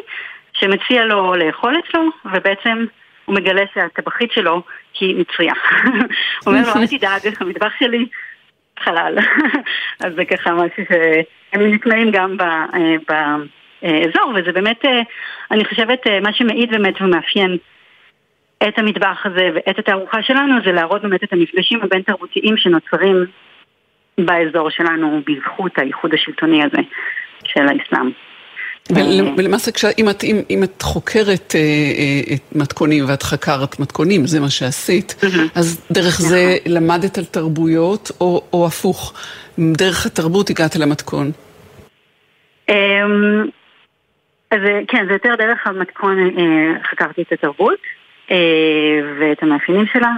שמציע 0.52 1.04
לו 1.04 1.34
לאכול 1.34 1.76
אצלו, 1.78 2.10
ובעצם 2.24 2.86
הוא 3.24 3.34
מגלה 3.34 3.62
שהטבחית 3.74 4.32
שלו 4.32 4.62
היא 5.00 5.16
מצריה. 5.20 5.52
הוא 6.44 6.54
אומר 6.54 6.60
לו, 6.60 6.80
אל 6.80 6.86
תדאג, 6.98 7.20
המטבח 7.40 7.72
שלי 7.78 8.06
חלל. 8.80 9.18
אז 10.04 10.12
זה 10.16 10.24
ככה 10.24 10.52
משהו 10.52 10.84
שהם 10.88 11.74
נטמעים 11.74 12.10
גם 12.10 12.36
באזור, 13.08 14.32
וזה 14.34 14.52
באמת, 14.52 14.84
אני 15.50 15.64
חושבת, 15.64 16.06
מה 16.22 16.32
שמעיד 16.32 16.70
באמת 16.70 17.02
ומאפיין 17.02 17.58
את 18.68 18.78
המטבח 18.78 19.26
הזה 19.26 19.48
ואת 19.54 19.78
התערוכה 19.78 20.22
שלנו, 20.22 20.54
זה 20.64 20.72
להראות 20.72 21.02
באמת 21.02 21.24
את 21.24 21.32
המפגשים 21.32 21.80
הבין 21.82 22.02
תרבותיים 22.02 22.56
שנוצרים 22.56 23.24
באזור 24.18 24.70
שלנו 24.70 25.20
בזכות 25.26 25.78
האיחוד 25.78 26.14
השלטוני 26.14 26.64
הזה 26.64 26.78
של 27.44 27.60
האסלאם. 27.60 28.10
ול- 28.90 29.34
ולמעשה, 29.36 29.70
אם 29.98 30.10
את, 30.10 30.24
אם, 30.24 30.36
אם 30.50 30.62
את 30.64 30.82
חוקרת 30.82 31.54
אה, 31.54 31.60
אה, 31.60 32.34
את 32.34 32.56
מתכונים 32.56 33.04
ואת 33.08 33.22
חקרת 33.22 33.80
מתכונים, 33.80 34.26
זה 34.26 34.40
מה 34.40 34.50
שעשית, 34.50 35.14
אז 35.54 35.86
דרך 35.90 36.20
זה 36.20 36.56
למדת 36.66 37.18
על 37.18 37.24
תרבויות, 37.24 38.10
או, 38.20 38.42
או 38.52 38.66
הפוך, 38.66 39.12
דרך 39.58 40.06
התרבות 40.06 40.50
הגעת 40.50 40.76
למתכון. 40.76 41.30
אמ, 42.68 42.74
אז 44.50 44.60
כן, 44.88 45.06
זה 45.06 45.12
יותר 45.12 45.34
דרך 45.38 45.66
המתכון 45.66 46.18
אה, 46.18 46.84
חקרתי 46.90 47.22
את 47.22 47.32
התרבות 47.32 47.78
ואת 49.20 49.42
המאפיינים 49.42 49.86
שלה 49.92 50.10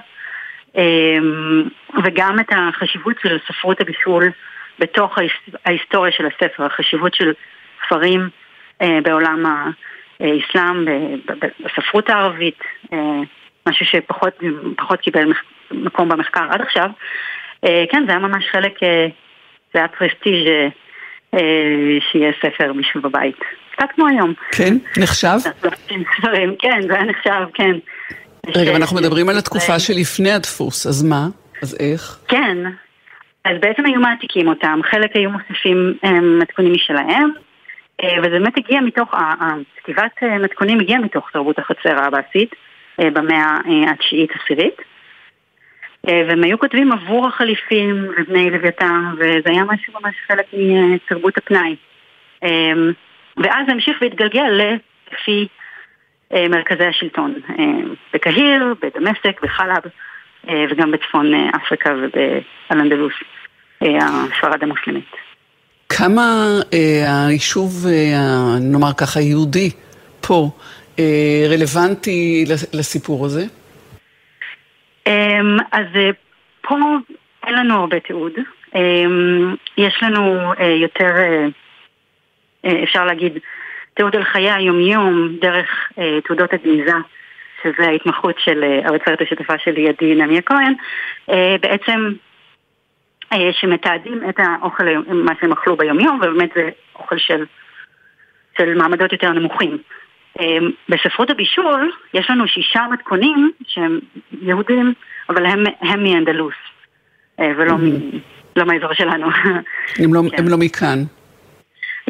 אמ, 0.76 1.62
וגם 2.04 2.40
את 2.40 2.46
החשיבות 2.50 3.16
של 3.22 3.38
ספרות 3.48 3.80
הבישול 3.80 4.30
בתוך 4.78 5.18
ההיס- 5.18 5.54
ההיסטוריה 5.64 6.12
של 6.12 6.26
הספר, 6.26 6.64
החשיבות 6.64 7.14
של 7.14 7.32
ספרים 7.86 8.28
אה, 8.82 8.98
בעולם 9.02 9.44
האסלאם, 10.20 10.84
בספרות 11.64 12.10
הערבית, 12.10 12.58
אה, 12.92 12.98
משהו 13.68 13.86
שפחות 13.86 14.38
פחות 14.76 15.00
קיבל 15.00 15.32
מקום 15.70 16.08
במחקר 16.08 16.46
עד 16.50 16.60
עכשיו. 16.60 16.90
אה, 17.64 17.84
כן, 17.90 18.04
זה 18.06 18.12
היה 18.12 18.18
ממש 18.20 18.44
חלק, 18.50 18.82
אה, 18.82 19.06
זה 19.74 19.78
היה 19.78 19.88
פרסטיג' 19.88 20.48
אה, 20.48 20.68
אה, 21.34 21.40
שיהיה 22.10 22.32
ספר 22.42 22.72
מישהו 22.72 23.00
בבית. 23.02 23.40
כמו 23.94 24.06
היום. 24.06 24.32
כן? 24.52 24.74
נחשב? 24.96 25.38
ספרים, 26.18 26.54
כן, 26.58 26.80
זה 26.88 26.94
היה 26.94 27.04
נחשב, 27.04 27.46
כן. 27.54 27.76
רגע, 28.56 28.72
ואנחנו 28.72 28.96
מדברים 28.96 29.28
על 29.28 29.38
התקופה 29.38 29.78
שלפני 29.78 30.32
הדפוס, 30.32 30.86
אז 30.86 31.02
מה? 31.02 31.26
אז 31.62 31.76
איך? 31.80 32.18
כן, 32.28 32.56
אז 33.44 33.52
בעצם 33.60 33.86
היו 33.86 34.00
מעתיקים 34.00 34.48
אותם, 34.48 34.80
חלק 34.90 35.16
היו 35.16 35.30
מוסיפים 35.30 35.94
אה, 36.04 36.20
מתכונים 36.20 36.72
משלהם, 36.72 37.30
אה, 38.02 38.18
וזה 38.18 38.30
באמת 38.30 38.56
הגיע 38.56 38.80
מתוך, 38.80 39.14
כתיבת 39.76 40.12
אה, 40.22 40.38
מתכונים 40.38 40.80
הגיעה 40.80 41.00
מתוך 41.00 41.30
תרבות 41.32 41.58
החצר 41.58 41.98
העבאסית 41.98 42.54
אה, 43.00 43.10
במאה 43.10 43.56
אה, 43.66 43.90
התשיעית 43.90 44.30
עשירית. 44.42 44.76
אה, 46.08 46.22
והם 46.28 46.44
היו 46.44 46.58
כותבים 46.58 46.92
עבור 46.92 47.28
החליפים 47.28 48.06
ובני 48.18 48.50
לוויתן, 48.50 49.04
וזה 49.18 49.50
היה 49.50 49.64
משהו 49.64 49.92
ממש 50.00 50.14
חלק 50.26 50.46
מתרבות 50.52 51.38
הפנאי. 51.38 51.76
אה, 53.38 53.44
ואז 53.44 53.66
זה 53.66 53.72
המשיך 53.72 53.96
והתגלגל 54.00 54.60
לפי 55.12 55.48
אה, 56.34 56.48
מרכזי 56.48 56.84
השלטון, 56.84 57.34
אה, 57.58 57.64
בקהיר, 58.14 58.74
בדמשק, 58.82 59.42
בחלב, 59.42 59.82
אה, 60.48 60.64
וגם 60.70 60.90
בצפון 60.92 61.34
אה, 61.34 61.50
אפריקה 61.56 61.90
ובאלנדלוס, 62.02 63.12
אה, 63.82 63.88
הספרד 63.98 64.62
המוסלמית. 64.62 65.10
כמה 65.88 66.22
אה, 66.72 67.26
היישוב, 67.28 67.86
אה, 67.86 68.18
נאמר 68.60 68.92
ככה, 69.00 69.20
יהודי 69.20 69.70
פה, 70.26 70.50
אה, 70.98 71.44
רלוונטי 71.50 72.44
לס- 72.48 72.74
לסיפור 72.74 73.26
הזה? 73.26 73.44
אמ, 75.06 75.56
אז 75.72 75.86
אה, 75.96 76.10
פה 76.62 76.74
אין 77.46 77.54
לנו 77.54 77.74
הרבה 77.80 78.00
תיעוד. 78.00 78.32
אמ, 78.74 79.54
יש 79.78 80.02
לנו 80.02 80.52
אה, 80.60 80.66
יותר, 80.82 81.04
אה, 81.16 81.22
אה, 81.22 81.46
אפשר 82.66 83.04
להגיד, 83.04 83.38
תיעוד 83.94 84.16
על 84.16 84.24
חיי 84.24 84.50
היומיום 84.50 85.28
דרך 85.40 85.68
אה, 85.98 86.18
תעודות 86.24 86.52
הגניזה, 86.52 86.92
שזה 87.62 87.86
ההתמחות 87.88 88.34
של 88.38 88.64
אה, 88.64 88.80
האוצרת 88.88 89.20
השותפה 89.20 89.58
שלי, 89.58 89.88
עדי 89.88 90.14
נמיה 90.14 90.42
כהן, 90.42 90.74
אה, 91.30 91.56
בעצם 91.60 92.12
אה, 93.32 93.52
שמתעדים 93.52 94.20
את 94.28 94.34
האוכל, 94.38 94.84
מה 95.08 95.32
שהם 95.40 95.52
אכלו 95.52 95.76
ביומיום, 95.76 96.16
ובאמת 96.16 96.50
זה 96.54 96.68
אוכל 96.94 97.18
של, 97.18 97.44
של 98.58 98.74
מעמדות 98.74 99.12
יותר 99.12 99.30
נמוכים. 99.32 99.78
בספרות 100.88 101.30
הבישול 101.30 101.92
יש 102.14 102.30
לנו 102.30 102.48
שישה 102.48 102.80
מתכונים 102.92 103.50
שהם 103.66 103.98
יהודים, 104.42 104.94
אבל 105.28 105.46
הם, 105.46 105.64
הם 105.80 106.02
מאנדלוס, 106.04 106.54
אה, 107.40 107.52
ולא 107.56 107.76
מ- 107.76 108.18
לא 108.56 108.64
מהאזור 108.64 108.92
שלנו. 108.94 109.26
הם 109.98 110.14
לא, 110.14 110.20
כן. 110.30 110.36
הם 110.38 110.48
לא 110.48 110.56
מכאן. 110.58 110.98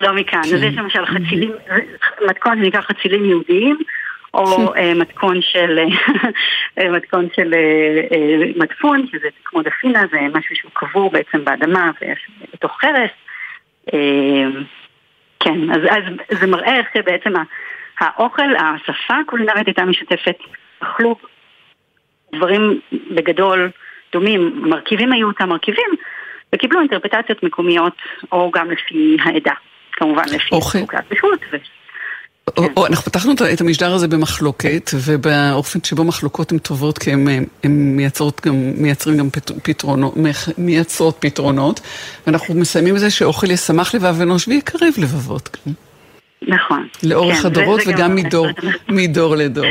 לא 0.03 0.13
מכאן. 0.13 0.43
כן. 0.43 0.55
אז 0.55 0.63
יש 0.63 0.75
למשל 0.77 1.07
חצילים, 1.07 1.53
מתכון 2.29 2.59
שנקרא 2.65 2.81
חצילים 2.81 3.25
יהודיים, 3.25 3.79
או 4.35 4.75
אה, 4.75 4.95
מתכון 4.95 5.43
של, 5.43 5.79
אה, 6.79 6.91
מתכון 6.91 7.29
של 7.37 7.55
אה, 7.55 8.01
אה, 8.13 8.51
מדפון, 8.57 9.07
שזה 9.13 9.29
כמו 9.45 9.63
דפינה, 9.63 10.03
זה 10.11 10.19
משהו 10.35 10.57
שהוא 10.57 10.71
קבור 10.75 11.11
בעצם 11.11 11.45
באדמה 11.45 11.91
ויש 12.01 12.31
בתוך 12.55 12.81
חרס. 12.81 13.11
אה, 13.95 14.61
כן, 15.41 15.71
אז, 15.71 15.81
אז 15.89 16.39
זה 16.41 16.47
מראה 16.47 16.77
איך 16.77 16.87
שבעצם 16.95 17.37
ה- 17.37 17.43
האוכל, 18.05 18.57
השפה 18.57 19.15
הקולינרית 19.15 19.67
הייתה 19.67 19.85
משותפת, 19.85 20.37
אכלו 20.81 21.17
דברים 22.35 22.81
בגדול 23.11 23.71
דומים, 24.13 24.53
מרכיבים 24.63 25.13
היו 25.13 25.27
אותם 25.27 25.49
מרכיבים, 25.49 25.91
וקיבלו 26.55 26.81
אינטרפטציות 26.81 27.43
מקומיות, 27.43 27.97
או 28.33 28.51
גם 28.51 28.71
לפי 28.71 29.17
העדה, 29.25 29.53
כמובן 29.99 30.23
לפי 30.27 30.49
אוכל. 30.53 30.81
חוקת 30.81 30.99
פשוט. 31.09 31.41
ו... 31.53 31.57
או, 32.57 32.65
או, 32.77 32.87
אנחנו 32.87 33.05
פתחנו 33.05 33.33
את- 33.33 33.61
המשדר 33.61 33.93
הזה 33.95 34.09
במחלוקת, 34.09 34.91
ובאופן 34.95 35.79
שבו 35.85 36.05
מחלוקות 36.05 36.53
הן 36.53 36.59
טובות, 36.59 36.99
כי 36.99 37.13
הן 37.13 37.27
מייצרות 37.65 38.41
גם, 38.47 38.55
מייצרים 38.83 39.17
גם 39.17 39.31
פת- 39.31 39.51
פתרונות, 39.63 40.15
מייצרות 40.59 41.17
פתרונות, 41.21 41.81
ואנחנו 42.27 42.55
מסיימים 42.55 42.95
בזה 42.95 43.11
שאוכל 43.11 43.51
ישמח 43.51 43.95
לבב 43.95 44.21
אנוש 44.21 44.49
ויקרב 44.49 44.93
לבבות, 44.99 45.57
גם. 45.67 45.73
נכון. 46.49 46.87
לאורך 47.03 47.37
כן, 47.37 47.47
הדורות 47.47 47.81
וגם. 47.87 48.15
מדור, 48.19 48.47
מדור 48.89 49.37
לדור. 49.37 49.65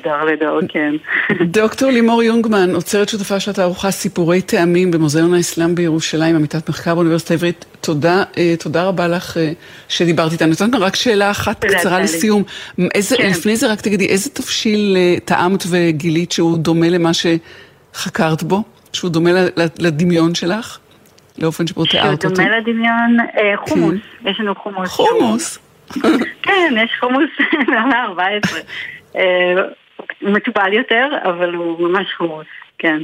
מדור 0.00 0.24
לדור, 0.32 0.60
כן. 0.68 0.94
דוקטור 1.60 1.90
לימור 1.90 2.22
יונגמן, 2.22 2.74
עוצרת 2.74 3.08
שותפה 3.08 3.40
של 3.40 3.50
התערוכה 3.50 3.90
סיפורי 3.90 4.42
טעמים 4.42 4.90
במוזיאון 4.90 5.34
האסלאם 5.34 5.74
בירושלים, 5.74 6.36
עמיתת 6.36 6.68
מחקר 6.68 6.94
באוניברסיטה 6.94 7.34
העברית. 7.34 7.64
תודה, 7.80 8.22
אה, 8.38 8.54
תודה 8.58 8.84
רבה 8.84 9.08
לך 9.08 9.36
אה, 9.36 9.52
שדיברת 9.88 10.32
איתנו. 10.32 10.50
נתת 10.50 10.74
רק 10.78 10.96
שאלה 10.96 11.30
אחת 11.30 11.64
קצרה. 11.64 12.00
לסיום. 12.00 12.42
איזה, 12.94 13.16
כן. 13.16 13.30
לפני 13.30 13.56
זה 13.56 13.72
רק 13.72 13.80
תגידי, 13.80 14.06
איזה 14.06 14.30
תבשיל 14.30 14.96
אה, 14.96 15.16
טעמת 15.24 15.64
וגילית 15.70 16.32
שהוא 16.32 16.58
דומה 16.58 16.88
למה 16.88 17.10
שחקרת 17.94 18.42
בו? 18.42 18.62
שהוא 18.92 19.10
דומה 19.10 19.30
לדמיון 19.78 20.34
שלך? 20.34 20.78
לאופן 21.38 21.66
שבו 21.66 21.86
שהוא 21.86 22.02
תיארת 22.02 22.24
אותו? 22.24 22.34
דומה 22.36 22.58
לדמיון, 22.58 23.16
חומוס, 23.68 23.94
יש 24.24 24.40
לנו 24.40 24.54
חומוס. 24.54 24.90
שהוא- 24.94 25.06
חומוס. 25.08 25.58
כן, 26.42 26.74
יש 26.84 26.90
חומוס 27.00 27.30
מהמאה 27.68 28.02
ה-14. 28.02 28.56
אה, 29.16 29.54
מטופל 30.22 30.72
יותר, 30.72 31.08
אבל 31.22 31.54
הוא 31.54 31.88
ממש 31.88 32.14
חומוס, 32.16 32.46
כן. 32.78 33.02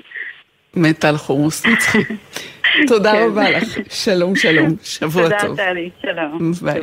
מתה 0.76 1.08
על 1.08 1.16
חומוס 1.16 1.66
נצחי. 1.66 1.98
תודה 2.88 3.12
כן. 3.12 3.26
רבה 3.26 3.50
לך. 3.50 3.78
שלום, 3.90 4.36
שלום. 4.36 4.68
שבוע 4.82 5.22
תודה, 5.22 5.38
טוב. 5.40 5.56
טלי, 5.56 5.90
שלום. 6.02 6.52
ביי. 6.62 6.80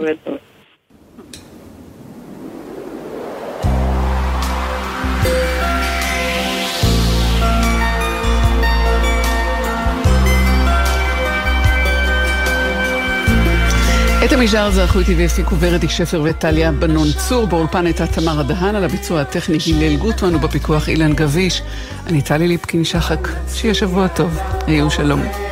את 14.26 14.32
המשדר 14.32 14.63
הזה 14.63 14.82
ערכו 14.82 14.99
איתי 14.99 15.15
והפיקו 15.15 15.55
ורדי 15.59 15.89
שפר 15.89 16.22
וטליה 16.26 16.72
בנון 16.72 17.07
צור, 17.28 17.47
באולפן 17.47 17.86
הייתה 17.86 18.07
תמרה 18.07 18.43
דהן, 18.43 18.76
על 18.76 18.84
הביצוע 18.84 19.22
הטכני 19.22 19.57
הלל 19.67 19.97
גוטמן 19.97 20.36
ובפיקוח 20.36 20.89
אילן 20.89 21.13
גביש. 21.13 21.61
אני 22.07 22.22
טלי 22.22 22.47
ליפקין 22.47 22.84
שחק, 22.84 23.28
שיהיה 23.53 23.74
שבוע 23.74 24.07
טוב, 24.07 24.39
היו 24.67 24.91
שלום. 24.91 25.49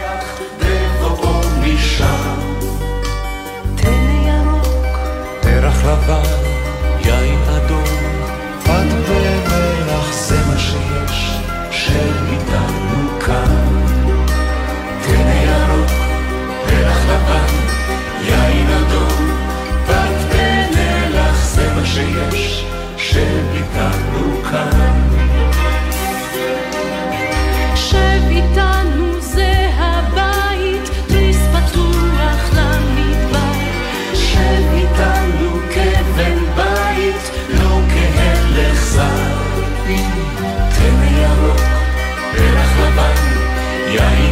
Yeah. 43.87 44.26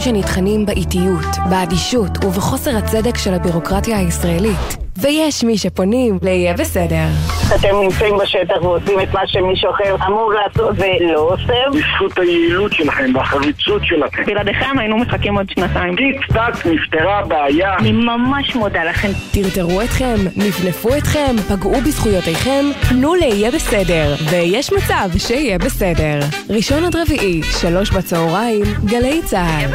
שנטחנים 0.00 0.66
באיטיות, 0.66 1.36
באדישות 1.50 2.24
ובחוסר 2.24 2.76
הצדק 2.76 3.16
של 3.16 3.34
הבירוקרטיה 3.34 3.98
הישראלית. 3.98 4.87
ויש 5.00 5.44
מי 5.44 5.58
שפונים 5.58 6.18
ל"יהיה 6.22 6.54
בסדר". 6.54 7.06
אתם 7.54 7.76
נמצאים 7.82 8.14
בשטח 8.22 8.62
ועושים 8.62 9.00
את 9.00 9.14
מה 9.14 9.20
שמישהו 9.26 9.70
אחר 9.70 9.96
אמור 10.06 10.32
לעשות 10.32 10.76
ולא 10.76 11.20
עושה. 11.20 11.54
בזכות 11.72 12.18
היעילות 12.18 12.72
שלכם 12.72 13.10
והחריצות 13.14 13.82
שלכם. 13.84 14.24
בלעדיכם 14.26 14.78
היינו 14.78 14.98
מחכים 14.98 15.38
עוד 15.38 15.50
שנתיים. 15.50 15.96
טיק 15.96 16.26
טק 16.26 16.66
נפתרה 16.66 17.18
הבעיה. 17.18 17.76
אני 17.78 17.92
ממש 17.92 18.56
מודה 18.56 18.84
לכם. 18.84 19.08
טרטרו 19.32 19.82
אתכם, 19.82 20.16
נפנפו 20.36 20.96
אתכם, 20.96 21.36
פגעו 21.48 21.80
בזכויותיכם, 21.86 22.64
פנו 22.88 23.14
ל"יהיה 23.14 23.50
בסדר", 23.50 24.14
ויש 24.30 24.72
מצב 24.72 25.08
שיהיה 25.18 25.58
בסדר. 25.58 26.18
ראשון 26.50 26.84
עד 26.84 26.96
רביעי, 26.96 27.42
שלוש 27.42 27.90
בצהריים, 27.90 28.64
גלי 28.84 29.20
צה"ל. 29.24 29.70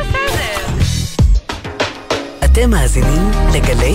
אתם 2.45 2.69
מאזינים 2.69 3.32
לגלי 3.55 3.93